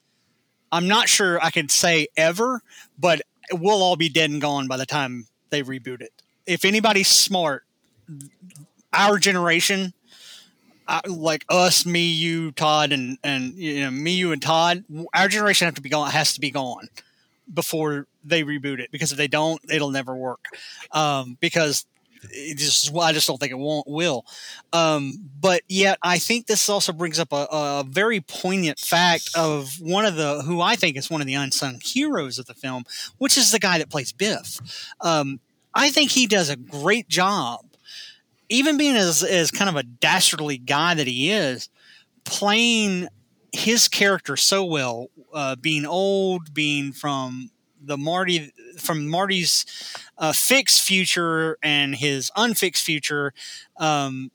I'm 0.70 0.88
not 0.88 1.08
sure 1.08 1.42
I 1.42 1.50
can 1.50 1.68
say 1.68 2.08
ever, 2.16 2.62
but 2.98 3.22
we'll 3.52 3.82
all 3.82 3.96
be 3.96 4.08
dead 4.08 4.30
and 4.30 4.40
gone 4.40 4.66
by 4.66 4.76
the 4.76 4.86
time 4.86 5.26
they 5.50 5.62
reboot 5.62 6.00
it. 6.00 6.12
If 6.46 6.64
anybody's 6.64 7.08
smart, 7.08 7.64
our 8.92 9.18
generation, 9.18 9.94
uh, 10.86 11.00
like 11.06 11.44
us, 11.48 11.86
me, 11.86 12.06
you, 12.06 12.52
Todd, 12.52 12.92
and 12.92 13.18
and 13.24 13.54
you 13.54 13.80
know 13.82 13.90
me, 13.90 14.12
you, 14.12 14.32
and 14.32 14.42
Todd, 14.42 14.84
our 15.14 15.28
generation 15.28 15.66
have 15.66 15.74
to 15.74 15.82
be 15.82 15.88
gone 15.88 16.10
has 16.10 16.34
to 16.34 16.40
be 16.40 16.50
gone 16.50 16.88
before 17.52 18.06
they 18.24 18.42
reboot 18.42 18.80
it 18.80 18.90
because 18.90 19.12
if 19.12 19.18
they 19.18 19.28
don't, 19.28 19.60
it'll 19.70 19.90
never 19.90 20.14
work. 20.14 20.44
Um, 20.92 21.36
because 21.40 21.86
it 22.30 22.56
just 22.58 22.94
I 22.94 23.12
just 23.12 23.26
don't 23.26 23.38
think 23.38 23.52
it 23.52 23.58
won't 23.58 23.86
will. 23.86 24.24
Um, 24.72 25.12
but 25.40 25.62
yet 25.68 25.98
I 26.02 26.18
think 26.18 26.46
this 26.46 26.68
also 26.68 26.92
brings 26.92 27.18
up 27.18 27.32
a, 27.32 27.46
a 27.50 27.84
very 27.86 28.20
poignant 28.20 28.78
fact 28.78 29.30
of 29.34 29.80
one 29.80 30.04
of 30.04 30.16
the 30.16 30.42
who 30.42 30.60
I 30.60 30.76
think 30.76 30.96
is 30.96 31.10
one 31.10 31.20
of 31.20 31.26
the 31.26 31.34
unsung 31.34 31.80
heroes 31.82 32.38
of 32.38 32.46
the 32.46 32.54
film, 32.54 32.84
which 33.18 33.36
is 33.36 33.52
the 33.52 33.58
guy 33.58 33.78
that 33.78 33.90
plays 33.90 34.12
Biff. 34.12 34.60
Um, 35.00 35.40
I 35.74 35.90
think 35.90 36.12
he 36.12 36.26
does 36.26 36.50
a 36.50 36.56
great 36.56 37.08
job, 37.08 37.64
even 38.48 38.76
being 38.76 38.96
as 38.96 39.22
as 39.22 39.50
kind 39.50 39.68
of 39.68 39.76
a 39.76 39.82
dastardly 39.82 40.58
guy 40.58 40.94
that 40.94 41.06
he 41.06 41.30
is, 41.30 41.68
playing 42.24 43.08
his 43.52 43.88
character 43.88 44.36
so 44.36 44.64
well, 44.64 45.08
uh, 45.32 45.56
being 45.56 45.86
old, 45.86 46.52
being 46.54 46.92
from 46.92 47.50
the 47.80 47.96
Marty 47.96 48.52
from 48.78 49.08
Marty's 49.08 49.64
uh, 50.18 50.32
fixed 50.32 50.82
future 50.82 51.58
and 51.62 51.94
his 51.94 52.30
unfixed 52.36 52.84
future 52.84 53.32
um, 53.76 54.30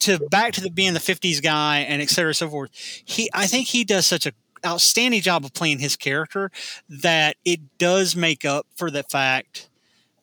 to 0.00 0.18
back 0.30 0.52
to 0.54 0.60
the 0.60 0.70
being 0.70 0.94
the 0.94 1.00
50s 1.00 1.42
guy 1.42 1.78
and 1.78 2.02
et 2.02 2.10
cetera 2.10 2.34
so 2.34 2.48
forth. 2.48 2.70
He 3.04 3.28
i 3.34 3.46
think 3.46 3.68
he 3.68 3.84
does 3.84 4.06
such 4.06 4.26
a 4.26 4.32
outstanding 4.64 5.22
job 5.22 5.44
of 5.44 5.54
playing 5.54 5.78
his 5.78 5.96
character 5.96 6.50
that 6.88 7.36
it 7.44 7.60
does 7.78 8.14
make 8.14 8.44
up 8.44 8.66
for 8.76 8.90
the 8.90 9.02
fact 9.02 9.70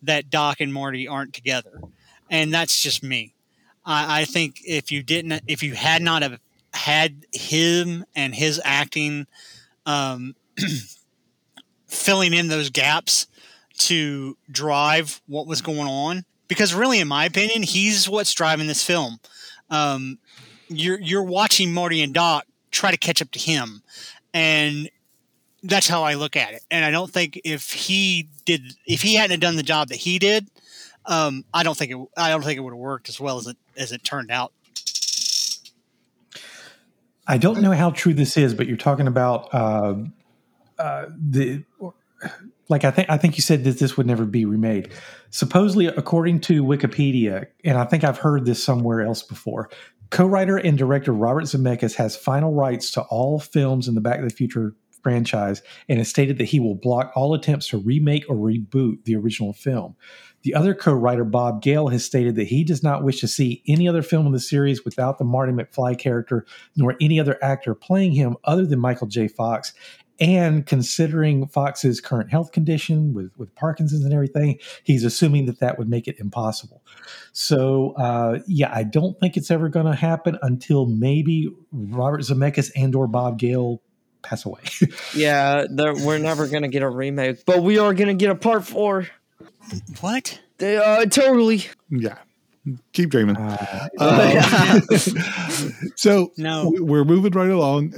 that 0.01 0.29
doc 0.29 0.61
and 0.61 0.71
marty 0.71 1.07
aren't 1.07 1.33
together 1.33 1.81
and 2.29 2.53
that's 2.53 2.81
just 2.81 3.03
me. 3.03 3.33
I, 3.85 4.21
I 4.21 4.25
think 4.25 4.61
if 4.65 4.91
you 4.91 5.01
didn't 5.01 5.41
if 5.47 5.63
you 5.63 5.73
had 5.73 6.01
not 6.01 6.21
have 6.21 6.39
had 6.73 7.25
him 7.33 8.05
and 8.15 8.35
his 8.35 8.61
acting 8.63 9.25
um, 9.85 10.35
filling 11.87 12.33
in 12.33 12.49
those 12.49 12.69
gaps 12.69 13.27
to 13.77 14.37
drive 14.51 15.21
what 15.27 15.47
was 15.47 15.61
going 15.61 15.87
on 15.87 16.25
because 16.47 16.73
really 16.73 16.99
in 16.99 17.07
my 17.07 17.25
opinion 17.25 17.63
he's 17.63 18.09
what's 18.09 18.33
driving 18.33 18.67
this 18.67 18.83
film. 18.83 19.19
Um, 19.69 20.19
you're 20.67 20.99
you're 20.99 21.23
watching 21.23 21.73
marty 21.73 22.01
and 22.01 22.13
doc 22.13 22.45
try 22.71 22.91
to 22.91 22.97
catch 22.97 23.21
up 23.21 23.31
to 23.31 23.39
him 23.39 23.81
and 24.33 24.89
that's 25.63 25.87
how 25.87 26.03
i 26.03 26.13
look 26.13 26.35
at 26.35 26.53
it. 26.53 26.63
And 26.69 26.83
i 26.83 26.91
don't 26.91 27.11
think 27.11 27.39
if 27.45 27.71
he 27.71 28.27
did 28.45 28.73
if 28.85 29.01
he 29.01 29.15
hadn't 29.15 29.39
done 29.39 29.55
the 29.55 29.63
job 29.63 29.87
that 29.89 29.95
he 29.95 30.19
did 30.19 30.49
um, 31.07 31.43
i 31.53 31.63
don't 31.63 31.77
think 31.77 31.91
it 31.91 31.97
i 32.17 32.29
don't 32.29 32.43
think 32.43 32.57
it 32.57 32.61
would 32.61 32.73
have 32.73 32.79
worked 32.79 33.09
as 33.09 33.19
well 33.19 33.37
as 33.37 33.47
it 33.47 33.57
as 33.75 33.91
it 33.91 34.03
turned 34.03 34.31
out 34.31 34.51
I 37.27 37.37
don't 37.37 37.61
know 37.61 37.73
how 37.73 37.89
true 37.89 38.13
this 38.13 38.37
is, 38.37 38.53
but 38.53 38.67
you're 38.67 38.77
talking 38.77 39.05
about 39.05 39.53
uh, 39.53 39.95
uh, 40.79 41.05
the 41.09 41.63
like 42.69 42.85
I 42.85 42.91
think 42.91 43.09
I 43.09 43.17
think 43.17 43.37
you 43.37 43.41
said 43.41 43.63
that 43.65 43.79
this 43.79 43.97
would 43.97 44.07
never 44.07 44.25
be 44.25 44.45
remade. 44.45 44.93
Supposedly, 45.29 45.87
according 45.87 46.39
to 46.41 46.63
Wikipedia, 46.63 47.47
and 47.65 47.77
I 47.77 47.83
think 47.83 48.03
I've 48.03 48.17
heard 48.17 48.45
this 48.45 48.63
somewhere 48.63 49.01
else 49.01 49.23
before, 49.23 49.69
co-writer 50.09 50.57
and 50.57 50.77
director 50.77 51.11
Robert 51.11 51.43
Zemeckis 51.45 51.95
has 51.95 52.15
final 52.15 52.53
rights 52.53 52.91
to 52.91 53.01
all 53.01 53.39
films 53.39 53.89
in 53.89 53.95
the 53.95 54.01
Back 54.01 54.19
to 54.19 54.25
the 54.25 54.33
Future 54.33 54.73
franchise, 55.03 55.61
and 55.89 55.97
has 55.99 56.07
stated 56.07 56.37
that 56.37 56.45
he 56.45 56.59
will 56.61 56.75
block 56.75 57.11
all 57.15 57.33
attempts 57.33 57.67
to 57.69 57.77
remake 57.77 58.25
or 58.29 58.35
reboot 58.35 59.03
the 59.03 59.15
original 59.15 59.53
film. 59.53 59.95
The 60.47 60.55
other 60.55 60.73
co-writer 60.73 61.25
Bob 61.25 61.61
Gale 61.61 61.89
has 61.89 62.05
stated 62.05 62.35
that 62.35 62.47
he 62.47 62.63
does 62.63 62.81
not 62.81 63.03
wish 63.03 63.19
to 63.19 63.27
see 63.27 63.61
any 63.67 63.85
other 63.85 64.01
film 64.01 64.25
in 64.27 64.31
the 64.31 64.39
series 64.39 64.85
without 64.85 65.17
the 65.17 65.25
Marty 65.25 65.51
McFly 65.51 65.99
character, 65.99 66.45
nor 66.73 66.95
any 67.01 67.19
other 67.19 67.37
actor 67.43 67.75
playing 67.75 68.13
him 68.13 68.37
other 68.45 68.65
than 68.65 68.79
Michael 68.79 69.07
J. 69.07 69.27
Fox. 69.27 69.73
And 70.21 70.65
considering 70.65 71.47
Fox's 71.47 71.99
current 71.99 72.31
health 72.31 72.53
condition 72.53 73.13
with, 73.13 73.29
with 73.35 73.53
Parkinson's 73.55 74.05
and 74.05 74.13
everything, 74.13 74.57
he's 74.85 75.03
assuming 75.03 75.47
that 75.47 75.59
that 75.59 75.77
would 75.77 75.89
make 75.89 76.07
it 76.07 76.15
impossible. 76.17 76.81
So, 77.33 77.91
uh, 77.97 78.39
yeah, 78.47 78.71
I 78.73 78.83
don't 78.83 79.19
think 79.19 79.35
it's 79.35 79.51
ever 79.51 79.67
going 79.67 79.87
to 79.87 79.95
happen 79.95 80.37
until 80.41 80.85
maybe 80.85 81.49
Robert 81.73 82.21
Zemeckis 82.21 82.71
and 82.73 82.95
or 82.95 83.07
Bob 83.07 83.37
Gale 83.37 83.81
pass 84.23 84.45
away. 84.45 84.61
Yeah, 85.13 85.65
we're 85.69 86.19
never 86.19 86.47
gonna 86.47 86.67
get 86.67 86.83
a 86.83 86.89
remake, 86.89 87.45
but 87.45 87.63
we 87.63 87.79
are 87.79 87.93
gonna 87.93 88.13
get 88.13 88.29
a 88.29 88.35
part 88.35 88.65
four. 88.65 89.07
What? 90.01 90.39
They, 90.57 90.77
uh, 90.77 91.05
totally. 91.05 91.63
Yeah. 91.89 92.17
Keep 92.91 93.11
dreaming. 93.11 93.37
Uh, 93.37 93.87
Uh, 93.97 94.79
so 95.95 96.31
No. 96.37 96.69
we- 96.69 96.81
we're 96.81 97.05
moving 97.05 97.31
right 97.31 97.49
along. 97.49 97.93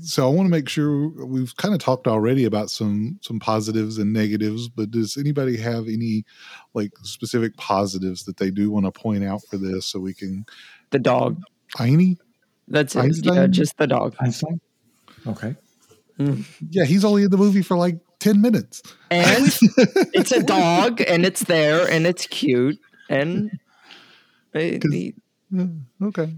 So 0.00 0.26
I 0.26 0.34
want 0.34 0.46
to 0.46 0.50
make 0.50 0.68
sure 0.70 1.08
we've 1.26 1.54
kind 1.56 1.74
of 1.74 1.80
talked 1.80 2.06
already 2.06 2.44
about 2.46 2.70
some 2.70 3.18
some 3.20 3.38
positives 3.38 3.98
and 3.98 4.12
negatives, 4.14 4.68
but 4.70 4.90
does 4.90 5.16
anybody 5.18 5.56
have 5.58 5.86
any 5.88 6.24
like 6.72 6.92
specific 7.02 7.56
positives 7.58 8.24
that 8.24 8.38
they 8.38 8.50
do 8.50 8.70
want 8.70 8.86
to 8.86 8.92
point 8.92 9.22
out 9.24 9.42
for 9.50 9.58
this 9.58 9.84
so 9.84 10.00
we 10.00 10.14
can 10.14 10.46
The 10.90 10.98
dog. 10.98 11.42
Heine? 11.76 12.16
That's 12.68 12.96
it. 12.96 13.24
Yeah, 13.24 13.46
just 13.48 13.76
the 13.76 13.86
dog. 13.86 14.16
Einstein. 14.20 14.60
Okay. 15.26 15.54
Yeah, 16.70 16.84
he's 16.84 17.04
only 17.04 17.24
in 17.24 17.30
the 17.30 17.36
movie 17.36 17.60
for 17.62 17.76
like 17.76 17.98
10 18.20 18.40
minutes. 18.40 18.82
And 19.10 19.46
it's 20.14 20.32
a 20.32 20.42
dog, 20.42 21.00
and 21.00 21.24
it's 21.26 21.44
there, 21.44 21.88
and 21.88 22.06
it's 22.06 22.26
cute, 22.26 22.78
and 23.08 23.58
it- 24.54 24.82
'Cause- 24.82 25.12
Yeah, 25.50 25.66
okay. 26.02 26.34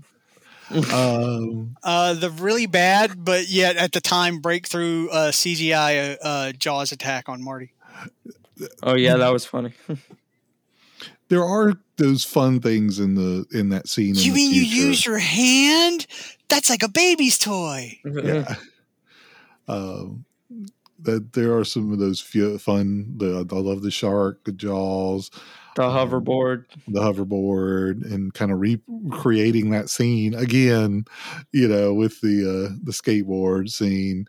um, 0.92 1.76
Uh, 1.82 2.12
the 2.14 2.30
really 2.30 2.66
bad, 2.66 3.24
but 3.24 3.48
yet 3.48 3.76
at 3.76 3.92
the 3.92 4.00
time 4.02 4.40
breakthrough 4.40 5.08
uh, 5.08 5.30
CGI 5.32 6.18
uh, 6.22 6.52
Jaws 6.52 6.92
attack 6.92 7.28
on 7.28 7.42
Marty. 7.42 7.72
oh 8.82 8.94
yeah, 8.94 9.16
that 9.16 9.32
was 9.32 9.46
funny. 9.46 9.72
there 11.28 11.42
are 11.44 11.72
those 11.96 12.22
fun 12.24 12.60
things 12.60 12.98
in 12.98 13.14
the 13.14 13.46
in 13.50 13.70
that 13.70 13.88
scene. 13.88 14.14
You 14.14 14.32
mean 14.34 14.52
you 14.52 14.62
use 14.62 15.06
your 15.06 15.18
hand? 15.18 16.06
That's 16.48 16.68
like 16.68 16.82
a 16.82 16.88
baby's 16.88 17.38
toy. 17.38 17.98
yeah. 18.04 18.54
um, 19.68 20.24
that 21.00 21.32
there 21.32 21.56
are 21.56 21.64
some 21.64 21.92
of 21.92 21.98
those 21.98 22.20
few 22.20 22.58
fun. 22.58 23.14
The 23.16 23.46
I 23.50 23.54
love 23.54 23.82
the 23.82 23.90
shark, 23.90 24.44
the 24.44 24.52
jaws, 24.52 25.30
the 25.76 25.82
hoverboard. 25.82 26.64
the 26.86 27.00
hoverboard, 27.00 28.04
and 28.12 28.34
kind 28.34 28.50
of 28.50 28.60
recreating 28.60 29.70
that 29.70 29.90
scene 29.90 30.34
again. 30.34 31.04
You 31.52 31.68
know, 31.68 31.94
with 31.94 32.20
the 32.20 32.42
uh, 32.42 32.76
the 32.82 32.92
skateboard 32.92 33.70
scene. 33.70 34.26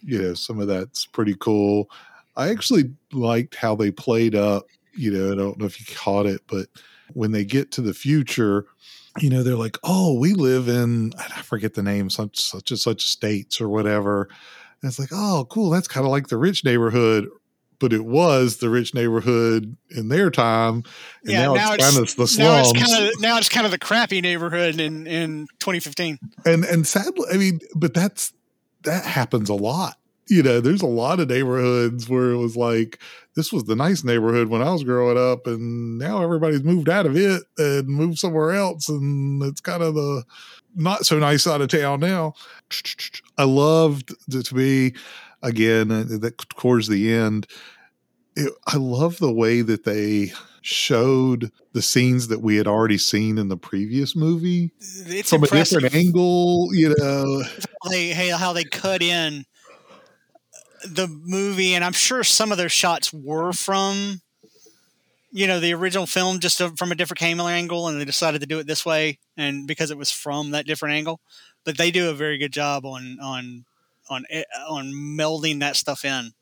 You 0.00 0.22
know, 0.22 0.34
some 0.34 0.60
of 0.60 0.68
that's 0.68 1.06
pretty 1.06 1.34
cool. 1.40 1.90
I 2.36 2.50
actually 2.50 2.92
liked 3.12 3.56
how 3.56 3.74
they 3.74 3.90
played 3.90 4.34
up. 4.34 4.66
You 4.94 5.10
know, 5.10 5.32
I 5.32 5.34
don't 5.34 5.58
know 5.58 5.66
if 5.66 5.80
you 5.80 5.96
caught 5.96 6.26
it, 6.26 6.42
but 6.46 6.68
when 7.14 7.32
they 7.32 7.44
get 7.44 7.72
to 7.72 7.80
the 7.82 7.94
future, 7.94 8.66
you 9.20 9.30
know, 9.30 9.42
they're 9.42 9.56
like, 9.56 9.76
"Oh, 9.82 10.14
we 10.18 10.34
live 10.34 10.68
in 10.68 11.12
I 11.18 11.42
forget 11.42 11.74
the 11.74 11.82
name, 11.82 12.10
such 12.10 12.38
such 12.40 12.70
and 12.70 12.78
such 12.78 13.06
states 13.06 13.60
or 13.60 13.68
whatever." 13.68 14.28
And 14.82 14.88
it's 14.88 14.98
like, 14.98 15.10
"Oh, 15.12 15.46
cool, 15.50 15.70
that's 15.70 15.88
kind 15.88 16.04
of 16.06 16.10
like 16.12 16.28
the 16.28 16.36
rich 16.36 16.64
neighborhood." 16.64 17.28
But 17.80 17.92
it 17.92 18.04
was 18.04 18.56
the 18.56 18.68
rich 18.70 18.92
neighborhood 18.92 19.76
in 19.90 20.08
their 20.08 20.30
time, 20.30 20.82
and 21.22 21.32
Yeah, 21.32 21.42
now, 21.46 21.54
now 21.54 21.72
it's, 21.74 21.84
kind 21.84 21.96
of 21.96 22.16
the 22.16 22.22
Now 22.42 22.62
slums. 22.62 22.70
it's 22.72 22.90
kind 22.92 23.04
of 23.08 23.20
now 23.20 23.38
it's 23.38 23.48
kind 23.48 23.64
of 23.66 23.70
the 23.70 23.78
crappy 23.78 24.20
neighborhood 24.20 24.80
in 24.80 25.06
in 25.06 25.46
2015. 25.60 26.18
and 26.44 26.64
and 26.64 26.86
sadly, 26.86 27.24
I 27.32 27.36
mean, 27.36 27.60
but 27.76 27.94
that's 27.94 28.32
that 28.82 29.04
happens 29.04 29.48
a 29.48 29.54
lot. 29.54 29.96
You 30.28 30.42
know, 30.42 30.60
there's 30.60 30.82
a 30.82 30.86
lot 30.86 31.20
of 31.20 31.28
neighborhoods 31.28 32.08
where 32.08 32.30
it 32.30 32.36
was 32.36 32.56
like 32.56 32.98
this 33.34 33.52
was 33.52 33.64
the 33.64 33.76
nice 33.76 34.04
neighborhood 34.04 34.48
when 34.48 34.62
I 34.62 34.72
was 34.72 34.84
growing 34.84 35.16
up, 35.16 35.46
and 35.46 35.98
now 35.98 36.22
everybody's 36.22 36.64
moved 36.64 36.88
out 36.88 37.06
of 37.06 37.16
it 37.16 37.42
and 37.56 37.88
moved 37.88 38.18
somewhere 38.18 38.52
else, 38.52 38.88
and 38.88 39.42
it's 39.42 39.60
kind 39.60 39.82
of 39.82 39.94
the 39.94 40.24
not 40.74 41.06
so 41.06 41.18
nice 41.18 41.44
side 41.44 41.60
of 41.60 41.68
town 41.68 42.00
now. 42.00 42.34
I 43.36 43.44
loved 43.44 44.14
to, 44.30 44.42
to 44.42 44.54
be 44.54 44.94
again 45.42 45.90
uh, 45.90 46.04
that 46.20 46.38
towards 46.56 46.88
the 46.88 47.12
end. 47.12 47.46
It, 48.36 48.52
I 48.66 48.76
love 48.76 49.18
the 49.18 49.32
way 49.32 49.62
that 49.62 49.84
they 49.84 50.32
showed 50.62 51.50
the 51.72 51.82
scenes 51.82 52.28
that 52.28 52.42
we 52.42 52.56
had 52.56 52.66
already 52.66 52.98
seen 52.98 53.38
in 53.38 53.48
the 53.48 53.56
previous 53.56 54.14
movie 54.14 54.72
It's 54.80 55.30
from 55.30 55.44
a 55.44 55.46
different 55.46 55.94
angle, 55.94 56.68
you 56.72 56.94
know. 56.98 57.42
they 57.88 58.08
hey, 58.08 58.30
how 58.30 58.52
they 58.52 58.64
cut 58.64 59.02
in 59.02 59.44
the 60.84 61.08
movie, 61.08 61.74
and 61.74 61.84
I'm 61.84 61.92
sure 61.92 62.22
some 62.24 62.52
of 62.52 62.58
those 62.58 62.72
shots 62.72 63.12
were 63.12 63.52
from 63.52 64.20
you 65.30 65.46
know 65.46 65.60
the 65.60 65.74
original 65.74 66.06
film, 66.06 66.38
just 66.40 66.60
a, 66.60 66.70
from 66.70 66.90
a 66.92 66.94
different 66.94 67.18
camera 67.20 67.46
angle, 67.46 67.88
and 67.88 68.00
they 68.00 68.04
decided 68.04 68.40
to 68.40 68.46
do 68.46 68.58
it 68.58 68.66
this 68.66 68.84
way, 68.86 69.18
and 69.36 69.66
because 69.66 69.90
it 69.90 69.98
was 69.98 70.10
from 70.10 70.50
that 70.52 70.66
different 70.66 70.94
angle. 70.94 71.20
But 71.64 71.76
they 71.76 71.90
do 71.90 72.08
a 72.10 72.14
very 72.14 72.38
good 72.38 72.52
job 72.52 72.84
on 72.86 73.18
on 73.22 73.64
on 74.08 74.24
it- 74.30 74.46
on 74.68 74.92
melding 74.92 75.60
that 75.60 75.76
stuff 75.76 76.04
in. 76.04 76.32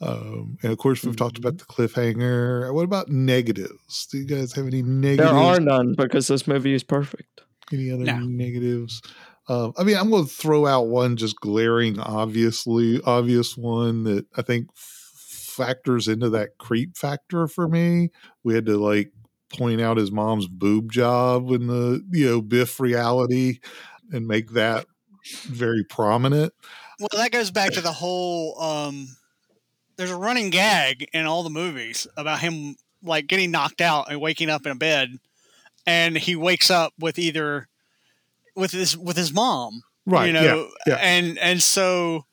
Um, 0.00 0.58
and 0.64 0.72
of 0.72 0.78
course, 0.78 1.04
we've 1.04 1.14
talked 1.14 1.38
about 1.38 1.58
the 1.58 1.64
cliffhanger. 1.64 2.74
What 2.74 2.82
about 2.82 3.08
negatives? 3.08 4.06
Do 4.10 4.18
you 4.18 4.24
guys 4.24 4.52
have 4.54 4.66
any 4.66 4.82
negatives? 4.82 5.30
There 5.30 5.38
are 5.38 5.60
none 5.60 5.94
because 5.96 6.26
this 6.26 6.48
movie 6.48 6.74
is 6.74 6.82
perfect. 6.82 7.42
any 7.72 7.90
other 7.92 8.04
No. 8.04 8.18
negatives? 8.18 9.00
Um, 9.48 9.72
I 9.76 9.82
mean, 9.82 9.96
I'm 9.96 10.10
going 10.10 10.24
to 10.24 10.30
throw 10.30 10.66
out 10.66 10.86
one 10.86 11.16
just 11.16 11.40
glaring, 11.40 11.98
obviously 11.98 13.00
obvious 13.04 13.56
one 13.56 14.04
that 14.04 14.26
I 14.36 14.42
think 14.42 14.68
factors 14.76 16.08
into 16.08 16.30
that 16.30 16.58
creep 16.58 16.96
factor 16.96 17.46
for 17.46 17.68
me. 17.68 18.10
We 18.44 18.54
had 18.54 18.66
to 18.66 18.76
like 18.76 19.12
point 19.52 19.80
out 19.80 19.96
his 19.96 20.10
mom's 20.10 20.48
boob 20.48 20.90
job 20.90 21.50
in 21.50 21.66
the 21.66 22.02
you 22.10 22.26
know 22.26 22.40
Biff 22.40 22.80
reality 22.80 23.58
and 24.12 24.26
make 24.26 24.52
that 24.52 24.86
very 25.44 25.84
prominent. 25.84 26.52
Well, 26.98 27.08
that 27.20 27.32
goes 27.32 27.50
back 27.50 27.72
to 27.72 27.80
the 27.80 27.92
whole. 27.92 28.60
Um, 28.60 29.08
there's 29.96 30.10
a 30.10 30.16
running 30.16 30.50
gag 30.50 31.08
in 31.12 31.26
all 31.26 31.42
the 31.42 31.50
movies 31.50 32.06
about 32.16 32.40
him 32.40 32.76
like 33.02 33.26
getting 33.26 33.50
knocked 33.50 33.80
out 33.80 34.10
and 34.10 34.20
waking 34.20 34.50
up 34.50 34.64
in 34.66 34.72
a 34.72 34.76
bed, 34.76 35.10
and 35.86 36.16
he 36.16 36.36
wakes 36.36 36.70
up 36.70 36.92
with 36.98 37.18
either 37.18 37.68
with 38.54 38.72
his 38.72 38.96
with 38.96 39.16
his 39.16 39.32
mom, 39.32 39.82
Right? 40.06 40.26
You 40.26 40.32
know, 40.32 40.42
yeah, 40.86 40.94
yeah. 40.94 40.94
and 40.96 41.38
and 41.38 41.62
so 41.62 42.26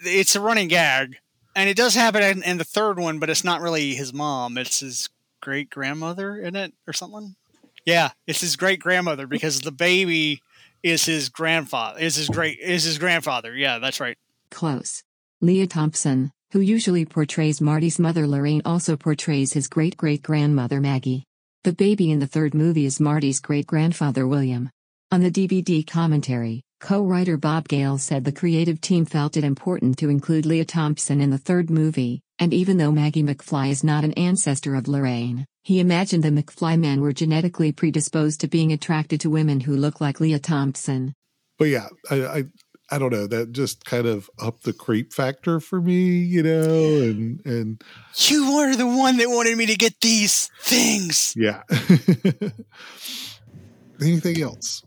it's 0.00 0.36
a 0.36 0.40
running 0.40 0.68
gag, 0.68 1.16
and 1.56 1.68
it 1.68 1.76
does 1.76 1.94
happen 1.94 2.22
in, 2.22 2.42
in 2.42 2.58
the 2.58 2.64
third 2.64 2.98
one, 2.98 3.18
but 3.18 3.30
it's 3.30 3.42
not 3.42 3.60
really 3.60 3.94
his 3.94 4.12
mom; 4.12 4.56
it's 4.58 4.80
his 4.80 5.08
great 5.40 5.68
grandmother 5.68 6.36
in 6.36 6.54
it 6.54 6.72
or 6.86 6.92
something. 6.92 7.34
Yeah, 7.84 8.10
it's 8.26 8.40
his 8.40 8.56
great 8.56 8.78
grandmother 8.78 9.26
because 9.26 9.60
the 9.60 9.72
baby 9.72 10.40
is 10.84 11.04
his 11.04 11.28
grandfather. 11.28 11.98
Is 11.98 12.14
his 12.14 12.28
great 12.28 12.60
is 12.60 12.84
his 12.84 12.98
grandfather? 12.98 13.54
Yeah, 13.54 13.80
that's 13.80 13.98
right. 13.98 14.16
Close. 14.52 15.02
Lea 15.40 15.66
Thompson, 15.66 16.30
who 16.52 16.60
usually 16.60 17.04
portrays 17.04 17.60
Marty's 17.60 17.98
mother 17.98 18.28
Lorraine, 18.28 18.62
also 18.64 18.96
portrays 18.96 19.52
his 19.52 19.66
great 19.66 19.96
great 19.96 20.22
grandmother 20.22 20.80
Maggie. 20.80 21.24
The 21.64 21.72
baby 21.72 22.12
in 22.12 22.20
the 22.20 22.28
third 22.28 22.54
movie 22.54 22.86
is 22.86 23.00
Marty's 23.00 23.40
great 23.40 23.66
grandfather 23.66 24.28
William. 24.28 24.70
On 25.12 25.22
the 25.22 25.30
DVD 25.30 25.86
commentary, 25.86 26.62
co 26.80 27.04
writer 27.04 27.36
Bob 27.36 27.68
Gale 27.68 27.96
said 27.96 28.24
the 28.24 28.32
creative 28.32 28.80
team 28.80 29.04
felt 29.04 29.36
it 29.36 29.44
important 29.44 29.98
to 29.98 30.08
include 30.08 30.44
Lea 30.44 30.64
Thompson 30.64 31.20
in 31.20 31.30
the 31.30 31.38
third 31.38 31.70
movie, 31.70 32.22
and 32.40 32.52
even 32.52 32.76
though 32.76 32.90
Maggie 32.90 33.22
McFly 33.22 33.70
is 33.70 33.84
not 33.84 34.02
an 34.02 34.12
ancestor 34.14 34.74
of 34.74 34.88
Lorraine, 34.88 35.46
he 35.62 35.78
imagined 35.78 36.24
the 36.24 36.30
McFly 36.30 36.76
men 36.76 37.00
were 37.00 37.12
genetically 37.12 37.70
predisposed 37.70 38.40
to 38.40 38.48
being 38.48 38.72
attracted 38.72 39.20
to 39.20 39.30
women 39.30 39.60
who 39.60 39.76
look 39.76 40.00
like 40.00 40.18
Lea 40.18 40.40
Thompson. 40.40 41.14
but 41.56 41.66
yeah, 41.68 41.86
I, 42.10 42.26
I 42.26 42.44
I 42.90 42.98
don't 42.98 43.12
know 43.12 43.28
that 43.28 43.52
just 43.52 43.84
kind 43.84 44.06
of 44.08 44.28
upped 44.40 44.64
the 44.64 44.72
creep 44.72 45.12
factor 45.12 45.60
for 45.60 45.80
me, 45.80 46.18
you 46.18 46.42
know, 46.42 47.00
and 47.02 47.46
and 47.46 47.80
You 48.16 48.56
were 48.56 48.74
the 48.74 48.88
one 48.88 49.18
that 49.18 49.28
wanted 49.28 49.56
me 49.56 49.66
to 49.66 49.76
get 49.76 50.00
these 50.00 50.50
things. 50.62 51.32
yeah. 51.36 51.62
Anything 54.00 54.42
else? 54.42 54.82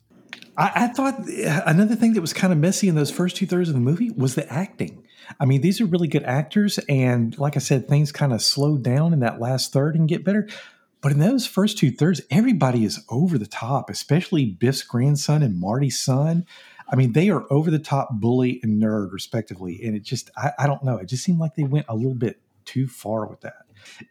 I, 0.58 0.72
I 0.76 0.88
thought 0.88 1.20
uh, 1.20 1.62
another 1.66 1.96
thing 1.96 2.14
that 2.14 2.22
was 2.22 2.34
kind 2.34 2.54
of 2.54 2.60
messy 2.60 2.88
in 2.88 2.96
those 2.96 3.12
first 3.12 3.36
two 3.36 3.46
thirds 3.46 3.70
of 3.70 3.76
the 3.76 3.82
movie 3.82 4.12
was 4.12 4.36
the 4.36 4.52
acting. 4.52 5.06
I 5.40 5.46
mean, 5.46 5.62
these 5.62 5.80
are 5.80 5.86
really 5.86 6.08
good 6.08 6.24
actors, 6.24 6.80
and 6.90 7.38
like 7.38 7.56
I 7.56 7.60
said, 7.60 7.88
things 7.88 8.12
kind 8.12 8.34
of 8.34 8.42
slowed 8.42 8.84
down 8.84 9.14
in 9.14 9.20
that 9.20 9.40
last 9.40 9.72
third 9.72 9.96
and 9.96 10.08
get 10.08 10.24
better. 10.24 10.48
But 11.02 11.12
in 11.12 11.20
those 11.20 11.48
first 11.48 11.78
two 11.78 11.92
thirds, 11.92 12.22
everybody 12.30 12.84
is 12.84 13.04
over 13.10 13.38
the 13.38 13.48
top, 13.48 13.90
especially 13.90 14.46
Biff's 14.46 14.84
grandson 14.84 15.44
and 15.44 15.60
Marty's 15.60 16.00
son. 16.00 16.46
I 16.92 16.96
mean, 16.96 17.14
they 17.14 17.30
are 17.30 17.46
over 17.52 17.72
the 17.72 17.80
top 17.80 18.10
bully 18.14 18.60
and 18.64 18.82
nerd, 18.82 19.12
respectively. 19.14 19.80
And 19.84 19.96
it 19.96 20.04
just, 20.04 20.30
I, 20.36 20.52
I 20.60 20.68
don't 20.68 20.84
know, 20.84 20.98
it 20.98 21.06
just 21.06 21.24
seemed 21.24 21.40
like 21.40 21.56
they 21.56 21.64
went 21.64 21.86
a 21.88 21.96
little 21.96 22.16
bit 22.16 22.42
too 22.66 22.88
far 22.88 23.28
with 23.28 23.42
that. 23.42 23.66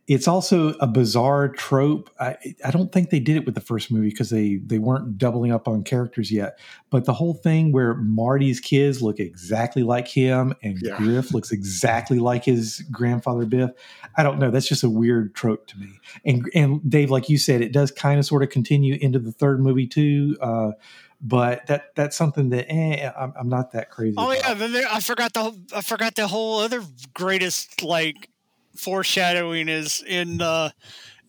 It's 0.06 0.26
also 0.28 0.70
a 0.80 0.86
bizarre 0.86 1.48
trope. 1.48 2.10
I, 2.20 2.36
I 2.64 2.70
don't 2.70 2.92
think 2.92 3.10
they 3.10 3.20
did 3.20 3.36
it 3.36 3.44
with 3.46 3.54
the 3.54 3.60
first 3.60 3.90
movie 3.90 4.10
because 4.10 4.30
they 4.30 4.56
they 4.64 4.78
weren't 4.78 5.18
doubling 5.18 5.52
up 5.52 5.68
on 5.68 5.82
characters 5.84 6.30
yet. 6.30 6.58
But 6.90 7.04
the 7.04 7.12
whole 7.12 7.34
thing 7.34 7.72
where 7.72 7.94
Marty's 7.94 8.60
kids 8.60 9.02
look 9.02 9.20
exactly 9.20 9.82
like 9.82 10.08
him 10.08 10.54
and 10.62 10.78
Yeah. 10.80 10.96
Griff 10.96 11.32
looks 11.32 11.52
exactly 11.52 12.18
like 12.18 12.44
his 12.44 12.82
grandfather 12.90 13.44
Biff. 13.46 13.70
I 14.16 14.22
don't 14.22 14.38
know. 14.38 14.50
That's 14.50 14.68
just 14.68 14.82
a 14.84 14.90
weird 14.90 15.34
trope 15.34 15.66
to 15.68 15.78
me. 15.78 15.88
And 16.24 16.50
and 16.54 16.80
Dave, 16.90 17.10
like 17.10 17.28
you 17.28 17.38
said, 17.38 17.60
it 17.60 17.72
does 17.72 17.90
kind 17.90 18.18
of 18.18 18.26
sort 18.26 18.42
of 18.42 18.50
continue 18.50 18.98
into 19.00 19.18
the 19.18 19.32
third 19.32 19.60
movie 19.60 19.86
too. 19.86 20.36
Uh, 20.40 20.72
but 21.20 21.66
that 21.66 21.94
that's 21.96 22.16
something 22.16 22.50
that 22.50 22.70
eh, 22.72 23.10
I'm, 23.18 23.32
I'm 23.36 23.48
not 23.48 23.72
that 23.72 23.90
crazy. 23.90 24.14
Oh 24.16 24.30
about. 24.30 24.70
yeah, 24.70 24.88
I 24.90 25.00
forgot 25.00 25.32
the 25.32 25.42
whole- 25.42 25.56
I 25.74 25.80
forgot 25.80 26.14
the 26.14 26.28
whole 26.28 26.60
other 26.60 26.80
greatest 27.12 27.82
like 27.82 28.30
foreshadowing 28.78 29.68
is 29.68 30.02
in 30.06 30.38
the 30.38 30.72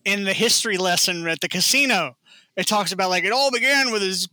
in 0.04 0.24
the 0.24 0.32
history 0.32 0.78
lesson 0.78 1.26
at 1.28 1.40
the 1.40 1.48
casino. 1.48 2.16
It 2.56 2.66
talks 2.66 2.92
about 2.92 3.10
like 3.10 3.24
it 3.24 3.32
all 3.32 3.50
began 3.50 3.90
with 3.90 4.02
his 4.02 4.28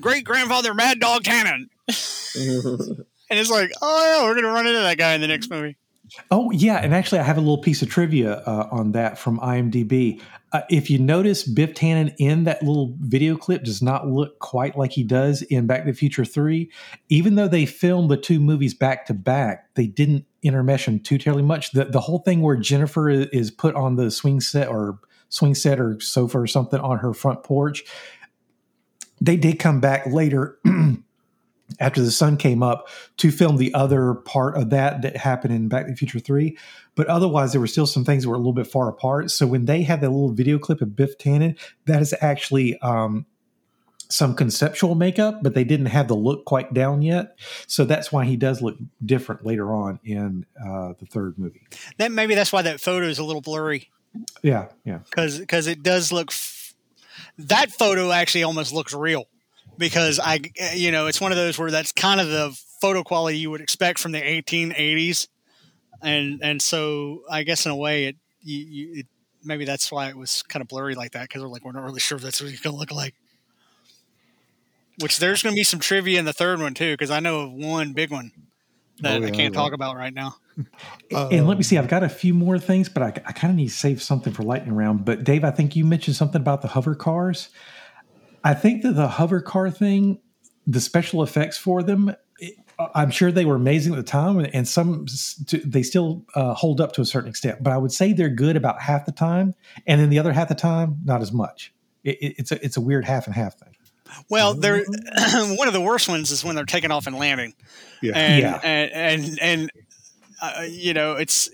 great 0.00 0.24
grandfather 0.24 0.74
Mad 0.74 1.00
Dog 1.00 1.22
Tannen, 1.22 1.68
and 1.88 3.38
it's 3.38 3.50
like, 3.50 3.70
oh 3.80 4.06
yeah, 4.06 4.24
we're 4.24 4.34
gonna 4.34 4.48
run 4.48 4.66
into 4.66 4.80
that 4.80 4.98
guy 4.98 5.14
in 5.14 5.20
the 5.20 5.28
next 5.28 5.50
movie. 5.50 5.76
Oh 6.30 6.50
yeah, 6.50 6.76
and 6.76 6.94
actually, 6.94 7.20
I 7.20 7.24
have 7.24 7.38
a 7.38 7.40
little 7.40 7.58
piece 7.58 7.82
of 7.82 7.88
trivia 7.88 8.42
uh, 8.46 8.68
on 8.70 8.92
that 8.92 9.18
from 9.18 9.38
IMDb. 9.40 10.20
Uh, 10.52 10.62
if 10.68 10.90
you 10.90 10.98
notice, 10.98 11.44
Biff 11.44 11.72
Tannen 11.72 12.14
in 12.18 12.44
that 12.44 12.62
little 12.62 12.94
video 13.00 13.36
clip 13.36 13.64
does 13.64 13.80
not 13.80 14.06
look 14.06 14.38
quite 14.38 14.76
like 14.76 14.92
he 14.92 15.02
does 15.02 15.42
in 15.42 15.66
Back 15.66 15.84
to 15.84 15.92
the 15.92 15.96
Future 15.96 16.24
Three. 16.24 16.70
Even 17.08 17.36
though 17.36 17.48
they 17.48 17.64
filmed 17.64 18.10
the 18.10 18.16
two 18.16 18.40
movies 18.40 18.74
back 18.74 19.06
to 19.06 19.14
back, 19.14 19.74
they 19.74 19.86
didn't 19.86 20.26
intermesh 20.44 20.86
them 20.86 21.00
too 21.00 21.18
terribly 21.18 21.42
much. 21.42 21.72
The 21.72 21.84
the 21.84 22.00
whole 22.00 22.18
thing 22.18 22.42
where 22.42 22.56
Jennifer 22.56 23.08
is 23.08 23.50
put 23.50 23.74
on 23.74 23.96
the 23.96 24.10
swing 24.10 24.40
set 24.40 24.68
or 24.68 24.98
swing 25.28 25.54
set 25.54 25.80
or 25.80 25.98
sofa 26.00 26.40
or 26.40 26.46
something 26.46 26.80
on 26.80 26.98
her 26.98 27.14
front 27.14 27.42
porch, 27.42 27.84
they 29.20 29.36
did 29.36 29.58
come 29.58 29.80
back 29.80 30.06
later. 30.06 30.58
After 31.80 32.02
the 32.02 32.10
sun 32.10 32.36
came 32.36 32.62
up 32.62 32.88
to 33.16 33.30
film 33.30 33.56
the 33.56 33.72
other 33.72 34.12
part 34.12 34.58
of 34.58 34.68
that 34.70 35.00
that 35.00 35.16
happened 35.16 35.54
in 35.54 35.68
Back 35.68 35.86
to 35.86 35.92
the 35.92 35.96
Future 35.96 36.18
3 36.18 36.54
but 36.96 37.06
otherwise 37.06 37.52
there 37.52 37.62
were 37.62 37.66
still 37.66 37.86
some 37.86 38.04
things 38.04 38.24
that 38.24 38.28
were 38.28 38.34
a 38.34 38.38
little 38.38 38.52
bit 38.52 38.66
far 38.66 38.90
apart 38.90 39.30
so 39.30 39.46
when 39.46 39.64
they 39.64 39.82
had 39.82 40.02
that 40.02 40.10
little 40.10 40.34
video 40.34 40.58
clip 40.58 40.82
of 40.82 40.94
biff 40.94 41.16
tannen 41.16 41.58
that 41.86 42.02
is 42.02 42.14
actually 42.20 42.78
um, 42.80 43.24
some 44.12 44.34
conceptual 44.34 44.94
makeup 44.94 45.42
but 45.42 45.54
they 45.54 45.64
didn't 45.64 45.86
have 45.86 46.08
the 46.08 46.16
look 46.16 46.44
quite 46.44 46.72
down 46.74 47.02
yet. 47.02 47.36
So 47.66 47.84
that's 47.84 48.12
why 48.12 48.24
he 48.24 48.36
does 48.36 48.62
look 48.62 48.76
different 49.04 49.44
later 49.44 49.72
on 49.72 49.98
in 50.04 50.46
uh, 50.60 50.92
the 50.98 51.06
third 51.06 51.38
movie. 51.38 51.66
That 51.98 52.12
maybe 52.12 52.34
that's 52.34 52.52
why 52.52 52.62
that 52.62 52.80
photo 52.80 53.06
is 53.06 53.18
a 53.18 53.24
little 53.24 53.42
blurry. 53.42 53.90
Yeah 54.42 54.68
yeah. 54.84 54.98
Because 54.98 55.38
because 55.38 55.66
it 55.66 55.82
does 55.82 56.12
look. 56.12 56.30
F- 56.30 56.74
that 57.38 57.70
photo 57.70 58.10
actually 58.10 58.44
almost 58.44 58.72
looks 58.72 58.94
real. 58.94 59.26
Because 59.78 60.20
I 60.22 60.40
you 60.74 60.90
know 60.90 61.06
it's 61.06 61.20
one 61.20 61.32
of 61.32 61.36
those 61.36 61.58
where 61.58 61.70
that's 61.70 61.92
kind 61.92 62.20
of 62.20 62.28
the 62.28 62.56
photo 62.80 63.02
quality 63.02 63.38
you 63.38 63.50
would 63.50 63.60
expect 63.60 63.98
from 63.98 64.12
the 64.12 64.20
1880s, 64.20 65.28
and 66.02 66.40
and 66.42 66.60
so 66.60 67.22
I 67.30 67.42
guess 67.42 67.64
in 67.64 67.72
a 67.72 67.76
way 67.76 68.06
it 68.06 68.16
you, 68.42 68.58
you 68.58 69.00
it, 69.00 69.06
maybe 69.44 69.64
that's 69.64 69.90
why 69.90 70.08
it 70.08 70.16
was 70.16 70.42
kind 70.42 70.60
of 70.60 70.68
blurry 70.68 70.94
like 70.94 71.12
that 71.12 71.22
because 71.22 71.42
we're 71.42 71.48
like 71.48 71.64
we're 71.64 71.72
not 71.72 71.84
really 71.84 72.00
sure 72.00 72.16
if 72.16 72.22
that's 72.22 72.40
what 72.40 72.50
he's 72.50 72.60
gonna 72.60 72.76
look 72.76 72.92
like. 72.92 73.14
Which 75.00 75.18
there's 75.18 75.42
going 75.42 75.54
to 75.54 75.58
be 75.58 75.64
some 75.64 75.80
trivia 75.80 76.18
in 76.18 76.24
the 76.24 76.32
third 76.32 76.60
one 76.60 76.74
too, 76.74 76.92
because 76.94 77.10
I 77.10 77.20
know 77.20 77.40
of 77.42 77.52
one 77.52 77.92
big 77.92 78.10
one 78.10 78.30
that 79.00 79.22
Oh, 79.22 79.26
I 79.26 79.30
can't 79.30 79.54
yeah. 79.54 79.60
talk 79.60 79.72
about 79.72 79.96
right 79.96 80.12
now. 80.14 80.36
and 81.10 81.46
let 81.48 81.56
me 81.56 81.62
see 81.64 81.78
i've 81.78 81.88
got 81.88 82.02
a 82.02 82.10
few 82.10 82.34
more 82.34 82.58
things 82.58 82.86
but 82.90 83.02
i, 83.02 83.06
I 83.06 83.32
kind 83.32 83.50
of 83.50 83.56
need 83.56 83.68
to 83.70 83.74
save 83.74 84.02
something 84.02 84.34
for 84.34 84.42
lightning 84.42 84.74
round. 84.74 85.02
But 85.06 85.24
dave 85.24 85.44
i 85.44 85.50
think 85.50 85.74
you 85.74 85.86
mentioned 85.86 86.14
something 86.14 86.42
about 86.42 86.60
the 86.60 86.68
hover 86.68 86.94
cars. 86.94 87.48
I 88.44 88.52
think 88.52 88.82
that 88.82 88.92
the 88.92 89.08
hover 89.08 89.40
car 89.40 89.70
thing 89.70 90.20
the 90.66 90.78
special 90.80 91.22
effects 91.22 91.56
for 91.56 91.82
them 91.82 92.14
it- 92.38 92.54
i'm 92.94 93.10
sure 93.10 93.32
they 93.32 93.46
were 93.46 93.54
amazing 93.54 93.94
at 93.94 93.96
the 93.96 94.02
time 94.02 94.38
and- 94.40 94.54
and 94.54 94.68
some 94.68 95.06
they 95.64 95.82
still 95.82 96.26
uh, 96.34 96.52
hold 96.52 96.82
up 96.82 96.92
to 96.92 97.00
a 97.00 97.06
certain 97.06 97.30
extent. 97.30 97.62
But 97.62 97.72
i 97.72 97.78
would 97.78 97.92
say 97.92 98.12
they're 98.12 98.28
good 98.28 98.56
about 98.56 98.78
half 98.82 99.06
the 99.06 99.12
time 99.12 99.54
and 99.86 99.98
then 100.02 100.10
the 100.10 100.18
other 100.18 100.34
half 100.34 100.48
the 100.48 100.54
time 100.54 100.98
not 101.02 101.22
as 101.22 101.32
much. 101.32 101.72
It, 102.04 102.18
it- 102.20 102.34
it's 102.40 102.52
a 102.52 102.62
it's 102.62 102.76
a 102.76 102.80
weird 102.82 103.06
half 103.06 103.26
and 103.26 103.34
half 103.34 103.58
thing 103.58 103.71
Well, 104.28 104.54
they're 104.54 104.84
one 104.84 105.68
of 105.68 105.74
the 105.74 105.80
worst 105.80 106.08
ones 106.08 106.30
is 106.30 106.44
when 106.44 106.54
they're 106.56 106.64
taking 106.64 106.90
off 106.90 107.06
and 107.06 107.16
landing. 107.16 107.54
Yeah. 108.00 108.12
and 108.16 108.42
Yeah. 108.42 108.60
and 108.62 108.92
and, 108.92 109.38
and 109.40 109.70
uh, 110.40 110.66
you 110.68 110.94
know 110.94 111.14
it's 111.16 111.48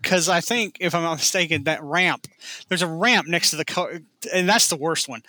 because 0.00 0.28
I 0.28 0.40
think 0.40 0.78
if 0.80 0.94
I'm 0.94 1.02
not 1.02 1.16
mistaken 1.16 1.64
that 1.64 1.82
ramp 1.82 2.26
there's 2.68 2.82
a 2.82 2.86
ramp 2.86 3.26
next 3.28 3.50
to 3.50 3.56
the 3.56 3.64
car 3.64 4.00
and 4.32 4.48
that's 4.48 4.68
the 4.68 4.76
worst 4.76 5.08
one. 5.08 5.22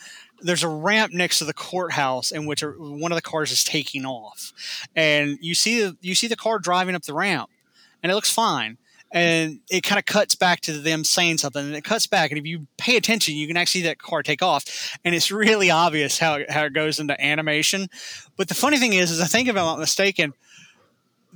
There's 0.43 0.63
a 0.63 0.69
ramp 0.69 1.13
next 1.13 1.37
to 1.37 1.45
the 1.45 1.53
courthouse 1.53 2.31
in 2.31 2.45
which 2.47 2.63
one 2.63 3.11
of 3.11 3.15
the 3.15 3.21
cars 3.21 3.51
is 3.51 3.63
taking 3.63 4.05
off, 4.05 4.51
and 4.95 5.37
you 5.39 5.53
see 5.53 5.81
the 5.81 5.97
you 6.01 6.15
see 6.15 6.25
the 6.27 6.35
car 6.35 6.57
driving 6.57 6.95
up 6.95 7.03
the 7.03 7.13
ramp, 7.13 7.49
and 8.01 8.11
it 8.11 8.15
looks 8.15 8.33
fine. 8.33 8.77
And 9.11 9.59
it 9.69 9.81
kind 9.81 9.99
of 9.99 10.05
cuts 10.05 10.35
back 10.35 10.61
to 10.61 10.73
them 10.73 11.03
saying 11.03 11.39
something, 11.39 11.65
and 11.65 11.75
it 11.75 11.83
cuts 11.83 12.07
back. 12.07 12.31
And 12.31 12.39
if 12.39 12.45
you 12.45 12.67
pay 12.77 12.95
attention, 12.95 13.35
you 13.35 13.47
can 13.47 13.57
actually 13.57 13.81
see 13.81 13.87
that 13.87 13.99
car 13.99 14.23
take 14.23 14.41
off, 14.41 14.97
and 15.03 15.13
it's 15.13 15.31
really 15.31 15.69
obvious 15.69 16.17
how, 16.17 16.39
how 16.49 16.63
it 16.65 16.73
goes 16.73 16.99
into 16.99 17.19
animation. 17.21 17.87
But 18.37 18.47
the 18.47 18.55
funny 18.55 18.77
thing 18.77 18.93
is, 18.93 19.11
is 19.11 19.21
I 19.21 19.25
think 19.25 19.47
if 19.47 19.55
I'm 19.55 19.65
not 19.65 19.79
mistaken, 19.79 20.33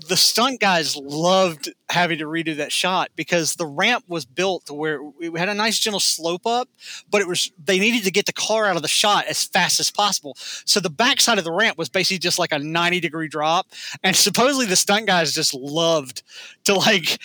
the 0.07 0.17
stunt 0.17 0.59
guys 0.59 0.95
loved 0.97 1.71
having 1.89 2.17
to 2.17 2.25
redo 2.25 2.57
that 2.57 2.71
shot 2.71 3.09
because 3.15 3.55
the 3.55 3.65
ramp 3.65 4.03
was 4.07 4.25
built 4.25 4.65
to 4.65 4.73
where 4.73 4.99
it 5.19 5.37
had 5.37 5.47
a 5.47 5.53
nice 5.53 5.79
gentle 5.79 5.99
slope 5.99 6.45
up, 6.45 6.67
but 7.09 7.21
it 7.21 7.27
was 7.27 7.51
they 7.63 7.79
needed 7.79 8.03
to 8.03 8.11
get 8.11 8.25
the 8.25 8.33
car 8.33 8.65
out 8.65 8.75
of 8.75 8.81
the 8.81 8.87
shot 8.87 9.25
as 9.25 9.43
fast 9.43 9.79
as 9.79 9.91
possible. 9.91 10.35
So 10.65 10.79
the 10.79 10.89
backside 10.89 11.37
of 11.37 11.45
the 11.45 11.51
ramp 11.51 11.77
was 11.77 11.87
basically 11.87 12.19
just 12.19 12.39
like 12.39 12.51
a 12.51 12.59
90 12.59 12.99
degree 12.99 13.27
drop. 13.27 13.67
And 14.03 14.15
supposedly 14.15 14.65
the 14.65 14.75
stunt 14.75 15.07
guys 15.07 15.33
just 15.33 15.53
loved 15.53 16.23
to 16.65 16.73
like 16.73 17.19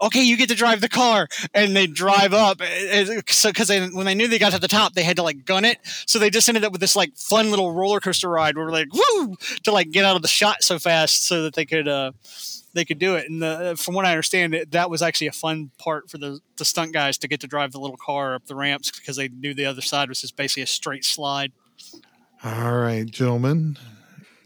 okay, 0.00 0.22
you 0.22 0.36
get 0.36 0.48
to 0.48 0.54
drive 0.54 0.80
the 0.80 0.88
car, 0.88 1.28
and 1.54 1.74
they 1.76 1.86
drive 1.86 2.32
up. 2.32 2.60
And- 2.60 3.08
and 3.08 3.22
So 3.28 3.50
because 3.50 3.68
they, 3.68 3.86
when 3.88 4.06
they 4.06 4.14
knew 4.14 4.28
they 4.28 4.38
got 4.38 4.52
to 4.52 4.58
the 4.58 4.68
top, 4.68 4.94
they 4.94 5.02
had 5.02 5.16
to 5.16 5.22
like 5.22 5.44
gun 5.44 5.64
it. 5.64 5.78
So 6.06 6.18
they 6.18 6.30
just 6.30 6.48
ended 6.48 6.64
up 6.64 6.72
with 6.72 6.80
this 6.80 6.96
like 6.96 7.16
fun 7.16 7.50
little 7.50 7.72
roller 7.72 8.00
coaster 8.00 8.28
ride 8.28 8.56
where 8.56 8.66
we're 8.66 8.72
like 8.72 8.92
woo 8.92 9.36
to 9.64 9.72
like 9.72 9.90
get 9.90 10.04
out 10.04 10.16
of 10.16 10.22
the 10.22 10.28
shot 10.28 10.62
so 10.62 10.78
fast 10.78 11.26
so 11.26 11.42
that 11.44 11.54
they 11.54 11.64
could 11.66 11.88
uh 11.88 12.12
they 12.74 12.84
could 12.84 12.98
do 12.98 13.16
it. 13.16 13.28
And 13.28 13.42
the, 13.42 13.74
from 13.78 13.94
what 13.94 14.04
I 14.04 14.10
understand, 14.10 14.54
it, 14.54 14.70
that 14.72 14.90
was 14.90 15.00
actually 15.02 15.26
a 15.28 15.32
fun 15.32 15.70
part 15.78 16.10
for 16.10 16.18
the 16.18 16.40
the 16.56 16.64
stunt 16.64 16.92
guys 16.92 17.18
to 17.18 17.28
get 17.28 17.40
to 17.40 17.46
drive 17.46 17.72
the 17.72 17.80
little 17.80 17.96
car 17.96 18.34
up 18.34 18.46
the 18.46 18.54
ramps 18.54 18.90
because 18.90 19.16
they 19.16 19.28
knew 19.28 19.54
the 19.54 19.66
other 19.66 19.80
side 19.80 20.08
was 20.08 20.20
just 20.20 20.36
basically 20.36 20.62
a 20.62 20.66
straight 20.66 21.04
slide. 21.04 21.52
All 22.44 22.76
right, 22.78 23.04
gentlemen. 23.06 23.78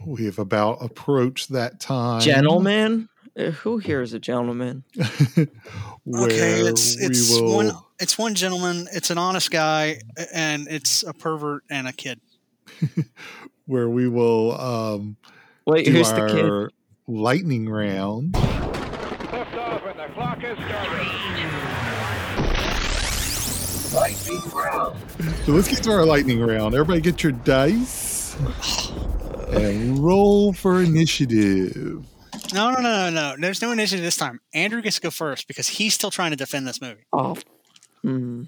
We 0.05 0.24
have 0.24 0.38
about 0.38 0.78
approached 0.82 1.53
that 1.53 1.78
time. 1.78 2.20
Gentleman? 2.22 3.09
Uh, 3.37 3.51
Who 3.51 3.78
here 3.78 4.03
is 4.03 4.12
a 4.12 4.18
gentleman? 4.18 4.85
okay, 4.99 5.49
it's 6.07 6.97
it's 7.01 7.30
will, 7.30 7.55
one 7.55 7.72
it's 7.99 8.18
one 8.18 8.35
gentleman, 8.35 8.89
it's 8.93 9.11
an 9.11 9.16
honest 9.16 9.51
guy, 9.51 10.01
and 10.35 10.68
it's 10.68 11.03
a 11.03 11.14
pervert 11.14 11.64
and 11.70 11.89
a 11.89 11.93
kid. 11.93 12.20
where 13.66 13.89
we 13.89 14.09
will 14.09 14.61
um, 14.61 15.16
Wait, 15.66 15.87
do 15.87 15.93
who's 15.93 16.11
the 16.11 16.26
kid? 16.26 16.45
our 16.45 16.70
lightning 17.07 17.68
round. 17.68 18.35
Liftoff 18.35 19.91
and 19.91 19.99
the 19.99 20.09
clock 20.14 20.45
is 20.45 20.59
starting. 20.59 21.09
So 25.45 25.53
let's 25.53 25.68
get 25.68 25.83
to 25.85 25.91
our 25.91 26.05
lightning 26.07 26.41
round. 26.41 26.74
Everybody 26.74 27.01
get 27.01 27.22
your 27.22 27.33
dice 27.33 28.37
and 29.51 29.99
roll 29.99 30.53
for 30.53 30.83
initiative. 30.83 32.05
No, 32.53 32.70
no, 32.70 32.80
no, 32.80 33.11
no, 33.11 33.11
no. 33.11 33.36
There's 33.38 33.62
no 33.62 33.72
initiative 33.72 34.05
this 34.05 34.16
time. 34.16 34.40
Andrew 34.53 34.82
gets 34.82 34.96
to 34.96 35.03
go 35.03 35.11
first 35.11 35.48
because 35.48 35.68
he's 35.68 35.94
still 35.94 36.11
trying 36.11 36.30
to 36.32 36.36
defend 36.36 36.66
this 36.66 36.80
movie. 36.80 37.05
Oh. 37.12 37.36
Hmm. 38.03 38.44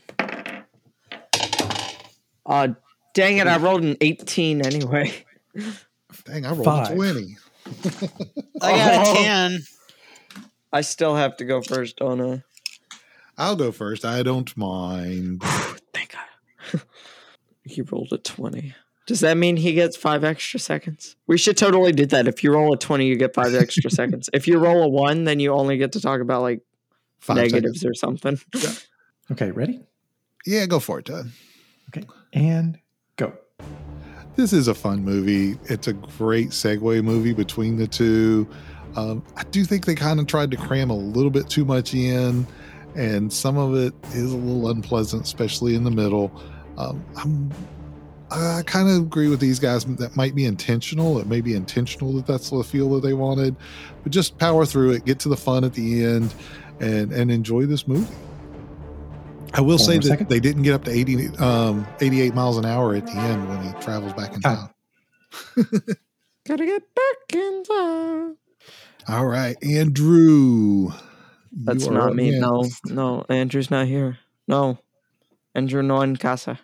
Uh, 2.47 2.69
dang 3.15 3.39
it, 3.39 3.47
I 3.47 3.57
rolled 3.57 3.83
an 3.83 3.97
18 4.01 4.67
anyway. 4.67 5.13
Dang, 6.25 6.45
I 6.45 6.51
rolled 6.51 6.65
Five. 6.65 6.91
a 6.91 6.95
20. 6.95 7.37
I 8.61 8.71
got 8.77 9.07
a 9.07 9.23
ten. 9.23 9.61
I 10.73 10.81
still 10.83 11.15
have 11.15 11.37
to 11.39 11.45
go 11.45 11.63
first, 11.63 11.97
don't 11.97 12.21
I? 12.21 12.43
I'll 13.39 13.57
go 13.57 13.73
first. 13.73 14.05
I 14.05 14.23
don't 14.23 14.55
mind. 14.57 15.43
Thank 15.95 16.13
God. 16.13 16.83
he 17.65 17.81
rolled 17.83 18.13
a 18.13 18.19
20. 18.19 18.75
Does 19.07 19.21
that 19.21 19.37
mean 19.37 19.57
he 19.57 19.75
gets 19.75 19.97
five 19.97 20.25
extra 20.25 20.59
seconds? 20.59 21.17
We 21.27 21.37
should 21.37 21.57
totally 21.59 21.93
do 21.93 22.07
that. 22.07 22.27
If 22.27 22.43
you 22.43 22.53
roll 22.53 22.73
a 22.73 22.79
20, 22.79 23.07
you 23.07 23.17
get 23.17 23.35
five 23.35 23.55
extra 23.65 23.91
seconds. 23.91 24.31
If 24.33 24.49
you 24.49 24.59
roll 24.59 24.83
a 24.83 24.89
one, 24.89 25.25
then 25.25 25.41
you 25.41 25.53
only 25.53 25.77
get 25.77 25.93
to 25.93 26.01
talk 26.01 26.21
about 26.21 26.43
like 26.43 26.61
Five 27.21 27.37
negatives 27.37 27.81
seconds. 27.81 27.85
or 27.85 27.95
something. 27.95 28.39
okay 29.33 29.51
ready 29.51 29.81
Yeah, 30.47 30.67
go 30.67 30.79
for 30.81 30.99
it, 30.99 31.07
Todd. 31.07 31.31
okay 31.89 32.07
and 32.33 32.79
go 33.17 33.33
This 34.37 34.53
is 34.53 34.69
a 34.69 34.75
fun 34.75 35.05
movie. 35.05 35.59
It's 35.65 35.87
a 35.89 35.93
great 35.93 36.49
segue 36.49 37.03
movie 37.05 37.33
between 37.33 37.77
the 37.77 37.87
two. 37.87 38.47
Um, 38.97 39.23
I 39.37 39.43
do 39.45 39.65
think 39.65 39.87
they 39.87 39.95
kind 39.95 40.19
of 40.21 40.27
tried 40.27 40.51
to 40.53 40.57
cram 40.57 40.91
a 40.91 40.97
little 40.97 41.31
bit 41.31 41.49
too 41.49 41.65
much 41.65 41.95
in, 41.95 42.47
and 42.95 43.33
some 43.33 43.57
of 43.57 43.75
it 43.75 43.93
is 44.13 44.33
a 44.33 44.37
little 44.37 44.71
unpleasant, 44.71 45.23
especially 45.25 45.75
in 45.75 45.83
the 45.85 45.91
middle. 45.91 46.31
Um, 46.79 47.05
I'm, 47.17 47.51
I 48.31 48.63
kind 48.67 48.89
of 48.89 48.97
agree 48.97 49.29
with 49.29 49.39
these 49.41 49.59
guys 49.61 49.85
that 49.85 50.17
might 50.17 50.35
be 50.35 50.45
intentional. 50.45 51.19
It 51.19 51.27
may 51.27 51.41
be 51.41 51.55
intentional 51.55 52.13
that 52.15 52.27
that's 52.27 52.51
the 52.51 52.65
feel 52.65 52.91
that 52.95 53.01
they 53.07 53.13
wanted, 53.13 53.55
but 54.03 54.11
just 54.13 54.39
power 54.39 54.65
through 54.67 54.93
it, 54.93 55.05
get 55.05 55.19
to 55.21 55.29
the 55.29 55.37
fun 55.37 55.63
at 55.65 55.75
the 55.75 56.05
end, 56.05 56.35
and 56.81 57.13
and 57.13 57.31
enjoy 57.31 57.67
this 57.67 57.87
movie. 57.87 58.13
I 59.53 59.61
will 59.61 59.71
One 59.71 59.79
say 59.79 59.99
that 59.99 60.05
second. 60.05 60.29
they 60.29 60.41
didn't 60.41 60.63
get 60.65 60.75
up 60.75 60.83
to 60.85 60.91
80, 60.91 61.29
um, 61.39 61.87
88 62.01 62.35
miles 62.35 62.57
an 62.59 62.65
hour 62.65 62.97
at 62.97 63.07
the 63.07 63.13
end 63.13 63.49
when 63.49 63.63
he 63.63 63.73
travels 63.81 64.13
back 64.15 64.35
in 64.35 64.41
time. 64.41 64.57
town. 64.57 64.71
Gotta 66.47 66.67
get 66.67 66.83
back 66.95 67.35
in 67.39 67.63
time. 67.63 68.37
All 69.09 69.27
right, 69.27 69.57
Andrew. 69.63 70.91
That's 71.53 71.87
not 71.87 72.11
up 72.11 72.15
me. 72.17 72.39
No, 72.41 72.63
next. 72.63 72.87
no. 72.87 73.25
Andrew's 73.29 73.71
not 73.71 73.87
here. 73.87 74.19
No. 74.49 74.79
Andrew 75.55 75.83
no 75.83 76.01
en 76.01 76.17
casa, 76.17 76.59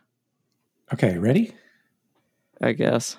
Okay, 0.92 1.18
ready? 1.18 1.52
I 2.60 2.72
guess. 2.72 3.16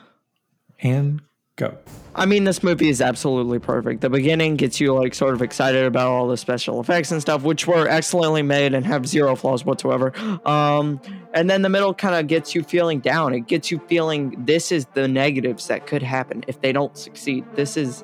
And 0.81 1.21
go. 1.55 1.77
I 2.13 2.25
mean, 2.25 2.43
this 2.43 2.61
movie 2.61 2.89
is 2.89 3.01
absolutely 3.01 3.59
perfect. 3.59 4.01
The 4.01 4.09
beginning 4.09 4.57
gets 4.57 4.81
you 4.81 4.93
like 4.93 5.13
sort 5.13 5.33
of 5.33 5.41
excited 5.41 5.85
about 5.85 6.07
all 6.07 6.27
the 6.27 6.35
special 6.35 6.81
effects 6.81 7.11
and 7.11 7.21
stuff, 7.21 7.43
which 7.43 7.67
were 7.67 7.87
excellently 7.87 8.41
made 8.41 8.73
and 8.73 8.85
have 8.85 9.07
zero 9.07 9.35
flaws 9.35 9.63
whatsoever. 9.63 10.11
Um, 10.45 10.99
and 11.33 11.49
then 11.49 11.61
the 11.61 11.69
middle 11.69 11.93
kind 11.93 12.15
of 12.15 12.27
gets 12.27 12.53
you 12.53 12.63
feeling 12.63 12.99
down. 12.99 13.33
It 13.33 13.47
gets 13.47 13.71
you 13.71 13.79
feeling 13.87 14.35
this 14.45 14.71
is 14.71 14.85
the 14.93 15.07
negatives 15.07 15.67
that 15.67 15.87
could 15.87 16.03
happen 16.03 16.43
if 16.47 16.59
they 16.59 16.73
don't 16.73 16.97
succeed. 16.97 17.45
This 17.55 17.77
is 17.77 18.01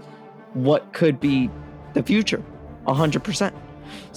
what 0.53 0.93
could 0.93 1.19
be 1.19 1.49
the 1.93 2.03
future, 2.03 2.41
hundred 2.85 3.25
percent. 3.25 3.53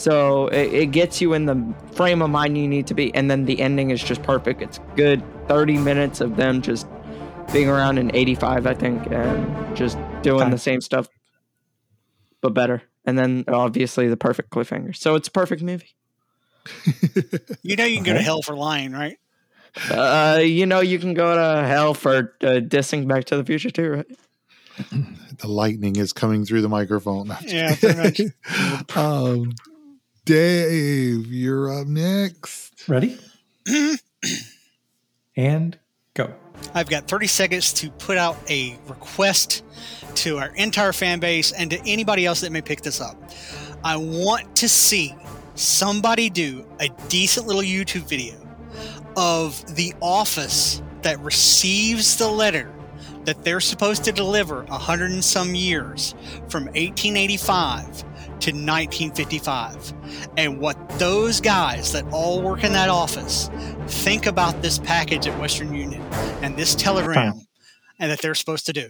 So 0.01 0.48
it, 0.48 0.72
it 0.72 0.86
gets 0.92 1.20
you 1.20 1.34
in 1.34 1.44
the 1.44 1.74
frame 1.92 2.22
of 2.22 2.30
mind 2.30 2.57
you 2.57 2.66
need 2.66 2.86
to 2.86 2.94
be, 2.94 3.14
and 3.14 3.30
then 3.30 3.44
the 3.44 3.61
ending 3.61 3.90
is 3.90 4.03
just 4.03 4.22
perfect. 4.22 4.62
It's 4.62 4.80
good, 4.96 5.22
thirty 5.46 5.76
minutes 5.76 6.20
of 6.20 6.36
them 6.36 6.62
just 6.62 6.86
being 7.53 7.68
around 7.68 7.98
in 7.98 8.14
85 8.14 8.66
i 8.66 8.74
think 8.74 9.11
and 9.11 9.76
just 9.76 9.98
doing 10.22 10.40
Time. 10.40 10.51
the 10.51 10.59
same 10.59 10.80
stuff 10.80 11.09
but 12.40 12.51
better 12.55 12.82
and 13.05 13.18
then 13.18 13.44
obviously 13.48 14.09
the 14.09 14.16
perfect 14.16 14.51
cliffhanger 14.51 14.94
so 14.96 15.14
it's 15.16 15.28
a 15.28 15.32
perfect 15.32 15.62
movie 15.62 15.94
You 17.62 17.76
know 17.76 17.84
you 17.84 17.96
can 17.96 18.05
go 18.05 18.12
to 18.12 18.20
hell 18.20 18.42
for 18.42 18.55
lying, 18.55 18.92
right? 18.92 19.16
uh 19.90 20.40
you 20.42 20.66
know 20.66 20.80
you 20.80 20.98
can 20.98 21.14
go 21.14 21.34
to 21.34 21.66
hell 21.66 21.94
for 21.94 22.34
uh, 22.42 22.61
dissing 22.61 23.09
back 23.09 23.24
to 23.24 23.36
the 23.36 23.44
future 23.44 23.70
too 23.70 23.90
right 23.90 24.07
The 25.38 25.48
lightning 25.48 25.96
is 25.96 26.12
coming 26.12 26.44
through 26.44 26.61
the 26.61 26.68
microphone. 26.68 27.34
Yeah, 27.46 27.74
pretty 27.74 27.96
much. 27.98 28.20
um, 28.96 29.55
Dave, 30.25 31.27
you're 31.27 31.81
up 31.81 31.87
next. 31.87 32.89
Ready? 32.89 33.18
and 35.37 35.79
go. 36.14 36.35
I've 36.75 36.89
got 36.89 37.09
30 37.09 37.27
seconds 37.27 37.73
to 37.75 37.91
put 37.91 38.18
out 38.18 38.37
a 38.51 38.79
request 38.87 39.64
to 40.16 40.39
our 40.39 40.55
entire 40.57 40.93
fan 40.93 41.21
base 41.21 41.53
and 41.53 41.71
to 41.71 41.81
anybody 41.87 42.27
else 42.27 42.43
that 42.43 42.53
may 42.53 42.61
pick 42.61 42.83
this 42.83 43.01
up. 43.01 43.16
I 43.83 43.97
want 43.97 44.57
to 44.57 44.68
see 44.68 45.14
somebody 45.55 46.29
do 46.29 46.66
a 46.81 46.89
decent 47.09 47.47
little 47.47 47.62
YouTube 47.62 48.09
video 48.09 48.37
of 49.16 49.75
the 49.75 49.95
office 50.01 50.83
that 51.03 51.18
receives 51.21 52.16
the 52.16 52.29
letter 52.29 52.71
that 53.25 53.43
they're 53.43 53.61
supposed 53.61 54.05
to 54.05 54.12
deliver 54.12 54.62
a 54.64 54.79
hundred 54.79 55.12
and 55.12 55.25
some 55.25 55.55
years 55.55 56.14
from 56.49 56.64
1885 56.66 58.05
to 58.41 58.51
1955 58.53 59.93
and 60.36 60.59
what 60.61 60.76
those 60.99 61.41
guys 61.41 61.93
that 61.93 62.05
all 62.12 62.43
work 62.43 62.64
in 62.64 62.72
that 62.72 62.88
office 62.88 63.51
think 63.86 64.26
about 64.26 64.62
this 64.62 64.78
package 64.78 65.26
at 65.26 65.38
Western 65.41 65.74
Union 65.74 66.03
and 66.43 66.57
this 66.57 66.74
telegram 66.74 67.41
and 67.99 68.11
that 68.11 68.20
they're 68.22 68.34
supposed 68.34 68.66
to 68.66 68.72
do. 68.72 68.88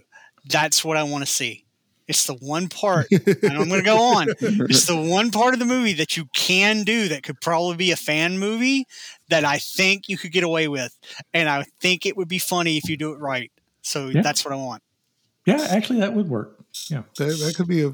That's 0.49 0.85
what 0.85 0.97
I 0.97 1.03
want 1.03 1.25
to 1.25 1.31
see. 1.31 1.65
It's 2.09 2.27
the 2.27 2.35
one 2.35 2.69
part, 2.69 3.07
and 3.13 3.53
I'm 3.57 3.69
going 3.69 3.81
to 3.81 3.83
go 3.83 3.99
on. 4.17 4.27
It's 4.41 4.87
the 4.87 4.97
one 5.01 5.31
part 5.31 5.55
of 5.55 5.61
the 5.61 5.67
movie 5.67 5.93
that 5.95 6.17
you 6.17 6.25
can 6.35 6.83
do 6.83 7.07
that 7.09 7.23
could 7.23 7.41
probably 7.41 7.77
be 7.77 7.93
a 7.93 7.97
fan 7.97 8.39
movie 8.41 8.85
that 9.29 9.45
I 9.45 9.59
think 9.59 10.09
you 10.09 10.19
could 10.19 10.33
get 10.33 10.43
away 10.43 10.67
with. 10.67 10.97
And 11.33 11.49
I 11.49 11.67
think 11.81 12.07
it 12.07 12.17
would 12.17 12.27
be 12.27 12.41
funny 12.41 12.77
if 12.79 12.89
you 12.89 12.97
do 12.97 13.13
it 13.13 13.19
right. 13.21 13.53
So 13.83 14.09
Yeah. 14.09 14.23
that's 14.23 14.45
what 14.45 14.53
I 14.53 14.57
want. 14.57 14.83
Yeah, 15.47 15.65
actually, 15.71 16.01
that 16.01 16.13
would 16.15 16.29
work. 16.29 16.57
Yeah. 16.89 17.03
That, 17.19 17.27
that 17.27 17.55
could 17.57 17.69
be 17.69 17.83
a 17.83 17.93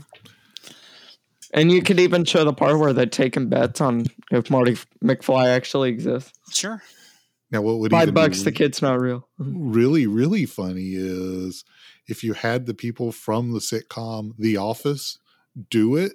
and 1.57 1.73
you 1.73 1.83
could 1.83 1.99
even 1.99 2.25
show 2.25 2.45
the 2.45 2.53
part 2.53 2.79
where 2.79 2.93
they're 2.93 3.07
taking 3.07 3.49
bets 3.49 3.81
on 3.81 4.07
if 4.31 4.51
marty 4.51 4.77
mcfly 5.03 5.47
actually 5.47 5.91
exists 5.91 6.33
Sure. 6.57 6.81
now. 7.51 7.63
What 7.63 7.79
would 7.79 7.91
five 7.91 8.15
bucks 8.15 8.39
be 8.39 8.45
the 8.45 8.53
kid's 8.53 8.81
not 8.81 9.01
real 9.01 9.27
really 9.39 10.07
really 10.07 10.47
funny 10.47 10.93
is 10.95 11.65
if 12.07 12.23
you 12.23 12.35
had 12.35 12.67
the 12.67 12.75
people 12.75 13.11
from 13.11 13.53
the 13.53 13.59
sitcom 13.59 14.33
The 14.39 14.57
Office 14.57 15.19
do 15.71 15.97
it 15.97 16.13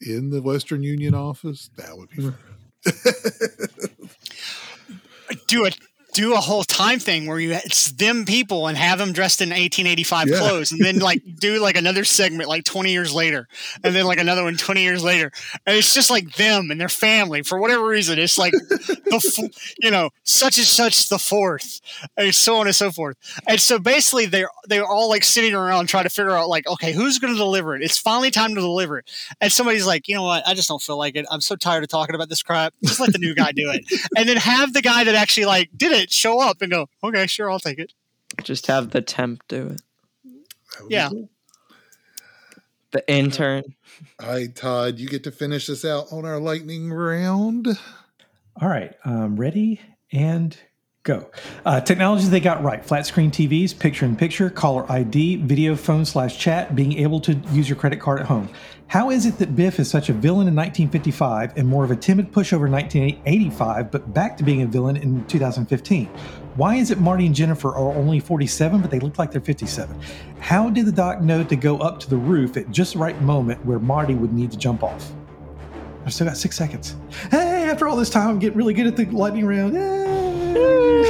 in 0.00 0.30
the 0.30 0.40
Western 0.40 0.82
Union 0.84 1.12
office. 1.14 1.70
That 1.76 1.96
would 1.98 2.08
be. 2.10 2.22
Hmm. 2.22 2.30
fun. 2.30 3.98
Do 5.48 5.64
it. 5.64 5.76
Do 6.18 6.34
a 6.34 6.38
whole 6.38 6.64
time 6.64 6.98
thing 6.98 7.26
where 7.28 7.38
you 7.38 7.52
it's 7.52 7.92
them 7.92 8.24
people 8.24 8.66
and 8.66 8.76
have 8.76 8.98
them 8.98 9.12
dressed 9.12 9.40
in 9.40 9.50
1885 9.50 10.26
Yeah. 10.28 10.38
clothes, 10.38 10.72
and 10.72 10.80
then 10.84 10.98
like 10.98 11.22
do 11.38 11.60
like 11.60 11.76
another 11.76 12.02
segment 12.02 12.48
like 12.48 12.64
20 12.64 12.90
years 12.90 13.14
later, 13.14 13.46
and 13.84 13.94
then 13.94 14.04
like 14.04 14.18
another 14.18 14.42
one 14.42 14.56
20 14.56 14.82
years 14.82 15.04
later, 15.04 15.30
and 15.64 15.76
it's 15.76 15.94
just 15.94 16.10
like 16.10 16.34
them 16.34 16.72
and 16.72 16.80
their 16.80 16.88
family 16.88 17.42
for 17.42 17.60
whatever 17.60 17.86
reason. 17.86 18.18
It's 18.18 18.36
like 18.36 18.52
the 18.52 19.50
you 19.78 19.92
know 19.92 20.10
such 20.24 20.58
and 20.58 20.66
such 20.66 21.08
the 21.08 21.20
fourth, 21.20 21.80
and 22.16 22.34
so 22.34 22.56
on 22.56 22.66
and 22.66 22.74
so 22.74 22.90
forth. 22.90 23.16
And 23.46 23.60
so 23.60 23.78
basically 23.78 24.26
they're 24.26 24.50
they're 24.66 24.84
all 24.86 25.08
like 25.08 25.22
sitting 25.22 25.54
around 25.54 25.86
trying 25.86 26.02
to 26.04 26.10
figure 26.10 26.32
out 26.36 26.48
like 26.48 26.66
okay 26.66 26.92
who's 26.92 27.20
going 27.20 27.32
to 27.32 27.38
deliver 27.38 27.76
it. 27.76 27.82
It's 27.82 27.96
finally 27.98 28.32
time 28.32 28.56
to 28.56 28.60
deliver 28.60 28.98
it, 28.98 29.08
and 29.40 29.52
somebody's 29.52 29.86
like 29.86 30.08
you 30.08 30.16
know 30.16 30.24
what 30.24 30.42
I 30.48 30.54
just 30.54 30.68
don't 30.68 30.82
feel 30.82 30.98
like 30.98 31.14
it. 31.14 31.26
I'm 31.30 31.40
so 31.40 31.54
tired 31.54 31.84
of 31.84 31.90
talking 31.90 32.16
about 32.16 32.28
this 32.28 32.42
crap. 32.42 32.74
Just 32.82 32.98
let 32.98 33.12
the 33.12 33.18
new 33.18 33.36
guy 33.36 33.52
do 33.52 33.70
it, 33.70 33.84
and 34.16 34.28
then 34.28 34.36
have 34.36 34.72
the 34.72 34.82
guy 34.82 35.04
that 35.04 35.14
actually 35.14 35.46
like 35.46 35.70
did 35.76 35.92
it 35.92 36.07
show 36.10 36.40
up 36.40 36.60
and 36.62 36.70
go 36.70 36.88
okay 37.02 37.26
sure 37.26 37.50
I'll 37.50 37.58
take 37.60 37.78
it. 37.78 37.92
just 38.42 38.66
have 38.66 38.90
the 38.90 39.00
temp 39.00 39.42
do 39.48 39.66
it 39.68 39.82
That 40.74 40.82
would 40.82 40.88
be 40.88 40.94
Yeah. 40.94 41.08
cool. 41.10 41.28
the 42.90 43.08
intern 43.12 43.64
All 44.22 44.28
right, 44.30 44.54
Todd, 44.54 44.98
you 44.98 45.08
get 45.08 45.24
to 45.24 45.30
finish 45.30 45.66
this 45.66 45.84
out 45.84 46.06
on 46.12 46.24
our 46.24 46.38
lightning 46.38 46.92
round. 46.92 47.66
All 48.60 48.68
right, 48.68 48.94
um, 49.04 49.36
ready 49.36 49.80
and 50.12 50.56
go. 51.02 51.30
Uh, 51.64 51.80
technologies 51.80 52.30
they 52.30 52.40
got 52.40 52.62
right: 52.62 52.84
flat 52.84 53.06
screen 53.06 53.30
TVs, 53.30 53.76
picture 53.78 54.04
in 54.06 54.14
picture, 54.16 54.50
caller 54.50 54.90
ID, 54.90 55.36
video 55.36 55.74
phone 55.76 56.04
slash 56.04 56.38
chat, 56.38 56.74
being 56.74 56.92
able 56.98 57.20
to 57.20 57.34
use 57.52 57.68
your 57.68 57.76
credit 57.76 58.00
card 58.00 58.20
at 58.20 58.26
home. 58.26 58.48
How 58.88 59.10
is 59.10 59.26
it 59.26 59.36
that 59.36 59.54
Biff 59.54 59.78
is 59.78 59.90
such 59.90 60.08
a 60.08 60.14
villain 60.14 60.48
in 60.48 60.56
1955 60.56 61.58
and 61.58 61.68
more 61.68 61.84
of 61.84 61.90
a 61.90 61.96
timid 61.96 62.32
pushover 62.32 62.64
in 62.64 62.72
1985, 62.72 63.90
but 63.90 64.14
back 64.14 64.34
to 64.38 64.42
being 64.42 64.62
a 64.62 64.66
villain 64.66 64.96
in 64.96 65.26
2015? 65.26 66.06
Why 66.56 66.76
is 66.76 66.90
it 66.90 66.98
Marty 66.98 67.26
and 67.26 67.34
Jennifer 67.34 67.68
are 67.68 67.94
only 67.94 68.18
47, 68.18 68.80
but 68.80 68.90
they 68.90 68.98
look 68.98 69.18
like 69.18 69.30
they're 69.30 69.42
57? 69.42 70.00
How 70.40 70.70
did 70.70 70.86
the 70.86 70.92
doc 70.92 71.20
know 71.20 71.44
to 71.44 71.54
go 71.54 71.76
up 71.76 72.00
to 72.00 72.08
the 72.08 72.16
roof 72.16 72.56
at 72.56 72.70
just 72.70 72.94
the 72.94 72.98
right 72.98 73.20
moment 73.20 73.62
where 73.66 73.78
Marty 73.78 74.14
would 74.14 74.32
need 74.32 74.50
to 74.52 74.56
jump 74.56 74.82
off? 74.82 75.12
I've 76.06 76.14
still 76.14 76.26
got 76.26 76.38
six 76.38 76.56
seconds. 76.56 76.96
Hey, 77.30 77.68
after 77.68 77.86
all 77.88 77.96
this 77.96 78.08
time, 78.08 78.28
I'm 78.28 78.38
getting 78.38 78.56
really 78.56 78.72
good 78.72 78.86
at 78.86 78.96
the 78.96 79.04
lightning 79.04 79.44
round. 79.44 79.74
Yay! 79.74 81.04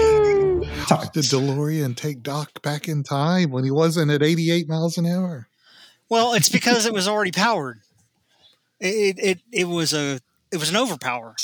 Sorry. 0.88 1.06
Did 1.12 1.24
DeLorean 1.26 1.94
take 1.94 2.24
Doc 2.24 2.60
back 2.60 2.88
in 2.88 3.04
time 3.04 3.52
when 3.52 3.62
he 3.62 3.70
wasn't 3.70 4.10
at 4.10 4.24
88 4.24 4.68
miles 4.68 4.98
an 4.98 5.06
hour? 5.06 5.46
Well, 6.10 6.32
it's 6.32 6.48
because 6.48 6.86
it 6.86 6.92
was 6.92 7.06
already 7.06 7.32
powered. 7.32 7.80
It, 8.80 9.18
it 9.18 9.38
it 9.52 9.68
was 9.68 9.92
a 9.92 10.20
it 10.52 10.58
was 10.58 10.70
an 10.70 10.76
overpower. 10.76 11.34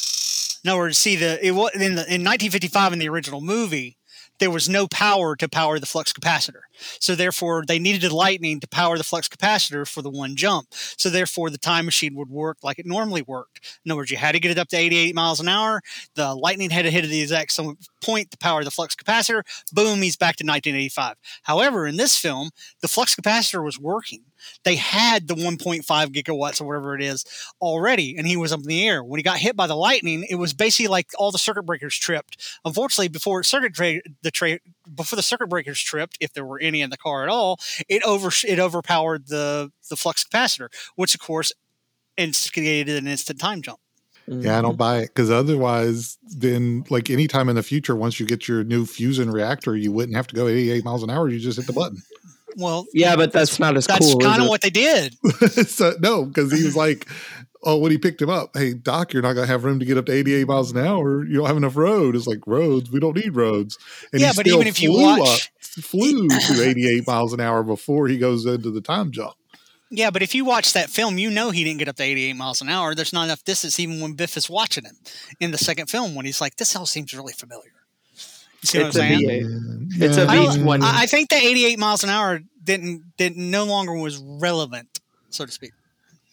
In 0.64 0.70
other 0.70 0.80
words, 0.80 0.98
see 0.98 1.16
the 1.16 1.44
it 1.44 1.52
was 1.52 1.72
in 1.74 1.96
the 1.96 2.06
in 2.06 2.22
1955 2.24 2.92
in 2.92 2.98
the 2.98 3.08
original 3.08 3.40
movie, 3.40 3.98
there 4.38 4.50
was 4.50 4.68
no 4.68 4.86
power 4.88 5.36
to 5.36 5.48
power 5.48 5.78
the 5.78 5.86
flux 5.86 6.12
capacitor. 6.12 6.62
So 6.98 7.14
therefore, 7.14 7.64
they 7.66 7.78
needed 7.78 8.10
lightning 8.12 8.60
to 8.60 8.68
power 8.68 8.98
the 8.98 9.04
flux 9.04 9.28
capacitor 9.28 9.86
for 9.86 10.02
the 10.02 10.10
one 10.10 10.36
jump. 10.36 10.68
So 10.72 11.08
therefore, 11.08 11.50
the 11.50 11.58
time 11.58 11.84
machine 11.84 12.14
would 12.14 12.30
work 12.30 12.58
like 12.62 12.78
it 12.78 12.86
normally 12.86 13.22
worked. 13.22 13.78
In 13.84 13.90
other 13.90 13.98
words, 13.98 14.10
you 14.10 14.16
had 14.16 14.32
to 14.32 14.40
get 14.40 14.50
it 14.50 14.58
up 14.58 14.68
to 14.68 14.76
88 14.76 15.14
miles 15.14 15.40
an 15.40 15.48
hour. 15.48 15.82
The 16.14 16.34
lightning 16.34 16.70
had 16.70 16.82
to 16.82 16.90
hit 16.90 17.04
at 17.04 17.10
the 17.10 17.22
exact 17.22 17.52
some 17.52 17.78
point 18.02 18.30
to 18.32 18.38
power 18.38 18.64
the 18.64 18.70
flux 18.70 18.94
capacitor. 18.96 19.42
Boom, 19.72 20.02
he's 20.02 20.16
back 20.16 20.36
to 20.36 20.44
1985. 20.44 21.16
However, 21.42 21.86
in 21.86 21.96
this 21.96 22.18
film, 22.18 22.50
the 22.80 22.88
flux 22.88 23.14
capacitor 23.14 23.62
was 23.62 23.78
working 23.78 24.24
they 24.64 24.76
had 24.76 25.28
the 25.28 25.34
1.5 25.34 25.84
gigawatts 25.84 26.60
or 26.60 26.66
whatever 26.66 26.94
it 26.94 27.02
is 27.02 27.24
already, 27.60 28.16
and 28.16 28.26
he 28.26 28.36
was 28.36 28.52
up 28.52 28.60
in 28.60 28.66
the 28.66 28.86
air. 28.86 29.02
When 29.02 29.18
he 29.18 29.22
got 29.22 29.38
hit 29.38 29.56
by 29.56 29.66
the 29.66 29.76
lightning, 29.76 30.26
it 30.28 30.36
was 30.36 30.52
basically 30.52 30.88
like 30.88 31.10
all 31.18 31.30
the 31.30 31.38
circuit 31.38 31.64
breakers 31.64 31.96
tripped. 31.96 32.36
Unfortunately, 32.64 33.08
before 33.08 33.42
circuit 33.42 33.74
tra- 33.74 34.00
the 34.22 34.30
tra- 34.30 34.60
before 34.94 35.16
the 35.16 35.22
circuit 35.22 35.48
breakers 35.48 35.80
tripped, 35.80 36.18
if 36.20 36.32
there 36.32 36.44
were 36.44 36.58
any 36.58 36.80
in 36.80 36.90
the 36.90 36.96
car 36.96 37.22
at 37.22 37.28
all, 37.28 37.58
it 37.88 38.02
over 38.02 38.30
it 38.46 38.58
overpowered 38.58 39.28
the 39.28 39.70
the 39.90 39.96
flux 39.96 40.24
capacitor, 40.24 40.68
which 40.96 41.14
of 41.14 41.20
course 41.20 41.52
instigated 42.16 42.96
an 42.96 43.08
instant 43.08 43.40
time 43.40 43.62
jump. 43.62 43.80
Yeah, 44.26 44.58
I 44.58 44.62
don't 44.62 44.72
mm-hmm. 44.72 44.78
buy 44.78 44.98
it 44.98 45.08
because 45.08 45.30
otherwise, 45.30 46.16
then 46.22 46.84
like 46.88 47.10
anytime 47.10 47.48
in 47.50 47.56
the 47.56 47.62
future, 47.62 47.94
once 47.94 48.18
you 48.18 48.24
get 48.24 48.48
your 48.48 48.64
new 48.64 48.86
fusion 48.86 49.30
reactor, 49.30 49.76
you 49.76 49.92
wouldn't 49.92 50.16
have 50.16 50.26
to 50.28 50.34
go 50.34 50.48
88 50.48 50.84
miles 50.84 51.02
an 51.02 51.10
hour. 51.10 51.28
You 51.28 51.38
just 51.38 51.58
hit 51.58 51.66
the 51.66 51.74
button. 51.74 51.98
Well, 52.56 52.86
Yeah, 52.92 53.16
but 53.16 53.32
that's 53.32 53.58
not 53.58 53.76
as 53.76 53.86
that's 53.86 54.12
cool. 54.12 54.20
kind 54.20 54.42
of 54.42 54.48
what 54.48 54.60
they 54.60 54.70
did. 54.70 55.16
so 55.68 55.94
no, 56.00 56.24
because 56.24 56.52
he 56.52 56.64
was 56.64 56.76
like, 56.76 57.08
oh, 57.62 57.78
when 57.78 57.90
he 57.92 57.98
picked 57.98 58.20
him 58.22 58.30
up, 58.30 58.50
hey 58.56 58.74
Doc, 58.74 59.12
you're 59.12 59.22
not 59.22 59.32
gonna 59.34 59.46
have 59.46 59.64
room 59.64 59.78
to 59.80 59.84
get 59.86 59.96
up 59.98 60.06
to 60.06 60.12
88 60.12 60.46
miles 60.46 60.70
an 60.72 60.78
hour. 60.78 61.24
You 61.24 61.38
don't 61.38 61.46
have 61.46 61.56
enough 61.56 61.76
road. 61.76 62.14
It's 62.16 62.26
like 62.26 62.46
roads. 62.46 62.90
We 62.90 63.00
don't 63.00 63.16
need 63.16 63.34
roads. 63.34 63.78
And 64.12 64.20
Yeah, 64.20 64.28
he 64.30 64.36
but 64.36 64.46
still 64.46 64.56
even 64.56 64.66
if 64.68 64.80
you 64.82 64.90
flew 64.92 65.18
watch- 65.18 65.50
up, 65.68 65.84
flew 65.84 66.28
to 66.28 66.62
88 66.62 67.06
miles 67.06 67.32
an 67.32 67.40
hour 67.40 67.62
before 67.62 68.06
he 68.08 68.18
goes 68.18 68.46
into 68.46 68.70
the 68.70 68.80
time 68.80 69.10
jump. 69.10 69.34
Yeah, 69.90 70.10
but 70.10 70.22
if 70.22 70.34
you 70.34 70.44
watch 70.44 70.72
that 70.72 70.90
film, 70.90 71.18
you 71.18 71.30
know 71.30 71.50
he 71.50 71.62
didn't 71.62 71.78
get 71.78 71.88
up 71.88 71.96
to 71.96 72.02
88 72.02 72.32
miles 72.34 72.60
an 72.60 72.68
hour. 72.68 72.94
There's 72.94 73.12
not 73.12 73.24
enough 73.24 73.44
distance 73.44 73.78
even 73.78 74.00
when 74.00 74.14
Biff 74.14 74.36
is 74.36 74.50
watching 74.50 74.84
him 74.84 74.96
in 75.40 75.50
the 75.52 75.58
second 75.58 75.88
film 75.88 76.14
when 76.16 76.26
he's 76.26 76.40
like, 76.40 76.56
this 76.56 76.74
all 76.74 76.86
seems 76.86 77.14
really 77.14 77.32
familiar. 77.32 77.70
You 78.64 78.66
see 78.66 78.78
It's 78.78 78.96
what 78.96 79.04
a 79.04 79.06
I'm 79.06 79.18
saying? 79.18 79.88
Yeah, 79.98 80.06
It's 80.06 80.16
a 80.16 80.22
I, 80.26 80.36
don't- 80.36 80.58
V20. 80.60 80.82
I 80.82 81.02
I 81.02 81.06
think 81.06 81.28
the 81.28 81.36
88 81.36 81.78
miles 81.78 82.02
an 82.02 82.10
hour 82.10 82.40
didn't 82.62 83.02
didn't 83.18 83.50
no 83.50 83.64
longer 83.64 83.92
was 83.92 84.16
relevant, 84.18 85.00
so 85.30 85.44
to 85.44 85.52
speak. 85.52 85.72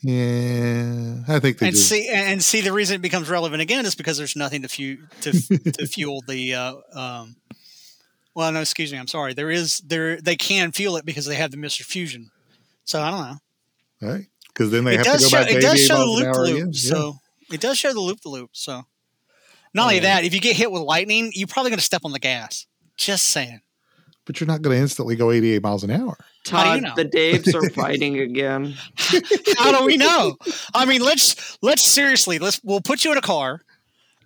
Yeah, 0.02 1.24
I 1.28 1.40
think 1.40 1.60
they 1.60 1.68
And 1.68 1.76
just 1.76 1.88
see 1.90 2.10
and 2.12 2.44
see 2.44 2.62
the 2.62 2.74
reason 2.74 2.96
it 2.96 3.02
becomes 3.02 3.30
relevant 3.30 3.62
again 3.62 3.86
is 3.86 3.94
because 3.96 4.18
there's 4.18 4.36
nothing 4.36 4.64
to 4.64 4.68
fu- 4.68 4.98
to, 5.22 5.32
to 5.74 5.86
fuel 5.88 6.24
the 6.28 6.56
uh, 6.56 6.76
um, 6.94 7.36
well 8.34 8.52
no 8.52 8.62
excuse 8.62 8.92
me 8.92 8.98
I'm 8.98 9.08
sorry 9.08 9.34
there 9.34 9.52
is 9.52 9.80
there 9.86 10.20
they 10.20 10.36
can 10.36 10.72
fuel 10.72 10.98
it 10.98 11.06
because 11.06 11.26
they 11.26 11.36
have 11.36 11.52
the 11.52 11.58
Mr. 11.58 11.84
Fusion. 11.84 12.32
So 12.86 13.00
I 13.02 13.12
don't 13.12 13.22
know. 14.02 14.10
right 14.14 14.26
because 14.48 14.72
then 14.72 14.86
they 14.86 14.96
it 14.96 15.06
have 15.06 15.18
to 15.18 15.22
go 15.24 15.28
show 15.28 15.38
back 15.38 15.48
to 15.50 15.58
it 15.58 15.62
does 15.62 15.86
show 15.86 15.98
the 16.00 16.06
loop 16.06 16.26
hour 16.28 16.46
loop. 16.46 16.56
again. 16.58 16.74
So 16.74 17.18
it 17.52 17.62
does 17.62 17.78
show 17.78 17.94
the 17.94 18.00
loop 18.00 18.22
the 18.22 18.30
loop. 18.30 18.50
So 18.54 18.84
not 19.74 19.84
only 19.84 20.00
that, 20.00 20.24
if 20.24 20.34
you 20.34 20.40
get 20.42 20.56
hit 20.56 20.72
with 20.72 20.82
lightning, 20.82 21.32
you're 21.34 21.48
probably 21.48 21.72
going 21.72 21.80
to 21.80 21.84
step 21.86 22.02
on 22.06 22.12
the 22.12 22.20
gas. 22.20 22.66
Just 22.98 23.26
saying. 23.30 23.62
but 24.26 24.40
you're 24.40 24.48
not 24.48 24.62
going 24.62 24.76
to 24.76 24.82
instantly 24.82 25.16
go 25.16 25.32
88 25.32 25.62
miles 25.64 25.84
an 25.84 25.92
hour. 25.92 26.18
How 26.50 26.72
do 26.72 26.76
you 26.76 26.82
know? 26.82 26.94
the 26.96 27.06
Daves 27.06 27.54
are 27.56 27.70
fighting 27.74 28.20
again. 28.20 28.76
How 29.58 29.78
do 29.78 29.86
we 29.86 29.98
know? 29.98 30.38
I 30.74 30.86
mean, 30.86 31.02
let's 31.02 31.58
let's 31.62 31.84
seriously 31.84 32.40
let's 32.40 32.60
we'll 32.64 32.82
put 32.82 33.04
you 33.06 33.12
in 33.12 33.18
a 33.18 33.22
car, 33.22 33.62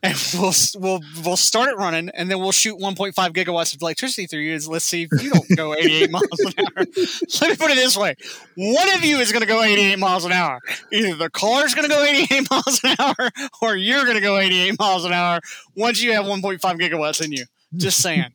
and 0.06 0.42
we'll 0.42 0.54
we'll 0.78 1.02
we'll 1.24 1.38
start 1.38 1.70
it 1.70 1.78
running, 1.78 2.10
and 2.10 2.30
then 2.30 2.40
we'll 2.40 2.52
shoot 2.52 2.78
1.5 2.80 3.14
gigawatts 3.14 3.76
of 3.76 3.82
electricity 3.82 4.28
through 4.28 4.40
you. 4.42 4.54
and 4.54 4.68
Let's 4.68 4.86
see 4.86 5.08
if 5.10 5.22
you 5.22 5.32
don't 5.32 5.58
go 5.58 5.74
88 5.74 6.12
miles 6.12 6.40
an 6.40 6.54
hour. 6.60 6.74
Let 7.42 7.50
me 7.50 7.56
put 7.56 7.72
it 7.72 7.76
this 7.76 7.98
way: 7.98 8.16
one 8.56 8.90
of 8.94 9.04
you 9.04 9.18
is 9.20 9.32
going 9.32 9.42
to 9.42 9.48
go 9.48 9.62
88 9.62 10.00
miles 10.00 10.26
an 10.26 10.32
hour. 10.32 10.60
Either 10.92 11.16
the 11.16 11.30
car 11.30 11.66
is 11.66 11.74
going 11.76 11.88
to 11.88 11.94
go 11.94 12.04
88 12.04 12.48
miles 12.52 12.82
an 12.84 12.96
hour, 13.00 13.30
or 13.62 13.76
you're 13.76 14.04
going 14.04 14.16
to 14.16 14.22
go 14.22 14.38
88 14.38 14.80
miles 14.80 15.06
an 15.06 15.14
hour 15.14 15.40
once 15.76 16.02
you 16.02 16.14
have 16.14 16.26
1.5 16.26 16.60
gigawatts 16.62 17.24
in 17.24 17.32
you. 17.32 17.46
Just 17.76 18.00
saying. 18.00 18.26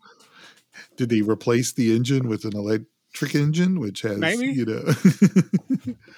Did 0.97 1.09
they 1.09 1.23
replace 1.23 1.73
the 1.73 1.95
engine 1.97 2.29
with 2.29 2.45
an 2.45 2.55
electric 2.55 3.35
engine, 3.35 3.81
which 3.81 4.03
has 4.03 4.19
Maybe. 4.19 4.49
you 4.49 4.67
know? 4.67 4.83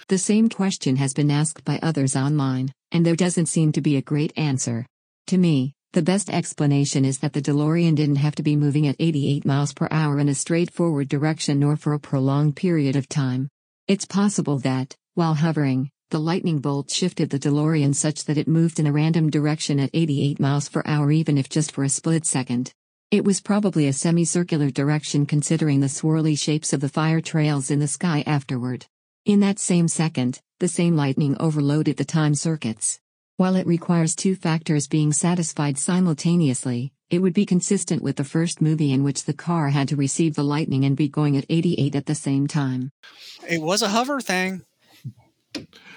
The 0.09 0.19
same 0.19 0.49
question 0.49 0.97
has 0.97 1.15
been 1.15 1.31
asked 1.31 1.65
by 1.65 1.79
others 1.83 2.17
online, 2.17 2.73
and 2.91 3.07
there 3.07 3.17
doesn't 3.17 3.47
seem 3.47 3.73
to 3.73 3.81
be 3.81 3.97
a 3.97 4.03
great 4.03 4.33
answer. 4.37 4.87
To 5.29 5.39
me, 5.39 5.75
the 5.93 6.03
best 6.03 6.31
explanation 6.31 7.05
is 7.05 7.19
that 7.19 7.33
the 7.33 7.43
DeLorean 7.43 7.95
didn't 7.95 8.17
have 8.17 8.35
to 8.37 8.43
be 8.43 8.57
moving 8.57 8.87
at 8.87 8.97
88 8.99 9.45
miles 9.45 9.73
per 9.73 9.89
hour 9.91 10.19
in 10.19 10.29
a 10.29 10.35
straightforward 10.35 11.09
direction 11.09 11.61
nor 11.61 11.77
for 11.77 11.93
a 11.93 12.01
prolonged 12.01 12.57
period 12.57 12.97
of 12.97 13.09
time. 13.09 13.49
It's 13.89 14.07
possible 14.07 14.59
that, 14.61 14.97
while 15.15 15.35
hovering, 15.35 15.91
the 16.11 16.19
lightning 16.19 16.61
bolt 16.61 16.91
shifted 16.91 17.31
the 17.31 17.39
DeLorean 17.39 17.95
such 17.95 18.25
that 18.25 18.39
it 18.39 18.49
moved 18.49 18.79
in 18.79 18.87
a 18.87 18.93
random 18.93 19.29
direction 19.29 19.79
at 19.81 19.91
88 19.93 20.41
miles 20.41 20.69
per 20.69 20.83
hour 20.85 21.13
even 21.13 21.37
if 21.37 21.49
just 21.49 21.73
for 21.73 21.85
a 21.85 21.89
split 21.89 22.25
second. 22.25 22.73
It 23.11 23.25
was 23.25 23.43
probably 23.43 23.89
a 23.89 23.93
semicircular 23.93 24.71
direction 24.71 25.27
considering 25.27 25.81
the 25.81 25.89
swirly 25.89 26.39
shapes 26.39 26.73
of 26.73 26.81
the 26.81 26.89
fire 26.89 27.21
trails 27.21 27.71
in 27.71 27.81
the 27.81 27.87
sky 27.87 28.25
afterward. 28.27 28.87
In 29.27 29.41
that 29.41 29.59
same 29.59 29.89
second, 29.89 30.41
the 30.59 30.69
same 30.69 30.97
lightning 30.97 31.37
overloaded 31.39 31.99
the 31.99 32.07
time 32.07 32.35
circuits. 32.35 32.99
While 33.43 33.57
it 33.57 33.67
requires 33.67 34.15
two 34.15 34.37
factors 34.37 34.87
being 34.87 35.13
satisfied 35.13 35.77
simultaneously, 35.77 36.93
it 37.11 37.19
would 37.19 37.35
be 37.35 37.45
consistent 37.45 38.01
with 38.01 38.15
the 38.15 38.23
first 38.23 38.61
movie 38.63 38.93
in 38.93 39.03
which 39.03 39.25
the 39.25 39.33
car 39.33 39.71
had 39.71 39.89
to 39.89 39.97
receive 39.97 40.37
the 40.37 40.45
lightning 40.45 40.85
and 40.85 40.97
be 40.97 41.09
going 41.09 41.37
at 41.37 41.47
88 41.49 41.97
at 41.97 42.07
the 42.07 42.15
same 42.15 42.47
time. 42.47 42.93
It 43.51 43.61
was 43.61 43.83
a 43.83 43.89
hover 43.89 44.21
thing. 44.21 44.63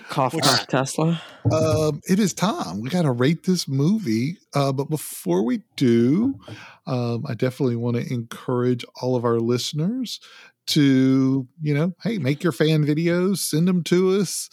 Cough, 0.10 0.34
Which- 0.34 0.44
cough, 0.44 0.66
Tesla. 0.66 1.22
um, 1.52 2.02
it 2.10 2.18
is 2.18 2.34
time. 2.34 2.82
We 2.82 2.90
got 2.90 3.04
to 3.04 3.12
rate 3.12 3.44
this 3.44 3.68
movie. 3.68 4.40
Uh, 4.56 4.72
but 4.72 4.90
before 4.90 5.44
we 5.44 5.62
do, 5.76 6.40
um, 6.88 7.26
I 7.28 7.36
definitely 7.36 7.76
want 7.76 7.98
to 7.98 8.12
encourage 8.12 8.84
all 9.04 9.16
of 9.16 9.24
our 9.24 9.40
listeners 9.40 10.20
to, 10.68 11.48
you 11.62 11.74
know, 11.76 11.94
hey, 12.02 12.18
make 12.18 12.44
your 12.44 12.52
fan 12.52 12.84
videos, 12.84 13.38
send 13.38 13.68
them 13.68 13.84
to 13.84 14.20
us. 14.20 14.50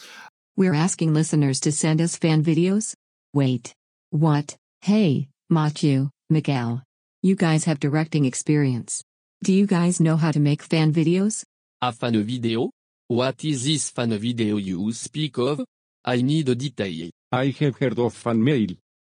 We're 0.55 0.75
asking 0.75 1.15
listeners 1.15 1.61
to 1.61 1.73
send 1.73 2.03
us 2.03 2.17
fan 2.17 2.45
videos? 2.45 2.95
Wait. 3.33 3.73
What? 4.11 4.55
Hey, 4.83 5.29
Machu, 5.51 6.11
Miguel. 6.29 6.83
You 7.23 7.37
guys 7.37 7.65
have 7.65 7.81
directing 7.81 8.27
experience. 8.27 9.03
Do 9.43 9.55
you 9.55 9.67
guys 9.67 9.99
know 9.99 10.19
how 10.19 10.31
to 10.31 10.41
make 10.41 10.63
fan 10.63 10.93
videos? 10.93 11.43
A 11.81 11.91
fan 11.91 12.23
video? 12.23 12.71
What 13.09 13.43
is 13.47 13.65
this 13.65 13.89
fan 13.89 14.11
video 14.19 14.59
you 14.59 14.93
speak 14.93 15.39
of? 15.39 15.65
I 16.05 16.21
need 16.21 16.51
a 16.51 16.55
detail. 16.55 17.09
I 17.33 17.47
have 17.59 17.79
heard 17.79 17.99
of 17.99 18.13
fan 18.13 18.45
mail. 18.45 18.69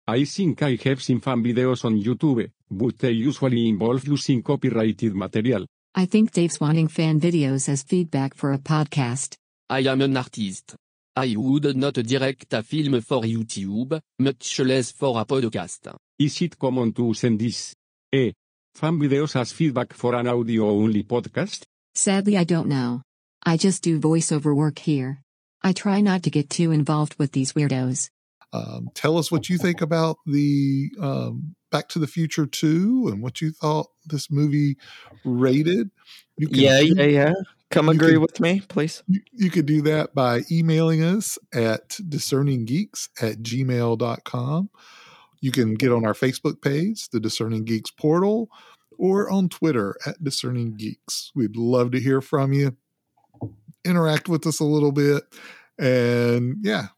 I 0.07 0.25
think 0.25 0.63
I 0.63 0.77
have 0.85 1.03
seen 1.03 1.21
fan 1.21 1.43
videos 1.43 1.87
on 1.87 1.99
YouTube, 1.99 2.51
but 2.71 2.99
they 2.99 3.13
usually 3.13 3.67
involve 3.67 4.07
using 4.07 4.43
copyrighted 4.43 5.15
material. 5.15 5.65
I 5.95 6.05
think 6.05 6.33
Dave's 6.33 6.61
wanting 6.61 6.89
fan 6.89 7.19
videos 7.19 7.67
as 7.71 7.83
feedback 7.83 8.35
for 8.35 8.53
a 8.53 8.59
podcast. 8.59 9.37
I 9.71 9.81
am 9.81 10.03
an 10.03 10.19
artist. 10.19 10.77
I 11.21 11.35
would 11.37 11.77
not 11.77 11.93
direct 11.93 12.55
a 12.55 12.63
film 12.63 12.99
for 13.03 13.21
YouTube, 13.21 14.01
much 14.19 14.61
less 14.61 14.91
for 14.91 15.21
a 15.21 15.27
podcast. 15.27 15.95
Is 16.19 16.41
it 16.41 16.59
common 16.59 16.95
to 16.95 17.13
send 17.13 17.39
this? 17.39 17.75
Eh, 18.11 18.33
fan 18.75 18.99
videos 18.99 19.37
as 19.39 19.53
feedback 19.53 19.93
for 19.93 20.15
an 20.15 20.29
audio-only 20.29 21.03
podcast? 21.03 21.65
Sadly, 21.95 22.39
I 22.39 22.45
don't 22.45 22.69
know. 22.69 23.03
I 23.45 23.59
just 23.59 23.83
do 23.83 24.01
voiceover 24.01 24.57
work 24.57 24.79
here. 24.79 25.21
I 25.63 25.75
try 25.75 26.01
not 26.01 26.23
to 26.23 26.31
get 26.31 26.49
too 26.49 26.73
involved 26.73 27.17
with 27.19 27.33
these 27.33 27.53
weirdos. 27.53 28.09
Um, 28.55 28.89
tell 28.95 29.19
us 29.19 29.31
what 29.31 29.51
you 29.51 29.59
think 29.59 29.83
about 29.83 30.17
the 30.25 30.89
um, 30.99 31.55
Back 31.71 31.89
to 31.91 31.99
the 31.99 32.07
Future 32.07 32.47
2 32.47 33.11
and 33.13 33.23
what 33.23 33.43
you 33.43 33.53
thought 33.53 33.89
this 34.07 34.31
movie 34.31 34.79
rated. 35.27 35.91
You 36.39 36.49
can 36.49 36.59
Yeah, 36.59 36.81
yeah, 36.81 37.03
yeah. 37.03 37.33
Come 37.71 37.89
agree 37.89 38.13
can- 38.13 38.21
with 38.21 38.41
me, 38.41 38.61
please. 38.69 39.03
You, 39.07 39.21
you 39.33 39.51
could 39.51 39.67
do 39.67 39.83
that 39.83 40.15
by 40.15 40.43
emailing 40.51 41.03
us 41.03 41.39
at 41.53 41.91
discerninggeeks 41.91 43.09
at 43.23 43.39
gmail.com. 43.39 44.71
You 45.41 45.53
can 45.53 45.75
get 45.75 45.93
on 45.93 46.05
our 46.05 46.13
Facebook 46.13 46.61
page, 46.61 47.09
the 47.11 47.21
Discerning 47.21 47.65
Geeks 47.65 47.91
portal, 47.91 48.51
or 48.99 49.31
on 49.31 49.49
Twitter 49.49 49.97
at 50.05 50.23
Discerning 50.23 50.75
Geeks. 50.77 51.33
We'd 51.35 51.57
love 51.57 51.93
to 51.93 52.01
hear 52.01 52.21
from 52.21 52.53
you. 52.53 52.77
Interact 53.85 54.29
with 54.29 54.47
us 54.47 54.61
a 54.61 54.65
little 54.65 54.93
bit. 54.93 55.23
And 55.79 56.57
yeah, 56.61 56.89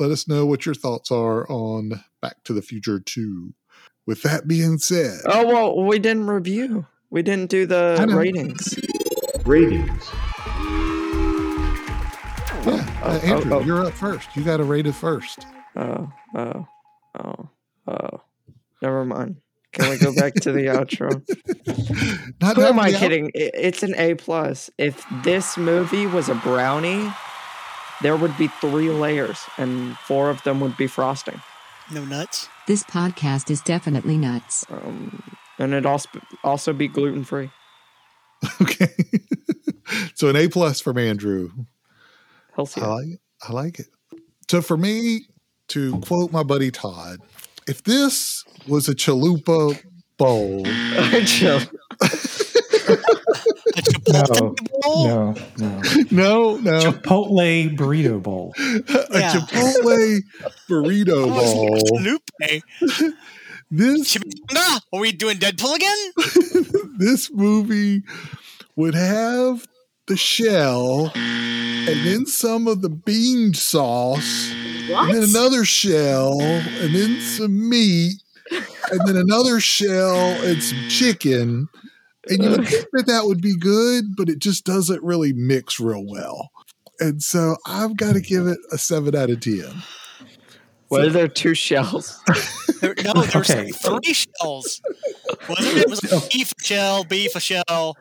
let 0.00 0.10
us 0.10 0.26
know 0.26 0.46
what 0.46 0.66
your 0.66 0.74
thoughts 0.74 1.12
are 1.12 1.48
on 1.48 2.02
Back 2.20 2.42
to 2.44 2.52
the 2.52 2.62
Future 2.62 2.98
2. 2.98 3.54
With 4.06 4.22
that 4.22 4.48
being 4.48 4.78
said, 4.78 5.20
Oh 5.26 5.46
well, 5.46 5.84
we 5.84 5.98
didn't 5.98 6.26
review. 6.26 6.86
We 7.10 7.22
didn't 7.22 7.50
do 7.50 7.66
the 7.66 8.04
ratings. 8.08 8.78
Ratings. 9.46 10.10
yeah, 12.64 13.00
oh, 13.02 13.04
uh, 13.04 13.20
Andrew, 13.22 13.52
oh, 13.52 13.58
oh. 13.58 13.60
you're 13.60 13.86
up 13.86 13.92
first. 13.92 14.34
You 14.34 14.42
got 14.42 14.56
to 14.56 14.64
rate 14.64 14.88
it 14.88 14.94
first. 14.94 15.46
Oh, 15.76 16.10
oh, 16.34 16.66
oh, 17.18 17.48
oh. 17.86 18.22
Never 18.82 19.04
mind. 19.04 19.36
Can 19.72 19.90
we 19.90 19.98
go 19.98 20.12
back 20.14 20.34
to 20.34 20.50
the 20.50 20.66
outro? 20.66 21.22
Not 22.40 22.56
Who 22.56 22.62
am 22.62 22.80
I 22.80 22.90
the 22.90 22.96
out- 22.96 23.00
kidding? 23.00 23.30
It's 23.34 23.84
an 23.84 23.94
A 23.96 24.14
plus. 24.14 24.68
If 24.78 25.04
this 25.22 25.56
movie 25.56 26.06
was 26.06 26.28
a 26.28 26.34
brownie, 26.34 27.08
there 28.02 28.16
would 28.16 28.36
be 28.36 28.48
three 28.48 28.90
layers, 28.90 29.38
and 29.58 29.96
four 29.98 30.28
of 30.28 30.42
them 30.42 30.58
would 30.60 30.76
be 30.76 30.88
frosting. 30.88 31.40
No 31.92 32.04
nuts. 32.04 32.48
This 32.66 32.82
podcast 32.82 33.48
is 33.48 33.60
definitely 33.60 34.18
nuts. 34.18 34.64
Um, 34.70 35.22
and 35.58 35.72
it'd 35.72 35.86
also 35.86 36.08
also 36.42 36.72
be 36.72 36.88
gluten 36.88 37.22
free. 37.22 37.50
Okay. 38.62 38.94
so 40.14 40.28
an 40.28 40.36
A 40.36 40.48
plus 40.48 40.80
from 40.80 40.98
Andrew. 40.98 41.50
Healthy. 42.54 42.80
I 42.80 42.86
like 42.86 43.06
it. 43.08 43.20
I 43.42 43.52
like 43.52 43.78
it. 43.78 43.86
So 44.50 44.62
for 44.62 44.76
me, 44.76 45.26
to 45.68 45.98
quote 46.00 46.32
my 46.32 46.42
buddy 46.42 46.70
Todd, 46.70 47.20
if 47.66 47.82
this 47.82 48.44
was 48.68 48.88
a 48.88 48.94
chalupa 48.94 49.78
bowl, 50.16 50.64
Chill. 51.26 51.58
A 51.58 51.66
Chipotle 53.82 54.56
bowl? 54.82 55.06
No, 55.06 55.34
no. 55.58 55.80
no, 56.10 56.56
no, 56.58 56.92
Chipotle 56.92 57.76
burrito 57.76 58.22
bowl. 58.22 58.54
a 58.58 58.62
Yeah. 59.12 59.32
Chipotle 59.32 60.20
burrito 60.68 61.26
bowl. 61.28 61.78
Chalupa. 62.00 62.62
This 63.70 64.16
are 64.92 65.00
we 65.00 65.12
doing 65.12 65.38
Deadpool 65.38 65.74
again? 65.74 66.92
this 66.98 67.32
movie 67.32 68.02
would 68.76 68.94
have 68.94 69.66
the 70.06 70.16
shell 70.16 71.10
and 71.14 72.06
then 72.06 72.26
some 72.26 72.68
of 72.68 72.80
the 72.80 72.88
bean 72.88 73.54
sauce 73.54 74.52
what? 74.88 75.10
and 75.10 75.14
then 75.14 75.30
another 75.30 75.64
shell 75.64 76.40
and 76.40 76.94
then 76.94 77.20
some 77.20 77.68
meat 77.68 78.14
and 78.52 79.00
then 79.06 79.16
another 79.16 79.58
shell 79.58 80.16
and 80.44 80.62
some 80.62 80.88
chicken 80.88 81.68
and 82.28 82.42
you 82.42 82.50
would 82.50 82.68
think 82.68 82.86
that 82.92 83.06
that 83.06 83.24
would 83.24 83.40
be 83.40 83.56
good 83.56 84.04
but 84.16 84.28
it 84.28 84.38
just 84.38 84.64
doesn't 84.64 85.02
really 85.02 85.32
mix 85.32 85.80
real 85.80 86.04
well 86.06 86.50
and 87.00 87.20
so 87.20 87.56
i've 87.66 87.96
got 87.96 88.12
to 88.12 88.20
give 88.20 88.46
it 88.46 88.58
a 88.70 88.78
7 88.78 89.14
out 89.16 89.30
of 89.30 89.40
10 89.40 89.64
were 90.88 91.08
there 91.08 91.28
two 91.28 91.54
shells? 91.54 92.20
no, 92.82 92.92
there's 92.94 93.36
okay. 93.36 93.70
three 93.70 94.12
shells. 94.12 94.80
Wasn't 95.48 95.76
it? 95.76 95.82
it 95.82 95.90
was 95.90 96.02
like 96.02 96.12
oh. 96.12 96.28
beef 96.32 96.52
shell, 96.62 97.04
beef 97.04 97.34
a 97.34 97.40
shell. 97.40 97.96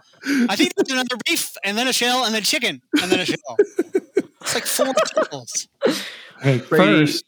I 0.49 0.55
think 0.55 0.73
there's 0.75 0.91
another 0.91 1.17
beef, 1.25 1.55
and 1.63 1.77
then 1.77 1.87
a 1.87 1.93
shell, 1.93 2.25
and 2.25 2.33
then 2.33 2.43
chicken, 2.43 2.81
and 3.01 3.11
then 3.11 3.19
a 3.19 3.25
shell. 3.25 3.57
It's 4.41 4.53
like 4.53 4.65
four 4.65 4.93
shells. 5.29 5.67
Okay, 6.39 6.59
first, 6.59 7.25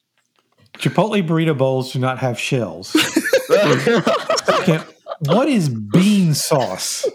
Chipotle 0.73 1.25
burrito 1.25 1.57
bowls 1.57 1.93
do 1.93 1.99
not 1.99 2.19
have 2.19 2.39
shells. 2.39 2.95
Okay, 3.49 4.79
what 5.19 5.47
is 5.47 5.69
bean 5.69 6.33
sauce? 6.33 7.07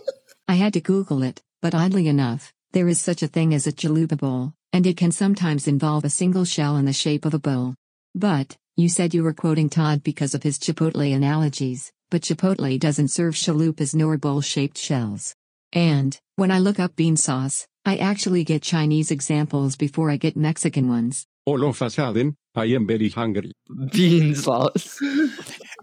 I 0.48 0.54
had 0.54 0.72
to 0.74 0.80
Google 0.80 1.22
it, 1.22 1.42
but 1.60 1.74
oddly 1.74 2.08
enough, 2.08 2.52
there 2.72 2.88
is 2.88 3.00
such 3.00 3.22
a 3.22 3.28
thing 3.28 3.54
as 3.54 3.66
a 3.66 3.72
chalupa 3.72 4.18
bowl, 4.18 4.54
and 4.72 4.86
it 4.86 4.96
can 4.96 5.12
sometimes 5.12 5.68
involve 5.68 6.04
a 6.04 6.10
single 6.10 6.44
shell 6.44 6.76
in 6.76 6.84
the 6.84 6.92
shape 6.92 7.24
of 7.24 7.34
a 7.34 7.38
bowl. 7.38 7.74
But, 8.14 8.56
you 8.76 8.88
said 8.88 9.14
you 9.14 9.22
were 9.22 9.32
quoting 9.32 9.68
Todd 9.68 10.02
because 10.02 10.34
of 10.34 10.42
his 10.42 10.58
Chipotle 10.58 11.14
analogies, 11.14 11.92
but 12.10 12.22
Chipotle 12.22 12.78
doesn't 12.78 13.08
serve 13.08 13.34
chalupas 13.34 13.94
nor 13.94 14.18
bowl 14.18 14.40
shaped 14.40 14.76
shells. 14.78 15.34
And, 15.72 16.18
when 16.36 16.50
I 16.50 16.58
look 16.58 16.78
up 16.78 16.94
bean 16.96 17.16
sauce, 17.16 17.66
I 17.84 17.96
actually 17.96 18.44
get 18.44 18.62
Chinese 18.62 19.10
examples 19.10 19.76
before 19.76 20.10
I 20.10 20.16
get 20.16 20.36
Mexican 20.36 20.88
ones. 20.88 21.26
All 21.46 21.64
of 21.66 21.80
a 21.82 21.90
sudden, 21.90 22.36
I 22.54 22.66
am 22.66 22.86
very 22.86 23.08
hungry. 23.08 23.52
Bean 23.92 24.34
sauce. 24.34 25.00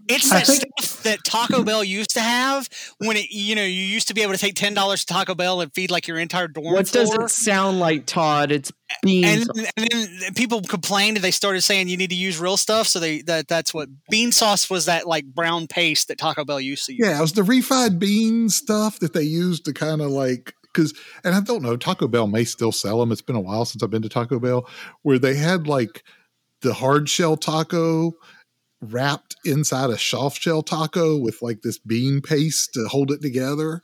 It's 0.08 0.30
that 0.30 0.46
think- 0.46 0.72
stuff 0.80 0.89
that 1.02 1.24
Taco 1.24 1.64
Bell 1.64 1.84
used 1.84 2.10
to 2.14 2.20
have 2.20 2.68
when 2.98 3.16
it, 3.16 3.30
you 3.30 3.54
know, 3.54 3.62
you 3.62 3.82
used 3.82 4.08
to 4.08 4.14
be 4.14 4.22
able 4.22 4.32
to 4.32 4.38
take 4.38 4.54
ten 4.54 4.74
dollars 4.74 5.04
to 5.04 5.12
Taco 5.12 5.34
Bell 5.34 5.60
and 5.60 5.72
feed 5.74 5.90
like 5.90 6.06
your 6.06 6.18
entire 6.18 6.48
dorm 6.48 6.74
What 6.74 6.90
does 6.90 7.12
floor. 7.12 7.26
it 7.26 7.30
sound 7.30 7.80
like, 7.80 8.06
Todd? 8.06 8.52
It's 8.52 8.72
bean 9.02 9.24
and, 9.24 9.48
and 9.76 9.88
then 9.90 10.34
people 10.34 10.62
complained 10.62 11.16
and 11.16 11.24
they 11.24 11.30
started 11.30 11.62
saying 11.62 11.88
you 11.88 11.96
need 11.96 12.10
to 12.10 12.16
use 12.16 12.38
real 12.38 12.56
stuff. 12.56 12.86
So 12.86 13.00
they 13.00 13.22
that 13.22 13.48
that's 13.48 13.72
what 13.72 13.88
bean 14.10 14.32
sauce 14.32 14.68
was 14.68 14.86
that 14.86 15.06
like 15.06 15.24
brown 15.26 15.66
paste 15.66 16.08
that 16.08 16.18
Taco 16.18 16.44
Bell 16.44 16.60
used 16.60 16.86
to 16.86 16.92
use. 16.92 17.06
Yeah, 17.06 17.18
it 17.18 17.20
was 17.20 17.32
the 17.32 17.42
refried 17.42 17.98
bean 17.98 18.48
stuff 18.48 18.98
that 19.00 19.12
they 19.12 19.22
used 19.22 19.64
to 19.66 19.72
kind 19.72 20.00
of 20.00 20.10
like 20.10 20.54
because, 20.72 20.94
and 21.24 21.34
I 21.34 21.40
don't 21.40 21.62
know, 21.62 21.76
Taco 21.76 22.06
Bell 22.06 22.26
may 22.26 22.44
still 22.44 22.72
sell 22.72 23.00
them. 23.00 23.10
It's 23.10 23.22
been 23.22 23.36
a 23.36 23.40
while 23.40 23.64
since 23.64 23.82
I've 23.82 23.90
been 23.90 24.02
to 24.02 24.08
Taco 24.08 24.38
Bell, 24.38 24.68
where 25.02 25.18
they 25.18 25.34
had 25.34 25.66
like 25.66 26.04
the 26.62 26.74
hard 26.74 27.08
shell 27.08 27.36
taco 27.36 28.12
wrapped 28.80 29.36
inside 29.44 29.90
a 29.90 29.98
soft 29.98 30.40
shell 30.40 30.62
taco 30.62 31.16
with 31.16 31.42
like 31.42 31.62
this 31.62 31.78
bean 31.78 32.20
paste 32.20 32.74
to 32.74 32.86
hold 32.88 33.10
it 33.10 33.20
together. 33.20 33.82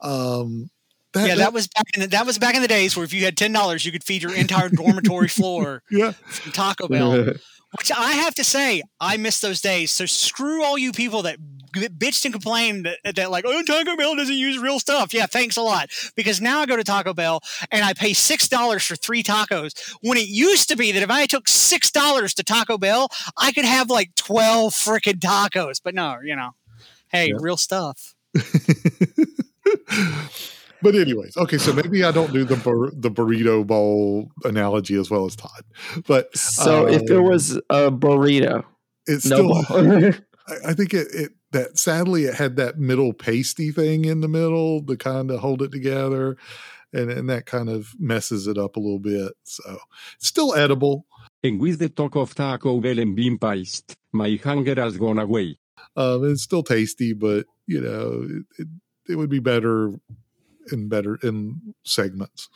Um, 0.00 0.70
yeah, 1.14 1.36
that 1.36 1.52
was 1.52 1.66
back 1.68 1.86
in 1.94 2.02
the, 2.02 2.06
that 2.08 2.26
was 2.26 2.38
back 2.38 2.54
in 2.54 2.62
the 2.62 2.68
days 2.68 2.96
where 2.96 3.04
if 3.04 3.14
you 3.14 3.24
had 3.24 3.36
ten 3.36 3.52
dollars, 3.52 3.86
you 3.86 3.92
could 3.92 4.04
feed 4.04 4.22
your 4.22 4.34
entire 4.34 4.68
dormitory 4.70 5.28
floor 5.28 5.82
yeah. 5.90 6.12
from 6.12 6.52
Taco 6.52 6.88
Bell. 6.88 7.32
Which 7.78 7.90
I 7.92 8.12
have 8.12 8.34
to 8.36 8.44
say, 8.44 8.82
I 9.00 9.16
miss 9.16 9.40
those 9.40 9.60
days. 9.60 9.90
So 9.90 10.06
screw 10.06 10.64
all 10.64 10.78
you 10.78 10.92
people 10.92 11.22
that 11.22 11.36
bitched 11.74 12.24
and 12.24 12.32
complained 12.32 12.86
that, 12.86 13.16
that 13.16 13.30
like, 13.30 13.44
oh, 13.46 13.62
Taco 13.66 13.96
Bell 13.96 14.16
doesn't 14.16 14.34
use 14.34 14.56
real 14.58 14.78
stuff. 14.80 15.12
Yeah, 15.12 15.26
thanks 15.26 15.56
a 15.58 15.62
lot. 15.62 15.90
Because 16.14 16.40
now 16.40 16.60
I 16.60 16.66
go 16.66 16.76
to 16.76 16.84
Taco 16.84 17.12
Bell 17.12 17.40
and 17.70 17.84
I 17.84 17.92
pay 17.92 18.14
six 18.14 18.48
dollars 18.48 18.84
for 18.84 18.96
three 18.96 19.22
tacos. 19.22 19.72
When 20.00 20.16
it 20.16 20.28
used 20.28 20.68
to 20.70 20.76
be 20.76 20.92
that 20.92 21.02
if 21.02 21.10
I 21.10 21.26
took 21.26 21.48
six 21.48 21.90
dollars 21.90 22.32
to 22.34 22.44
Taco 22.44 22.78
Bell, 22.78 23.08
I 23.36 23.52
could 23.52 23.66
have 23.66 23.90
like 23.90 24.14
twelve 24.14 24.72
freaking 24.72 25.18
tacos. 25.18 25.80
But 25.82 25.94
no, 25.94 26.16
you 26.24 26.36
know, 26.36 26.50
hey, 27.08 27.28
Yeah. 27.30 27.36
real 27.40 27.56
stuff. 27.58 28.14
but 30.86 30.94
anyways, 30.94 31.36
okay, 31.36 31.58
so 31.58 31.72
maybe 31.72 32.04
I 32.04 32.12
don't 32.12 32.32
do 32.32 32.44
the 32.44 32.54
bur- 32.54 32.92
the 32.92 33.10
burrito 33.10 33.66
bowl 33.66 34.30
analogy 34.44 34.94
as 34.94 35.10
well 35.10 35.26
as 35.26 35.34
Todd, 35.34 35.64
but 36.06 36.36
So 36.36 36.86
if 36.86 37.02
it 37.02 37.16
um, 37.16 37.24
was 37.24 37.56
a 37.56 37.90
burrito, 37.90 38.64
it's 39.04 39.26
no 39.26 39.62
still. 39.62 40.12
I, 40.48 40.70
I 40.70 40.74
think 40.74 40.94
it, 40.94 41.08
it 41.12 41.32
that 41.50 41.76
sadly 41.76 42.24
it 42.24 42.34
had 42.34 42.54
that 42.56 42.78
middle 42.78 43.12
pasty 43.12 43.72
thing 43.72 44.04
in 44.04 44.20
the 44.20 44.28
middle 44.28 44.80
to 44.86 44.96
kind 44.96 45.32
of 45.32 45.40
hold 45.40 45.60
it 45.60 45.72
together, 45.72 46.36
and 46.92 47.10
and 47.10 47.28
that 47.30 47.46
kind 47.46 47.68
of 47.68 47.92
messes 47.98 48.46
it 48.46 48.56
up 48.56 48.76
a 48.76 48.80
little 48.80 49.00
bit. 49.00 49.32
So 49.42 49.78
it's 50.14 50.28
still 50.28 50.54
edible. 50.54 51.06
And 51.42 51.60
with 51.60 51.80
the 51.80 51.88
talk 51.88 52.14
of 52.14 52.36
Taco 52.36 52.80
Bell 52.80 53.00
and 53.00 53.16
bean 53.16 53.38
paste, 53.38 53.96
my 54.12 54.38
hunger 54.42 54.80
has 54.80 54.98
gone 54.98 55.18
away. 55.18 55.58
Um, 55.96 56.30
it's 56.30 56.42
still 56.42 56.62
tasty, 56.62 57.12
but 57.12 57.46
you 57.66 57.80
know 57.80 58.22
it, 58.22 58.62
it, 58.62 58.68
it 59.08 59.16
would 59.16 59.30
be 59.30 59.40
better 59.40 59.92
in 60.72 60.88
better 60.88 61.18
in 61.22 61.74
segments. 61.84 62.48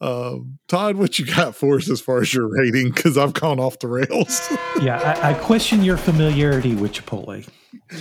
Um, 0.00 0.58
Todd, 0.68 0.96
what 0.96 1.18
you 1.18 1.26
got 1.26 1.54
for 1.54 1.76
us 1.76 1.90
as 1.90 2.00
far 2.00 2.20
as 2.20 2.32
your 2.32 2.48
rating? 2.48 2.90
Because 2.90 3.18
I've 3.18 3.34
gone 3.34 3.60
off 3.60 3.78
the 3.78 3.88
rails. 3.88 4.40
Yeah, 4.82 4.98
I, 4.98 5.30
I 5.30 5.34
question 5.34 5.84
your 5.84 5.96
familiarity 5.96 6.74
with 6.74 6.92
Chipotle. 6.92 7.48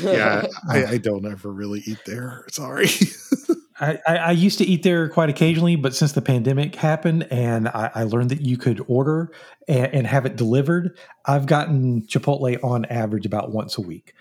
yeah, 0.01 0.47
I, 0.67 0.85
I 0.93 0.97
don't 0.97 1.25
ever 1.25 1.51
really 1.51 1.81
eat 1.85 1.99
there. 2.05 2.45
Sorry. 2.49 2.87
I, 3.79 3.99
I, 4.07 4.31
used 4.31 4.57
to 4.57 4.65
eat 4.65 4.83
there 4.83 5.07
quite 5.09 5.29
occasionally, 5.29 5.75
but 5.75 5.95
since 5.95 6.13
the 6.13 6.21
pandemic 6.21 6.75
happened 6.75 7.27
and 7.31 7.67
I, 7.69 7.91
I 7.93 8.03
learned 8.03 8.31
that 8.31 8.41
you 8.41 8.57
could 8.57 8.83
order 8.87 9.31
and, 9.67 9.93
and 9.93 10.07
have 10.07 10.25
it 10.25 10.35
delivered, 10.35 10.97
I've 11.25 11.45
gotten 11.45 12.01
Chipotle 12.03 12.61
on 12.63 12.85
average 12.85 13.25
about 13.25 13.51
once 13.51 13.77
a 13.77 13.81
week. 13.81 14.13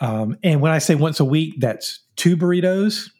Um, 0.00 0.36
and 0.42 0.60
when 0.60 0.72
I 0.72 0.78
say 0.78 0.94
once 0.94 1.20
a 1.20 1.24
week, 1.24 1.54
that's 1.58 2.00
two 2.16 2.36
burritos 2.36 3.10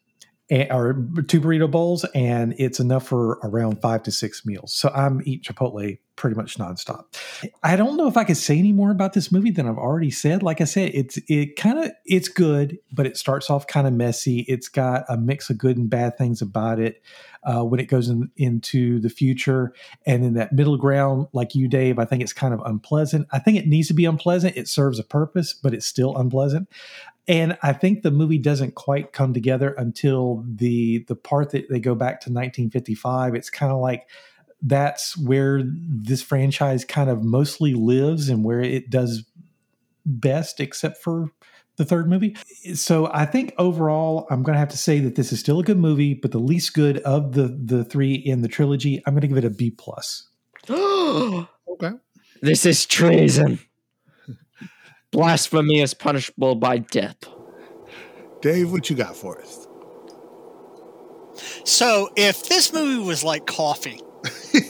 or 0.51 1.07
two 1.27 1.41
burrito 1.41 1.71
bowls, 1.71 2.05
and 2.15 2.55
it's 2.59 2.81
enough 2.81 3.07
for 3.09 3.39
around 3.43 3.81
five 3.81 4.03
to 4.05 4.13
six 4.13 4.47
meals. 4.47 4.73
So 4.73 4.91
I'm 4.95 5.21
eat 5.25 5.43
Chipotle 5.43 5.99
pretty 6.17 6.35
much 6.35 6.57
nonstop. 6.57 7.05
I 7.63 7.77
don't 7.77 7.97
know 7.97 8.09
if 8.09 8.17
I 8.17 8.25
could 8.25 8.39
say 8.39 8.59
any 8.59 8.73
more 8.73 8.91
about 8.91 9.13
this 9.13 9.31
movie 9.31 9.51
than 9.51 9.69
I've 9.69 9.77
already 9.77 10.11
said. 10.11 10.43
Like 10.43 10.61
I 10.61 10.65
said, 10.65 10.93
it's 10.95 11.19
it 11.29 11.57
kind 11.57 11.79
of 11.79 11.93
it's 12.05 12.29
good, 12.29 12.79
but 12.93 13.07
it 13.07 13.17
starts 13.17 13.51
off 13.51 13.67
kind 13.67 13.87
of 13.87 13.93
messy. 13.93 14.41
It's 14.49 14.69
got 14.69 15.05
a 15.09 15.17
mix 15.17 15.51
of 15.51 15.59
good 15.59 15.77
and 15.77 15.91
bad 15.91 16.17
things 16.17 16.41
about 16.41 16.81
it 16.81 17.03
uh, 17.45 17.63
when 17.63 17.81
it 17.81 17.87
goes 17.87 18.09
in, 18.09 18.31
into 18.37 18.99
the 18.99 19.11
future, 19.11 19.73
and 20.07 20.25
in 20.25 20.35
that 20.35 20.53
middle 20.53 20.77
ground, 20.77 21.27
like 21.33 21.55
you, 21.55 21.69
Dave, 21.69 21.99
I 21.99 22.05
think 22.05 22.23
it's 22.23 22.33
kind 22.33 22.55
of 22.55 22.61
unpleasant. 22.65 23.29
I 23.31 23.39
think 23.39 23.59
it 23.59 23.67
needs 23.67 23.89
to 23.89 23.95
be 23.95 24.05
unpleasant. 24.05 24.57
It 24.57 24.69
serves 24.69 24.99
a 24.99 25.05
purpose, 25.05 25.53
but 25.53 25.75
it's 25.75 25.87
still 25.87 26.17
unpleasant. 26.17 26.69
And 27.29 27.59
I 27.63 27.73
think 27.73 28.03
the 28.03 28.11
movie 28.11 28.39
doesn't 28.39 28.75
quite 28.75 29.13
come 29.13 29.35
together 29.35 29.75
until 29.77 30.45
the 30.47 31.05
the 31.09 31.17
part 31.17 31.51
that 31.51 31.69
they 31.69 31.81
go 31.81 31.95
back 31.95 32.21
to 32.21 32.31
1955. 32.31 33.35
It's 33.35 33.51
kind 33.51 33.73
of 33.73 33.79
like 33.79 34.09
that's 34.63 35.17
where 35.17 35.63
this 35.65 36.23
franchise 36.23 36.85
kind 36.85 37.11
of 37.11 37.25
mostly 37.25 37.75
lives 37.75 38.29
and 38.29 38.45
where 38.45 38.61
it 38.61 38.91
does 38.91 39.25
best, 40.05 40.61
except 40.61 41.03
for 41.03 41.31
the 41.77 41.85
third 41.85 42.09
movie. 42.09 42.37
So 42.75 43.11
I 43.13 43.27
think 43.27 43.55
overall, 43.59 44.27
I'm 44.31 44.43
going 44.43 44.55
to 44.55 44.61
have 44.61 44.71
to 44.71 44.79
say 44.79 45.01
that 45.01 45.15
this 45.17 45.33
is 45.33 45.41
still 45.41 45.61
a 45.61 45.65
good 45.65 45.79
movie, 45.79 46.15
but 46.15 46.31
the 46.31 46.39
least 46.39 46.75
good 46.75 46.99
of 46.99 47.33
the 47.33 47.49
the 47.49 47.85
three 47.85 48.15
in 48.15 48.43
the 48.43 48.49
trilogy. 48.49 49.03
I'm 49.05 49.15
going 49.15 49.23
to 49.23 49.29
give 49.29 49.39
it 49.39 49.45
a 49.45 49.51
B 49.51 49.71
plus. 49.71 50.29
okay. 50.71 51.93
This 52.41 52.67
is 52.67 52.87
treason. 52.87 53.59
Blasphemy 55.17 55.81
is 55.81 55.95
punishable 55.95 56.55
by 56.57 56.77
death. 56.77 57.17
Dave, 58.43 58.71
what 58.71 58.91
you 58.91 58.97
got 58.97 59.17
for 59.17 59.41
us? 59.41 59.67
So 61.65 62.11
if 62.17 62.51
this 62.51 62.71
movie 62.71 63.03
was 63.03 63.25
like 63.25 63.47
coffee, 63.47 64.03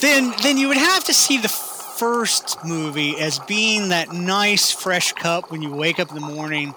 then 0.00 0.32
then 0.44 0.58
you 0.58 0.68
would 0.68 0.76
have 0.76 1.02
to 1.06 1.12
see 1.12 1.38
the 1.38 1.48
first 1.48 2.64
movie 2.64 3.18
as 3.18 3.40
being 3.40 3.88
that 3.88 4.12
nice 4.12 4.70
fresh 4.70 5.12
cup 5.14 5.50
when 5.50 5.60
you 5.60 5.74
wake 5.74 5.98
up 5.98 6.10
in 6.10 6.14
the 6.14 6.20
morning 6.20 6.72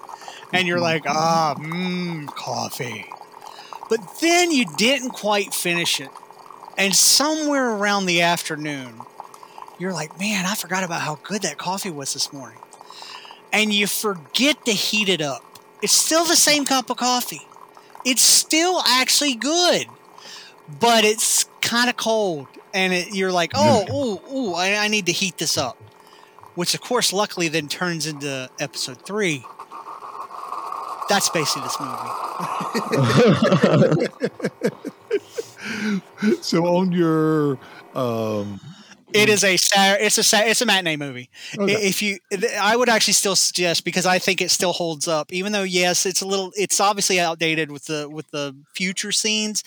and 0.53 0.67
you're 0.67 0.79
like, 0.79 1.03
ah, 1.05 1.53
mmm, 1.55 2.25
coffee. 2.29 3.05
But 3.91 3.99
then 4.21 4.49
you 4.49 4.65
didn't 4.75 5.11
quite 5.11 5.53
finish 5.53 6.01
it. 6.01 6.09
And 6.79 6.95
somewhere 6.95 7.69
around 7.69 8.07
the 8.07 8.23
afternoon, 8.23 9.01
you're 9.79 9.93
like, 9.93 10.19
man, 10.19 10.45
I 10.45 10.55
forgot 10.55 10.83
about 10.83 11.01
how 11.01 11.19
good 11.23 11.43
that 11.43 11.57
coffee 11.57 11.91
was 11.91 12.13
this 12.13 12.33
morning. 12.33 12.59
And 13.53 13.73
you 13.73 13.87
forget 13.87 14.65
to 14.65 14.71
heat 14.71 15.09
it 15.09 15.21
up. 15.21 15.43
It's 15.81 15.93
still 15.93 16.25
the 16.25 16.35
same 16.35 16.65
cup 16.65 16.89
of 16.89 16.97
coffee. 16.97 17.41
It's 18.03 18.21
still 18.21 18.81
actually 18.85 19.35
good, 19.35 19.87
but 20.79 21.03
it's 21.03 21.45
kind 21.61 21.89
of 21.89 21.97
cold. 21.97 22.47
And 22.73 22.93
it, 22.93 23.13
you're 23.13 23.31
like, 23.31 23.51
oh, 23.55 23.85
oh, 23.89 24.21
oh, 24.27 24.55
I, 24.55 24.75
I 24.75 24.87
need 24.87 25.05
to 25.05 25.11
heat 25.11 25.37
this 25.37 25.57
up. 25.57 25.77
Which, 26.55 26.73
of 26.73 26.81
course, 26.81 27.13
luckily 27.13 27.49
then 27.49 27.67
turns 27.67 28.07
into 28.07 28.49
episode 28.59 29.05
three. 29.05 29.45
That's 31.07 31.29
basically 31.29 31.61
this 31.61 31.77
movie. 31.79 31.93
so 36.41 36.65
on 36.65 36.91
your 36.91 37.57
um 37.95 38.59
It 39.17 39.29
is 39.29 39.43
a 39.43 39.55
it's 39.55 40.33
a 40.33 40.49
it's 40.49 40.61
a 40.61 40.65
matinee 40.65 40.97
movie. 40.97 41.29
Okay. 41.57 41.73
If 41.73 42.01
you, 42.01 42.19
I 42.59 42.75
would 42.75 42.89
actually 42.89 43.13
still 43.13 43.35
suggest 43.35 43.83
because 43.83 44.05
I 44.05 44.19
think 44.19 44.41
it 44.41 44.51
still 44.51 44.73
holds 44.73 45.07
up, 45.07 45.31
even 45.33 45.51
though 45.51 45.63
yes, 45.63 46.05
it's 46.05 46.21
a 46.21 46.27
little, 46.27 46.51
it's 46.55 46.79
obviously 46.79 47.19
outdated 47.19 47.71
with 47.71 47.85
the 47.85 48.09
with 48.09 48.29
the 48.31 48.55
future 48.73 49.11
scenes. 49.11 49.63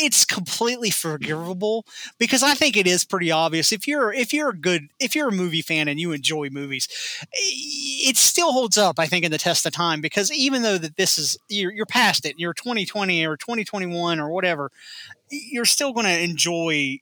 It's 0.00 0.24
completely 0.24 0.90
forgivable 0.90 1.84
because 2.18 2.44
I 2.44 2.54
think 2.54 2.76
it 2.76 2.86
is 2.86 3.04
pretty 3.04 3.32
obvious. 3.32 3.72
If 3.72 3.88
you're 3.88 4.12
if 4.12 4.32
you're 4.32 4.50
a 4.50 4.56
good 4.56 4.90
if 5.00 5.16
you're 5.16 5.28
a 5.28 5.32
movie 5.32 5.62
fan 5.62 5.88
and 5.88 5.98
you 5.98 6.12
enjoy 6.12 6.50
movies, 6.50 6.88
it 7.32 8.16
still 8.16 8.52
holds 8.52 8.78
up. 8.78 9.00
I 9.00 9.06
think 9.06 9.24
in 9.24 9.32
the 9.32 9.38
test 9.38 9.66
of 9.66 9.72
time 9.72 10.00
because 10.00 10.30
even 10.32 10.62
though 10.62 10.78
that 10.78 10.96
this 10.96 11.18
is 11.18 11.36
you're, 11.48 11.72
you're 11.72 11.86
past 11.86 12.26
it, 12.26 12.36
you're 12.38 12.54
2020 12.54 13.26
or 13.26 13.36
2021 13.36 14.20
or 14.20 14.30
whatever, 14.30 14.70
you're 15.30 15.64
still 15.64 15.92
going 15.92 16.06
to 16.06 16.22
enjoy 16.22 17.00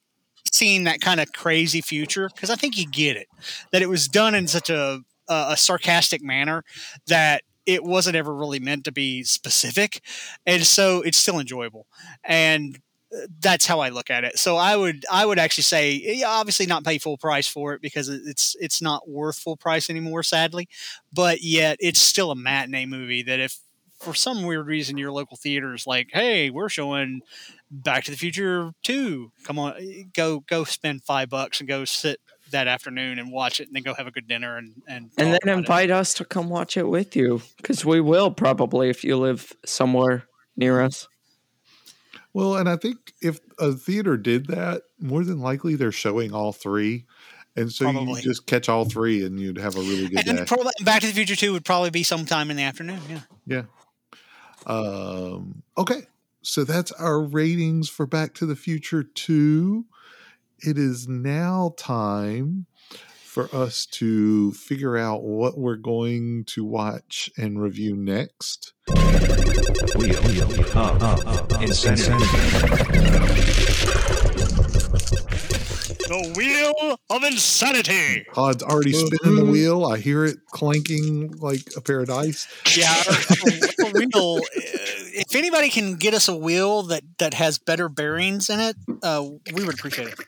seeing 0.57 0.85
that 0.85 1.01
kind 1.01 1.21
of 1.21 1.33
crazy 1.33 1.81
future 1.81 2.29
because 2.35 2.51
I 2.51 2.57
think 2.57 2.77
you 2.79 2.87
get 2.89 3.17
it 3.17 3.29
that 3.73 3.83
it 3.83 3.89
was 3.89 4.09
done 4.09 4.35
in 4.35 4.49
such 4.49 4.71
a 4.71 5.01
a, 5.29 5.47
a 5.51 5.57
sarcastic 5.57 6.23
manner 6.23 6.65
that 7.07 7.43
it 7.67 7.83
wasn't 7.85 8.17
ever 8.17 8.35
really 8.35 8.61
meant 8.61 8.85
to 8.85 8.93
be 8.93 9.25
specific, 9.25 10.01
and 10.47 10.63
so 10.65 11.03
it's 11.03 11.19
still 11.19 11.39
enjoyable 11.39 11.87
and. 12.25 12.77
uh, 13.15 13.27
That's 13.41 13.67
how 13.67 13.79
I 13.81 13.91
look 13.91 14.11
at 14.11 14.25
it. 14.25 14.39
So 14.39 14.57
I 14.57 14.77
would, 14.77 15.05
I 15.11 15.25
would 15.25 15.39
actually 15.39 15.63
say, 15.65 15.93
yeah, 15.93 16.29
obviously 16.29 16.67
not 16.67 16.85
pay 16.85 16.99
full 16.99 17.17
price 17.17 17.47
for 17.47 17.73
it 17.75 17.81
because 17.81 18.09
it's, 18.09 18.57
it's 18.61 18.83
not 18.83 19.09
worth 19.09 19.39
full 19.39 19.57
price 19.57 19.89
anymore, 19.89 20.23
sadly. 20.25 20.69
But 21.13 21.41
yet, 21.43 21.77
it's 21.81 22.01
still 22.01 22.31
a 22.33 22.37
matinee 22.37 22.85
movie 22.87 23.23
that 23.23 23.39
if 23.41 23.59
for 24.07 24.15
some 24.15 24.45
weird 24.45 24.67
reason 24.67 24.97
your 24.97 25.13
local 25.13 25.37
theater 25.37 25.75
is 25.75 25.87
like, 25.87 26.09
hey, 26.13 26.51
we're 26.51 26.69
showing 26.69 27.21
Back 27.71 28.05
to 28.05 28.11
the 28.13 28.17
Future 28.17 28.71
two. 28.83 29.33
Come 29.45 29.59
on, 29.59 29.75
eh, 29.79 30.03
go 30.15 30.41
go 30.41 30.65
spend 30.65 31.03
five 31.05 31.29
bucks 31.29 31.61
and 31.61 31.69
go 31.69 31.85
sit 31.85 32.21
that 32.53 32.69
afternoon 32.69 33.19
and 33.19 33.33
watch 33.33 33.59
it, 33.61 33.67
and 33.67 33.75
then 33.75 33.83
go 33.83 33.93
have 33.95 34.07
a 34.07 34.13
good 34.13 34.29
dinner 34.29 34.57
and 34.57 34.75
and 34.87 35.11
and 35.19 35.33
then 35.33 35.39
about 35.43 35.53
it. 35.57 35.59
invite 35.59 35.91
us 35.91 36.15
to 36.15 36.25
come 36.25 36.49
watch 36.49 36.77
it 36.77 36.89
with 36.89 37.17
you 37.17 37.43
because 37.57 37.85
we 37.85 38.01
will 38.01 38.31
probably 38.31 38.89
if 38.89 39.03
you 39.03 39.17
live 39.17 39.53
somewhere 39.65 40.25
near 40.57 40.81
us. 40.81 41.09
well 42.33 42.57
and 42.57 42.69
I 42.69 42.77
think 42.77 43.13
if 43.21 43.41
a 43.59 43.73
theater 43.73 44.17
did 44.17 44.47
that, 44.47 44.83
more 45.01 45.25
than 45.25 45.41
likely 45.41 45.75
they're 45.75 45.91
showing 45.93 46.33
all 46.33 46.53
three. 46.53 47.07
And 47.59 47.73
so 47.73 47.91
Probably. 47.91 48.21
you 48.21 48.29
just 48.29 48.47
catch 48.47 48.69
all 48.69 48.85
three 48.85 49.25
and 49.25 49.41
you'd 49.41 49.57
have 49.57 49.77
a 49.77 49.81
really 49.81 50.09
good 50.09 50.29
And 50.29 50.39
day. 50.39 50.45
probably 50.45 50.73
Back 50.85 51.01
to 51.01 51.07
the 51.07 51.15
Future 51.15 51.35
two 51.37 51.53
would 51.55 51.65
probably 51.65 51.89
be 51.89 52.03
sometime 52.03 52.51
in 52.51 52.57
the 52.59 52.63
afternoon. 52.65 53.01
Yeah. 53.09 53.21
Yeah. 53.47 53.63
Um, 54.67 55.63
okay. 55.79 56.03
So 56.43 56.65
that's 56.65 56.93
our 56.93 57.21
ratings 57.21 57.89
for 57.89 58.07
Back 58.07 58.35
to 58.35 58.47
the 58.47 58.55
Future 58.57 59.03
2. 59.03 59.85
It 60.61 60.79
is 60.79 61.09
now 61.09 61.75
time 61.77 62.67
for 63.37 63.55
us 63.55 63.85
to 63.85 64.53
figure 64.53 64.97
out 64.97 65.23
what 65.23 65.59
we're 65.59 65.77
going 65.77 66.45
to 66.45 66.65
watch 66.65 67.31
and 67.37 67.61
review 67.61 67.95
next. 67.97 68.73
Wheel 69.97 70.17
of 71.03 71.63
Insanity. 71.63 72.27
The 76.09 76.33
Wheel 76.37 77.01
of 77.11 77.25
Insanity. 77.25 78.27
Todd's 78.33 78.63
already 78.63 78.93
spinning 78.93 79.37
the 79.37 79.45
wheel. 79.45 79.85
I 79.85 79.99
hear 79.99 80.25
it 80.25 80.37
clanking 80.51 81.33
like 81.39 81.63
a 81.77 81.81
pair 81.81 82.01
of 82.01 82.07
dice. 82.07 82.47
Yeah, 82.77 82.95
our, 83.09 83.87
our 83.87 83.93
wheel. 83.93 84.37
uh, 84.39 84.41
If 84.55 85.35
anybody 85.35 85.69
can 85.69 85.97
get 85.97 86.15
us 86.15 86.29
a 86.29 86.37
wheel 86.37 86.85
that 86.85 87.03
that 87.19 87.35
has 87.35 87.59
better 87.59 87.89
bearings 87.89 88.49
in 88.51 88.61
it, 88.61 88.77
uh, 89.03 89.27
we 89.53 89.65
would 89.65 89.75
appreciate 89.75 90.09
it. 90.09 90.19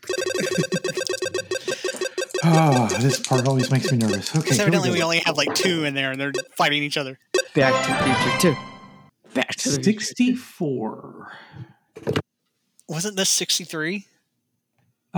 Oh, 2.45 2.89
this 3.01 3.21
part 3.21 3.47
always 3.47 3.71
makes 3.71 3.91
me 3.93 3.99
nervous. 3.99 4.31
Okay, 4.35 4.41
Because 4.43 4.59
evidently 4.61 4.91
we 4.91 4.97
we 4.97 5.03
only 5.03 5.19
have 5.21 5.37
like 5.37 5.55
two 5.55 5.85
in 5.85 5.95
there, 5.95 6.11
and 6.13 6.21
they're 6.21 6.33
fighting 6.57 6.83
each 6.83 6.97
other. 6.97 7.19
Back 7.55 7.85
to 7.85 7.93
the 7.93 8.15
Future 8.15 8.55
too. 8.55 8.57
Back 9.35 9.51
to 9.57 9.69
64. 9.69 11.33
Wasn't 12.89 13.17
this 13.17 13.29
sixty 13.29 13.65
three? 13.65 14.07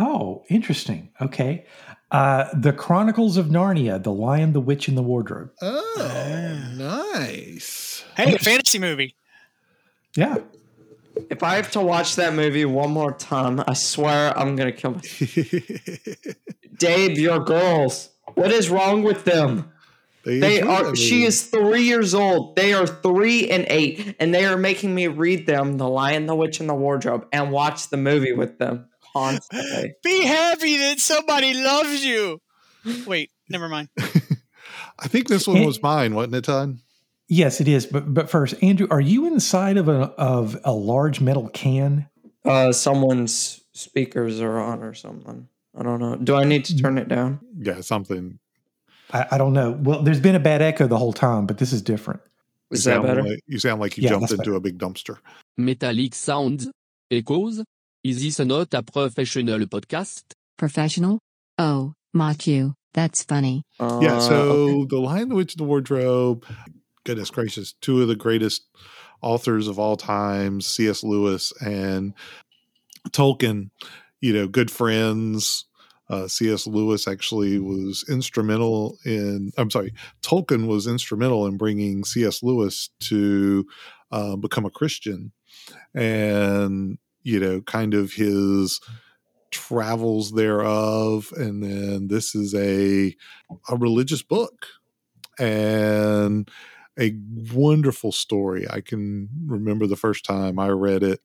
Oh, 0.01 0.45
interesting. 0.49 1.11
Okay. 1.21 1.67
Uh, 2.11 2.49
the 2.55 2.73
Chronicles 2.73 3.37
of 3.37 3.47
Narnia, 3.47 4.03
The 4.03 4.11
Lion, 4.11 4.55
the 4.55 4.61
Witch, 4.61 4.89
and 4.89 4.97
the 4.97 5.03
Wardrobe. 5.03 5.51
Oh, 5.61 6.73
nice. 6.75 8.03
Hey, 8.17 8.35
a 8.35 8.39
fantasy 8.39 8.79
movie. 8.79 9.15
Yeah. 10.17 10.39
If 11.29 11.43
I 11.43 11.57
have 11.57 11.71
to 11.73 11.81
watch 11.83 12.17
that 12.17 12.33
movie 12.33 12.65
one 12.65 12.91
more 12.91 13.13
time, 13.13 13.63
I 13.69 13.75
swear 13.75 14.37
I'm 14.37 14.57
gonna 14.57 14.73
kill 14.73 14.93
myself. 14.93 16.17
Dave, 16.79 17.19
your 17.19 17.41
girls. 17.41 18.09
What 18.35 18.51
is 18.51 18.71
wrong 18.71 19.03
with 19.03 19.25
them? 19.25 19.71
They 20.25 20.61
enjoy 20.61 20.71
are. 20.71 20.97
She 20.97 21.25
is 21.25 21.47
three 21.47 21.83
years 21.83 22.15
old. 22.15 22.57
They 22.57 22.73
are 22.73 22.87
three 22.87 23.51
and 23.51 23.67
eight, 23.69 24.17
and 24.19 24.35
they 24.35 24.47
are 24.47 24.57
making 24.57 24.95
me 24.95 25.09
read 25.09 25.47
them 25.47 25.77
"The 25.77 25.89
Lion, 25.89 26.27
the 26.27 26.35
Witch, 26.35 26.59
and 26.61 26.69
the 26.69 26.75
Wardrobe" 26.75 27.27
and 27.33 27.51
watch 27.51 27.91
the 27.91 27.97
movie 27.97 28.33
with 28.33 28.59
them 28.59 28.87
constantly. 29.13 29.95
Be 30.05 30.25
happy 30.25 30.77
that 30.79 31.01
somebody 31.01 31.55
loves 31.55 32.05
you. 32.05 32.41
Wait, 33.07 33.31
never 33.49 33.69
mind. 33.69 33.89
I 34.99 35.09
think 35.09 35.29
this 35.29 35.47
one 35.47 35.65
was 35.65 35.83
mine, 35.83 36.15
wasn't 36.15 36.35
it, 36.37 36.45
Todd? 36.45 36.79
Yes, 37.29 37.61
it 37.61 37.69
is. 37.69 37.87
But 37.87 38.13
but 38.13 38.29
first, 38.29 38.55
Andrew, 38.63 38.87
are 38.91 39.01
you 39.01 39.27
inside 39.27 39.77
of 39.77 39.89
a 39.89 40.11
of 40.19 40.59
a 40.65 40.73
large 40.73 41.21
metal 41.21 41.49
can? 41.49 42.09
Uh, 42.45 42.73
someone's 42.73 43.61
speakers 43.73 44.41
are 44.41 44.59
on 44.59 44.83
or 44.83 44.95
something. 44.95 45.47
I 45.79 45.83
don't 45.83 46.01
know. 46.01 46.17
Do 46.17 46.35
I 46.35 46.45
need 46.45 46.65
to 46.67 46.77
turn 46.77 46.99
it 46.99 47.09
down? 47.09 47.41
Yeah, 47.57 47.81
something. 47.83 48.39
I, 49.13 49.27
I 49.33 49.39
don't 49.39 49.53
know. 49.53 49.71
Well, 49.73 50.03
there's 50.03 50.21
been 50.21 50.35
a 50.35 50.41
bad 50.41 50.61
echo 50.63 50.87
the 50.87 50.99
whole 50.99 51.13
time, 51.13 51.47
but 51.47 51.59
this 51.59 51.73
is 51.73 51.83
different. 51.83 52.21
Is 52.71 52.85
you 52.85 52.91
that 52.93 52.97
sound 52.97 53.07
better? 53.07 53.23
Like, 53.23 53.41
you 53.47 53.59
sound 53.59 53.81
like 53.81 53.97
you 53.97 54.05
Yeah, 54.05 54.11
jumped 54.11 54.31
into 54.31 54.39
better. 54.43 54.55
a 54.55 54.61
big 54.61 54.79
dumpster. 54.79 55.19
Metallic 55.57 56.15
Sounds. 56.15 56.69
Echoes. 57.11 57.63
Is 58.03 58.23
this 58.23 58.39
not 58.47 58.73
a 58.73 58.83
professional 58.83 59.61
podcast? 59.67 60.23
Professional? 60.57 61.19
Oh, 61.59 61.93
mock 62.15 62.47
you. 62.47 62.75
That's 62.95 63.23
funny. 63.23 63.63
yeah, 63.79 64.17
Uh, 64.17 64.21
so 64.21 64.35
okay. 64.35 64.87
The 64.89 64.99
Lion, 65.01 65.29
the 65.29 65.35
Witch, 65.35 65.55
and 65.55 65.61
the 65.61 65.65
Wardrobe, 65.65 66.45
goodness 67.05 67.31
gracious, 67.31 67.75
two 67.81 68.03
of 68.03 68.09
the 68.09 68.17
greatest 68.17 68.63
authors 69.23 69.69
of 69.69 69.79
all 69.79 69.97
time, 69.97 70.61
C.S. 70.61 71.05
Lewis 71.05 71.53
and 71.61 72.15
Tolkien, 73.11 73.71
you 74.21 74.33
know, 74.33 74.49
good 74.49 74.71
friends. 74.71 75.67
Uh, 76.09 76.27
C.S. 76.27 76.67
Lewis 76.67 77.07
actually 77.07 77.61
was 77.61 78.05
instrumental 78.09 78.99
in, 79.05 79.53
I'm 79.57 79.71
sorry, 79.71 79.95
Tolkien 80.23 80.67
was 80.67 80.89
instrumental 80.89 81.47
in 81.47 81.57
bringing 81.57 82.03
C.S. 82.05 82.43
Lewis 82.43 82.91
to 83.01 83.65
uh, 84.11 84.35
become 84.35 84.65
a 84.65 84.71
Christian. 84.71 85.31
And, 85.95 86.99
you 87.23 87.41
know, 87.41 87.61
kind 87.63 87.95
of 87.95 88.13
his 88.13 88.81
travels 89.51 90.33
thereof. 90.33 91.33
And 91.37 91.63
then 91.63 92.09
this 92.09 92.35
is 92.35 92.55
a, 92.55 93.15
a 93.69 93.77
religious 93.77 94.23
book 94.23 94.67
and 95.39 96.51
a 96.99 97.15
wonderful 97.53 98.13
story. 98.13 98.67
I 98.69 98.81
can 98.81 99.29
remember 99.47 99.87
the 99.87 99.97
first 99.97 100.25
time 100.25 100.59
I 100.59 100.69
read 100.69 101.03
it, 101.03 101.21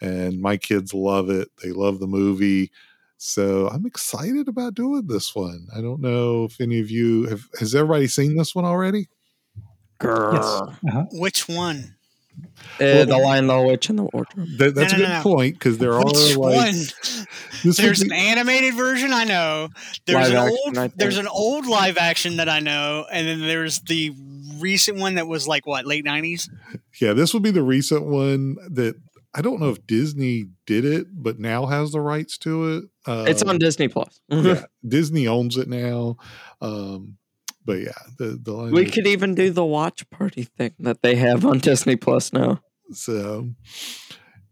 and 0.00 0.40
my 0.40 0.56
kids 0.56 0.92
love 0.92 1.30
it. 1.30 1.48
They 1.62 1.70
love 1.70 2.00
the 2.00 2.06
movie. 2.06 2.70
So 3.16 3.68
I'm 3.68 3.86
excited 3.86 4.48
about 4.48 4.74
doing 4.74 5.06
this 5.06 5.34
one. 5.34 5.68
I 5.74 5.80
don't 5.80 6.00
know 6.00 6.44
if 6.44 6.60
any 6.60 6.80
of 6.80 6.90
you 6.90 7.26
have 7.26 7.48
has 7.58 7.74
everybody 7.74 8.06
seen 8.08 8.36
this 8.36 8.54
one 8.54 8.64
already? 8.64 9.08
Yes. 10.02 10.62
Uh-huh. 10.88 11.04
Which 11.12 11.48
one? 11.48 11.93
Uh, 12.80 13.04
the 13.04 13.16
Lion, 13.18 13.46
the 13.46 13.60
Witch, 13.62 13.88
and 13.88 13.98
the 13.98 14.04
Wardrobe. 14.12 14.48
That, 14.58 14.74
that's 14.74 14.92
No, 14.92 14.98
a 14.98 15.02
good 15.02 15.08
no. 15.08 15.22
point 15.22 15.54
because 15.54 15.78
there 15.78 15.92
are 15.94 16.04
Which 16.04 16.36
like 16.36 16.56
one? 16.56 16.72
this 16.72 17.26
would 17.64 17.74
There's 17.76 18.02
be- 18.02 18.06
an 18.10 18.12
animated 18.12 18.74
version 18.74 19.12
I 19.12 19.24
know. 19.24 19.68
There's 20.06 20.28
Live 20.28 20.30
an 20.30 20.36
action, 20.36 20.58
old 20.66 20.78
I 20.78 20.80
think. 20.88 20.94
there's 20.96 21.18
an 21.18 21.28
old 21.28 21.66
live 21.66 21.96
action 21.98 22.36
that 22.38 22.48
I 22.48 22.60
know, 22.60 23.06
and 23.12 23.26
then 23.28 23.40
there's 23.40 23.80
the 23.80 24.12
recent 24.58 24.98
one 24.98 25.14
that 25.16 25.26
was 25.28 25.46
like 25.46 25.66
what 25.66 25.86
late 25.86 26.04
nineties. 26.04 26.48
yeah, 27.00 27.12
this 27.12 27.32
would 27.34 27.42
be 27.42 27.50
the 27.52 27.62
recent 27.62 28.06
one 28.06 28.56
that 28.70 28.96
I 29.36 29.42
don't 29.42 29.60
know 29.60 29.70
if 29.70 29.84
Disney 29.86 30.46
did 30.66 30.84
it, 30.84 31.06
but 31.12 31.38
now 31.38 31.66
has 31.66 31.92
the 31.92 32.00
rights 32.00 32.38
to 32.38 32.76
it. 32.76 32.84
Uh, 33.06 33.24
It's 33.28 33.42
on 33.42 33.58
Disney 33.58 33.88
Plus. 33.88 34.20
yeah, 34.28 34.64
Disney 34.86 35.26
owns 35.26 35.56
it 35.56 35.68
now. 35.68 36.16
Um, 36.60 37.18
but 37.64 37.80
yeah, 37.80 37.92
the 38.18 38.38
the 38.42 38.52
Lion, 38.52 38.72
We 38.72 38.84
the- 38.84 38.90
could 38.90 39.06
even 39.06 39.34
do 39.34 39.50
the 39.50 39.64
watch 39.64 40.08
party 40.10 40.44
thing 40.44 40.72
that 40.80 41.02
they 41.02 41.16
have 41.16 41.44
on 41.44 41.58
Disney 41.58 41.96
Plus 41.96 42.32
now. 42.32 42.60
so 42.92 43.48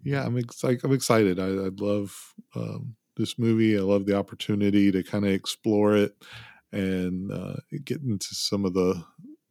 yeah, 0.05 0.25
I'm 0.25 0.37
excited. 0.37 0.81
I'm 0.85 0.93
excited. 0.93 1.39
I, 1.39 1.47
I 1.47 1.71
love 1.79 2.17
um, 2.57 2.97
this 3.17 3.39
movie. 3.39 3.77
I 3.77 3.83
love 3.83 4.07
the 4.07 4.17
opportunity 4.17 4.91
to 4.91 5.03
kind 5.03 5.25
of 5.25 5.31
explore 5.33 5.97
it 5.97 6.15
and 6.73 7.31
uh, 7.31 7.55
get 7.85 8.01
into 8.01 8.35
some 8.35 8.65
of 8.65 8.75
the 8.75 9.03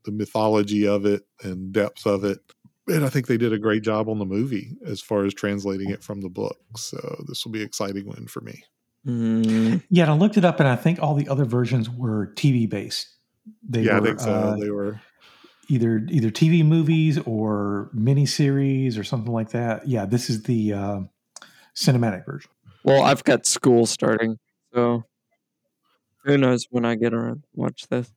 the 0.03 0.11
mythology 0.11 0.87
of 0.87 1.05
it 1.05 1.23
and 1.43 1.71
depth 1.71 2.05
of 2.07 2.23
it. 2.23 2.39
and 2.87 3.05
I 3.05 3.09
think 3.09 3.27
they 3.27 3.37
did 3.37 3.53
a 3.53 3.59
great 3.59 3.83
job 3.83 4.09
on 4.09 4.17
the 4.17 4.25
movie 4.25 4.75
as 4.85 4.99
far 4.99 5.23
as 5.25 5.33
translating 5.35 5.91
it 5.91 6.03
from 6.03 6.21
the 6.21 6.29
book. 6.29 6.57
So 6.75 7.23
this 7.27 7.45
will 7.45 7.51
be 7.51 7.59
an 7.61 7.67
exciting 7.67 8.07
one 8.07 8.25
for 8.25 8.41
me. 8.41 8.63
Mm, 9.07 9.83
Yeah, 9.91 10.03
and 10.03 10.11
I 10.11 10.15
looked 10.15 10.37
it 10.37 10.43
up, 10.45 10.59
and 10.59 10.67
I 10.67 10.75
think 10.75 10.99
all 11.01 11.13
the 11.15 11.27
other 11.29 11.45
versions 11.45 11.87
were 11.89 12.33
TV 12.35 12.67
based. 12.67 13.07
They 13.67 13.83
yeah, 13.83 13.99
were 13.99 14.01
I 14.01 14.05
think 14.05 14.19
so. 14.19 14.31
uh, 14.31 14.55
they 14.57 14.69
were. 14.69 14.99
either 15.69 16.05
either 16.09 16.29
TV 16.31 16.65
movies 16.65 17.17
or 17.25 17.89
miniseries 17.95 18.97
or 18.99 19.03
something 19.03 19.31
like 19.31 19.49
that. 19.51 19.87
Yeah, 19.87 20.05
this 20.05 20.29
is 20.29 20.43
the 20.43 20.73
uh, 20.73 20.99
cinematic 21.75 22.25
version. 22.25 22.51
well, 22.83 23.03
I've 23.03 23.23
got 23.23 23.45
school 23.45 23.85
starting, 23.85 24.37
so 24.73 25.03
who 26.23 26.37
knows 26.37 26.67
when 26.69 26.85
I 26.85 26.95
get 26.95 27.13
around 27.13 27.43
to 27.43 27.47
watch 27.55 27.87
this. 27.89 28.11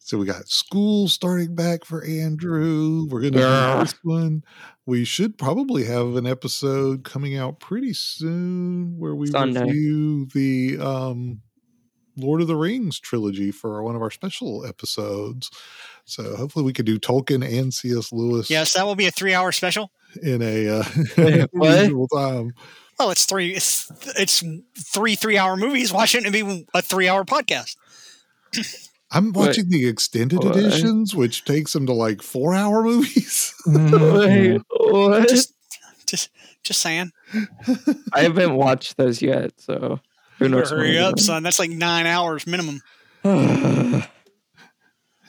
So 0.00 0.16
we 0.16 0.26
got 0.26 0.48
school 0.48 1.08
starting 1.08 1.54
back 1.56 1.84
for 1.84 2.04
Andrew. 2.04 3.06
We're 3.10 3.20
gonna 3.22 3.38
Yeah. 3.40 3.74
do 3.78 3.80
this 3.84 3.94
one. 4.04 4.44
We 4.86 5.04
should 5.04 5.36
probably 5.36 5.84
have 5.84 6.14
an 6.16 6.26
episode 6.26 7.02
coming 7.04 7.36
out 7.36 7.58
pretty 7.60 7.92
soon 7.94 8.96
where 8.98 9.14
we 9.14 9.26
Sunday. 9.26 9.64
review 9.64 10.26
the 10.32 10.78
um, 10.78 11.40
Lord 12.18 12.40
of 12.42 12.46
the 12.48 12.56
Rings 12.56 12.98
trilogy 13.00 13.50
for 13.50 13.82
one 13.82 13.96
of 13.96 14.02
our 14.02 14.10
special 14.10 14.66
episodes. 14.66 15.50
So 16.04 16.36
hopefully 16.36 16.64
we 16.64 16.72
could 16.72 16.86
do 16.86 16.98
Tolkien 16.98 17.42
and 17.46 17.72
C.S. 17.72 18.12
Lewis 18.12 18.50
Yes, 18.50 18.74
that 18.74 18.84
will 18.86 18.94
be 18.96 19.06
a 19.06 19.10
three-hour 19.10 19.52
special. 19.52 19.90
in 20.22 20.42
a 20.42 20.68
uh, 20.80 20.84
Wait, 21.18 21.48
reasonable 21.52 22.08
time. 22.08 22.52
Well, 22.98 23.10
it's 23.10 23.26
three. 23.26 23.54
It's 23.54 23.90
it's 24.18 24.42
three 24.92 25.14
three-hour 25.14 25.56
movies. 25.56 25.92
Why 25.92 26.04
shouldn't 26.06 26.34
it 26.34 26.44
be 26.44 26.66
a 26.74 26.82
three-hour 26.82 27.24
podcast? 27.24 27.76
I'm 29.10 29.32
Wait. 29.32 29.46
watching 29.48 29.68
the 29.70 29.86
extended 29.86 30.42
What? 30.42 30.56
editions, 30.56 31.14
which 31.14 31.44
takes 31.44 31.72
them 31.72 31.86
to 31.86 31.92
like 31.92 32.22
four 32.22 32.54
hour 32.54 32.82
movies. 32.84 33.54
Wait, 33.66 34.60
what? 34.70 35.28
Just, 35.28 35.54
just, 36.06 36.30
just 36.64 36.80
saying. 36.80 37.12
I 38.12 38.22
haven't 38.22 38.54
watched 38.54 38.96
those 38.96 39.22
yet, 39.22 39.52
so 39.58 40.00
who 40.38 40.48
knows? 40.48 40.70
Hurry 40.70 40.98
up, 40.98 41.18
son. 41.18 41.42
That's 41.42 41.58
like 41.58 41.70
nine 41.70 42.06
hours 42.06 42.46
minimum. 42.46 42.80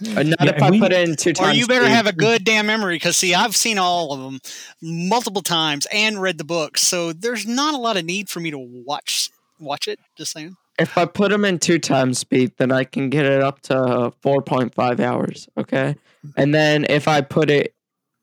Uh, 0.01 0.23
not 0.23 0.39
Yeah, 0.45 0.55
if 0.55 0.63
I 0.63 0.69
we- 0.71 0.79
put 0.79 0.93
it 0.93 1.09
in 1.09 1.17
two 1.17 1.31
Or 1.31 1.33
times. 1.33 1.57
you 1.57 1.67
better 1.67 1.83
speed. 1.83 1.91
have 1.93 2.07
a 2.07 2.13
good 2.13 2.45
damn 2.45 2.65
memory 2.67 2.95
because 2.95 3.17
see, 3.17 3.35
I've 3.35 3.53
seen 3.53 3.77
all 3.77 4.13
of 4.13 4.19
them 4.21 4.39
multiple 4.81 5.41
times 5.41 5.87
and 5.91 6.21
read 6.21 6.37
the 6.37 6.45
books, 6.45 6.81
so 6.83 7.11
there's 7.11 7.45
not 7.45 7.73
a 7.73 7.77
lot 7.77 7.97
of 7.97 8.05
need 8.05 8.29
for 8.29 8.39
me 8.39 8.49
to 8.51 8.57
watch 8.57 9.29
watch 9.59 9.89
it. 9.89 9.99
Just 10.17 10.31
saying. 10.31 10.55
If 10.79 10.97
I 10.97 11.03
put 11.03 11.31
them 11.31 11.43
in 11.43 11.59
two 11.59 11.79
times 11.79 12.17
speed, 12.17 12.53
then 12.57 12.71
I 12.71 12.85
can 12.85 13.09
get 13.09 13.25
it 13.25 13.41
up 13.41 13.59
to 13.63 14.13
four 14.21 14.41
point 14.41 14.73
five 14.73 15.01
hours. 15.01 15.49
Okay, 15.57 15.97
and 16.37 16.55
then 16.55 16.85
if 16.89 17.09
I 17.09 17.19
put 17.19 17.49
it, 17.49 17.73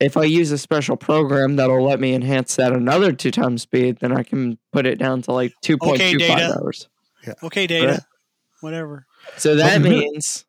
if 0.00 0.16
I 0.16 0.24
use 0.24 0.50
a 0.50 0.58
special 0.58 0.96
program 0.96 1.56
that'll 1.56 1.82
let 1.82 2.00
me 2.00 2.14
enhance 2.14 2.56
that 2.56 2.72
another 2.72 3.12
two 3.12 3.30
times 3.30 3.62
speed, 3.62 3.98
then 4.00 4.12
I 4.12 4.22
can 4.22 4.58
put 4.72 4.86
it 4.86 4.98
down 4.98 5.22
to 5.22 5.32
like 5.32 5.52
two 5.62 5.78
point 5.78 5.96
Okay, 6.00 6.12
two 6.12 6.18
five 6.26 6.38
Data. 6.38 6.58
hours. 6.58 6.88
Okay, 7.42 7.66
data. 7.66 7.88
Right. 7.88 8.00
Whatever. 8.60 9.06
So 9.36 9.56
that 9.56 9.80
means 9.80 10.44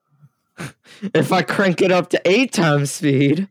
if 1.14 1.32
I 1.32 1.42
crank 1.42 1.82
it 1.82 1.92
up 1.92 2.10
to 2.12 2.22
eight 2.26 2.52
times 2.54 2.92
speed, 2.92 3.48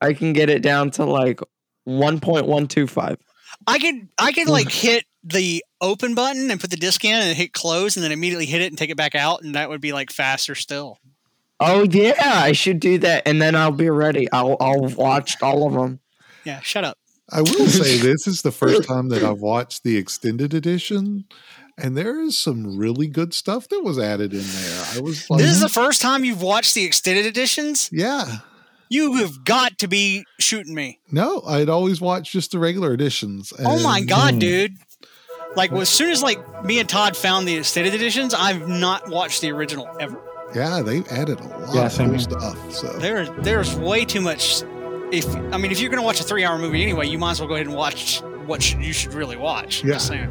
I 0.00 0.12
can 0.14 0.32
get 0.32 0.50
it 0.50 0.62
down 0.62 0.90
to 0.92 1.04
like 1.04 1.40
one 1.84 2.18
point 2.20 2.46
one 2.46 2.66
two 2.66 2.86
five. 2.86 3.18
I 3.66 3.78
could 3.78 4.08
I 4.18 4.32
could 4.32 4.48
like 4.48 4.70
hit 4.70 5.04
the 5.22 5.64
open 5.80 6.14
button 6.14 6.50
and 6.50 6.60
put 6.60 6.70
the 6.70 6.76
disc 6.76 7.04
in 7.04 7.12
and 7.12 7.36
hit 7.36 7.52
close 7.52 7.96
and 7.96 8.04
then 8.04 8.12
immediately 8.12 8.46
hit 8.46 8.62
it 8.62 8.66
and 8.68 8.78
take 8.78 8.90
it 8.90 8.96
back 8.96 9.14
out 9.14 9.42
and 9.42 9.54
that 9.54 9.68
would 9.68 9.80
be 9.80 9.92
like 9.92 10.10
faster 10.10 10.54
still. 10.54 10.98
Oh 11.58 11.84
yeah, 11.90 12.14
I 12.20 12.52
should 12.52 12.80
do 12.80 12.98
that, 12.98 13.26
and 13.26 13.40
then 13.40 13.54
I'll 13.54 13.72
be 13.72 13.88
ready. 13.90 14.30
I'll 14.30 14.56
I'll 14.60 14.88
watch 14.88 15.40
all 15.42 15.66
of 15.66 15.72
them. 15.72 16.00
Yeah, 16.44 16.60
shut 16.60 16.84
up. 16.84 16.98
I 17.30 17.40
will 17.40 17.66
say 17.66 17.96
this 18.02 18.26
is 18.26 18.42
the 18.42 18.52
first 18.52 18.84
time 18.84 19.08
that 19.08 19.22
I've 19.22 19.40
watched 19.40 19.82
the 19.82 19.96
extended 19.96 20.54
edition, 20.54 21.24
and 21.78 21.96
there 21.96 22.20
is 22.20 22.36
some 22.38 22.76
really 22.76 23.08
good 23.08 23.34
stuff 23.34 23.68
that 23.68 23.82
was 23.82 23.98
added 23.98 24.32
in 24.32 24.42
there. 24.42 24.84
I 24.94 25.00
was 25.00 25.28
like, 25.30 25.40
This 25.40 25.50
is 25.52 25.60
the 25.60 25.68
first 25.68 26.02
time 26.02 26.24
you've 26.24 26.42
watched 26.42 26.74
the 26.74 26.84
extended 26.84 27.26
editions? 27.26 27.90
yeah. 27.92 28.38
You 28.88 29.14
have 29.14 29.42
got 29.42 29.78
to 29.78 29.88
be 29.88 30.24
shooting 30.38 30.72
me. 30.72 31.00
No, 31.10 31.42
I'd 31.44 31.68
always 31.68 32.00
watch 32.00 32.30
just 32.30 32.52
the 32.52 32.60
regular 32.60 32.92
editions. 32.92 33.52
Oh 33.58 33.82
my 33.82 33.98
and- 33.98 34.08
god, 34.08 34.34
hmm. 34.34 34.38
dude. 34.38 34.76
Like 35.56 35.72
as 35.72 35.88
soon 35.88 36.10
as 36.10 36.22
like 36.22 36.64
me 36.64 36.78
and 36.78 36.88
Todd 36.88 37.16
found 37.16 37.48
the 37.48 37.56
extended 37.56 37.94
editions, 37.94 38.32
I've 38.32 38.68
not 38.68 39.08
watched 39.08 39.40
the 39.40 39.50
original 39.50 39.88
ever. 39.98 40.22
Yeah, 40.56 40.80
they've 40.82 41.06
added 41.08 41.38
a 41.40 41.44
lot 41.44 41.74
Yeah, 41.74 41.86
of 41.86 41.96
cool 41.96 42.18
stuff. 42.18 42.72
So 42.72 42.88
There 42.98 43.26
there's 43.26 43.74
way 43.76 44.04
too 44.04 44.22
much 44.22 44.62
if 45.12 45.26
I 45.52 45.58
mean 45.58 45.70
if 45.70 45.80
you're 45.80 45.90
going 45.90 46.00
to 46.00 46.06
watch 46.06 46.20
a 46.20 46.24
3-hour 46.24 46.58
movie 46.58 46.82
anyway, 46.82 47.06
you 47.06 47.18
might 47.18 47.32
as 47.32 47.40
well 47.40 47.48
go 47.48 47.54
ahead 47.54 47.66
and 47.66 47.76
watch 47.76 48.22
what 48.46 48.62
should, 48.62 48.80
you 48.82 48.92
should 48.92 49.12
really 49.12 49.36
watch. 49.36 49.84
Yeah. 49.84 49.94
Just 49.94 50.06
saying. 50.06 50.30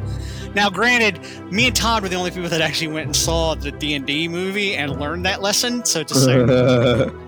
Now, 0.54 0.70
granted, 0.70 1.20
me 1.52 1.66
and 1.66 1.76
Todd 1.76 2.02
were 2.02 2.08
the 2.08 2.16
only 2.16 2.30
people 2.30 2.48
that 2.48 2.60
actually 2.62 2.88
went 2.88 3.06
and 3.06 3.16
saw 3.16 3.54
the 3.54 3.70
D&D 3.70 4.28
movie 4.28 4.74
and 4.74 4.98
learned 4.98 5.26
that 5.26 5.42
lesson, 5.42 5.84
so 5.84 6.02
just 6.02 6.24
saying. 6.24 6.48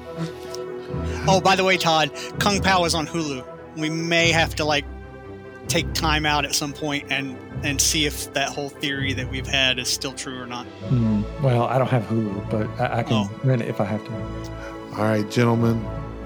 Oh, 1.30 1.42
by 1.42 1.56
the 1.56 1.62
way, 1.64 1.76
Todd, 1.76 2.10
Kung 2.38 2.62
Pow 2.62 2.86
is 2.86 2.94
on 2.94 3.06
Hulu. 3.06 3.44
We 3.76 3.90
may 3.90 4.32
have 4.32 4.54
to 4.54 4.64
like 4.64 4.86
take 5.68 5.92
time 5.94 6.24
out 6.26 6.44
at 6.44 6.54
some 6.54 6.72
point 6.72 7.06
and 7.10 7.36
and 7.64 7.80
see 7.80 8.06
if 8.06 8.32
that 8.34 8.48
whole 8.48 8.68
theory 8.68 9.12
that 9.12 9.28
we've 9.30 9.46
had 9.46 9.78
is 9.78 9.88
still 9.88 10.12
true 10.12 10.40
or 10.40 10.46
not. 10.46 10.64
Hmm. 10.88 11.22
Well, 11.42 11.64
I 11.64 11.76
don't 11.78 11.88
have 11.88 12.04
Hulu, 12.04 12.50
but 12.50 12.68
I, 12.80 13.00
I 13.00 13.02
can 13.02 13.28
Oh. 13.28 13.30
rent 13.44 13.62
it 13.62 13.68
if 13.68 13.80
I 13.80 13.84
have 13.84 14.04
to. 14.04 14.12
all 14.96 15.04
right, 15.04 15.28
gentlemen, 15.30 15.84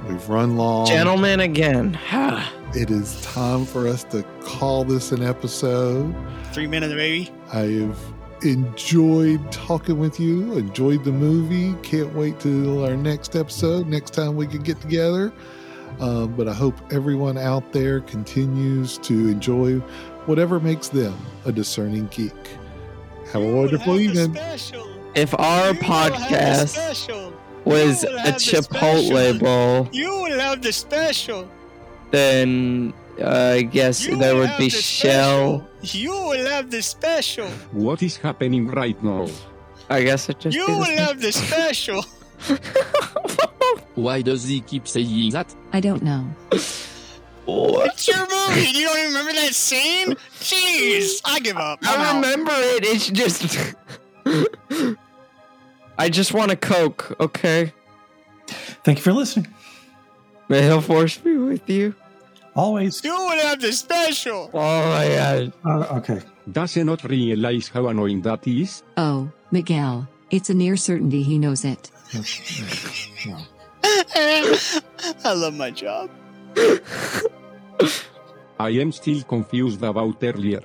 we've 0.09 0.29
run 0.29 0.57
long. 0.57 0.87
Gentlemen, 0.87 1.41
again. 1.41 1.99
It 2.75 2.91
is 2.91 3.21
time 3.21 3.67
for 3.67 3.87
us 3.87 4.03
to 4.05 4.23
call 4.45 4.85
this 4.85 5.13
an 5.13 5.23
episode. 5.23 6.15
Three 6.55 6.67
minutes, 6.67 6.95
baby. 6.95 7.31
I've 7.53 7.99
enjoyed 8.43 9.53
talking 9.53 9.99
with 9.99 10.19
you, 10.19 10.57
enjoyed 10.57 11.05
the 11.05 11.13
movie. 11.13 11.75
Can't 11.83 12.15
wait 12.15 12.41
till 12.41 12.83
our 12.85 12.97
next 12.97 13.37
episode, 13.37 13.87
next 13.89 14.15
time 14.15 14.37
we 14.37 14.47
can 14.47 14.63
get 14.63 14.81
together. 14.81 15.33
Um, 16.01 16.35
but 16.37 16.49
I 16.49 16.53
hope 16.55 16.75
everyone 16.93 17.39
out 17.39 17.73
there 17.73 18.01
continues 18.01 18.99
to 18.99 19.29
enjoy 19.29 19.79
whatever 20.27 20.59
makes 20.61 20.89
them 20.89 21.15
a 21.45 21.53
discerning 21.53 22.07
geek. 22.11 22.33
Have 23.33 23.43
a 23.43 23.53
wonderful 23.53 23.99
evening. 24.01 24.37
if 25.15 25.33
our 25.39 25.73
podcast 25.75 26.77
was 27.65 28.05
a 28.05 28.33
Chipotle 28.33 29.07
special. 29.07 29.39
bowl, 29.39 29.89
You 29.93 30.11
will 30.23 30.39
have 30.41 30.61
the 30.63 30.73
special. 30.73 31.49
then 32.11 32.93
uh, 33.21 33.53
I 33.59 33.63
guess 33.63 34.05
You 34.07 34.17
there 34.17 34.35
would 34.37 34.51
be 34.59 34.65
the 34.65 34.71
Shell. 34.71 35.69
special. 35.81 36.01
You 36.01 36.11
will 36.13 36.47
have 36.47 36.71
the 36.71 36.83
special. 36.83 37.47
What 37.73 38.03
is 38.03 38.17
happening 38.17 38.67
right 38.69 39.01
now? 39.03 39.29
I 39.91 40.03
guess 40.03 40.29
it 40.29 40.41
just 40.41 40.57
You 40.57 40.67
be 40.67 40.73
the 40.73 40.79
will 40.79 40.97
have 40.99 41.21
the 41.21 41.33
special. 41.33 42.05
Why 43.95 44.23
does 44.23 44.45
he 44.45 44.61
keep 44.61 44.89
saying 44.89 45.31
that? 45.33 45.55
I 45.73 45.81
don't 45.81 46.03
know. 46.03 46.25
What? 47.45 47.93
It's 47.93 48.09
your 48.09 48.21
movie. 48.21 48.71
You 48.71 48.87
don't 48.87 48.99
even 48.99 49.09
remember 49.13 49.33
that 49.33 49.55
scene? 49.55 50.15
Jeez, 50.41 51.21
I 51.25 51.41
give 51.41 51.57
up. 51.57 51.81
I'm 51.83 52.01
I 52.01 52.05
out. 52.11 52.15
remember 52.23 52.53
it. 52.55 52.85
It's 52.85 53.09
just. 53.11 53.75
I 55.99 56.09
just 56.09 56.33
want 56.33 56.51
a 56.53 56.57
Coke, 56.57 57.15
okay? 57.21 57.73
Thank 58.85 58.99
you 58.99 59.03
for 59.03 59.13
listening. 59.13 59.53
May 60.49 60.69
the 60.69 60.81
force 60.81 61.19
be 61.19 61.37
with 61.37 61.69
you. 61.69 61.95
Always. 62.55 63.03
You 63.05 63.17
would 63.27 63.39
have 63.41 63.61
the 63.61 63.73
special. 63.73 64.51
Oh 64.53 64.89
my 64.91 65.09
god. 65.09 65.53
Uh, 65.65 65.97
okay. 65.99 66.21
Does 66.51 66.75
he 66.75 66.83
not 66.83 67.03
realize 67.05 67.69
how 67.69 67.87
annoying 67.89 68.23
that 68.23 68.47
is? 68.47 68.83
Oh, 68.97 69.31
Miguel, 69.51 70.09
it's 70.31 70.51
a 70.51 70.55
near 70.55 70.77
certainty 70.77 71.23
he 71.23 71.39
knows 71.39 71.65
it. 71.65 71.91
No. 73.27 73.39
I 73.85 75.33
love 75.35 75.55
my 75.55 75.71
job. 75.71 76.11
I 78.59 78.71
am 78.71 78.93
still 78.93 79.23
confused 79.23 79.83
about 79.83 80.23
earlier. 80.23 80.63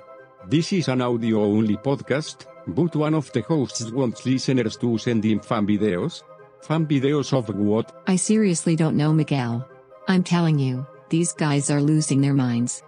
This 0.47 0.71
is 0.73 0.87
an 0.87 1.01
audio 1.01 1.43
only 1.43 1.77
podcast, 1.77 2.45
but 2.67 2.95
one 2.95 3.15
of 3.15 3.31
the 3.31 3.41
hosts 3.41 3.91
wants 3.91 4.25
listeners 4.25 4.77
to 4.77 4.97
send 4.97 5.25
in 5.25 5.39
fan 5.39 5.65
videos. 5.65 6.23
Fan 6.61 6.85
videos 6.85 7.33
of 7.33 7.49
what? 7.55 8.03
I 8.07 8.15
seriously 8.15 8.75
don't 8.75 8.97
know, 8.97 9.13
Miguel. 9.13 9.67
I'm 10.07 10.23
telling 10.23 10.59
you, 10.59 10.85
these 11.09 11.33
guys 11.33 11.69
are 11.71 11.81
losing 11.81 12.21
their 12.21 12.33
minds. 12.33 12.83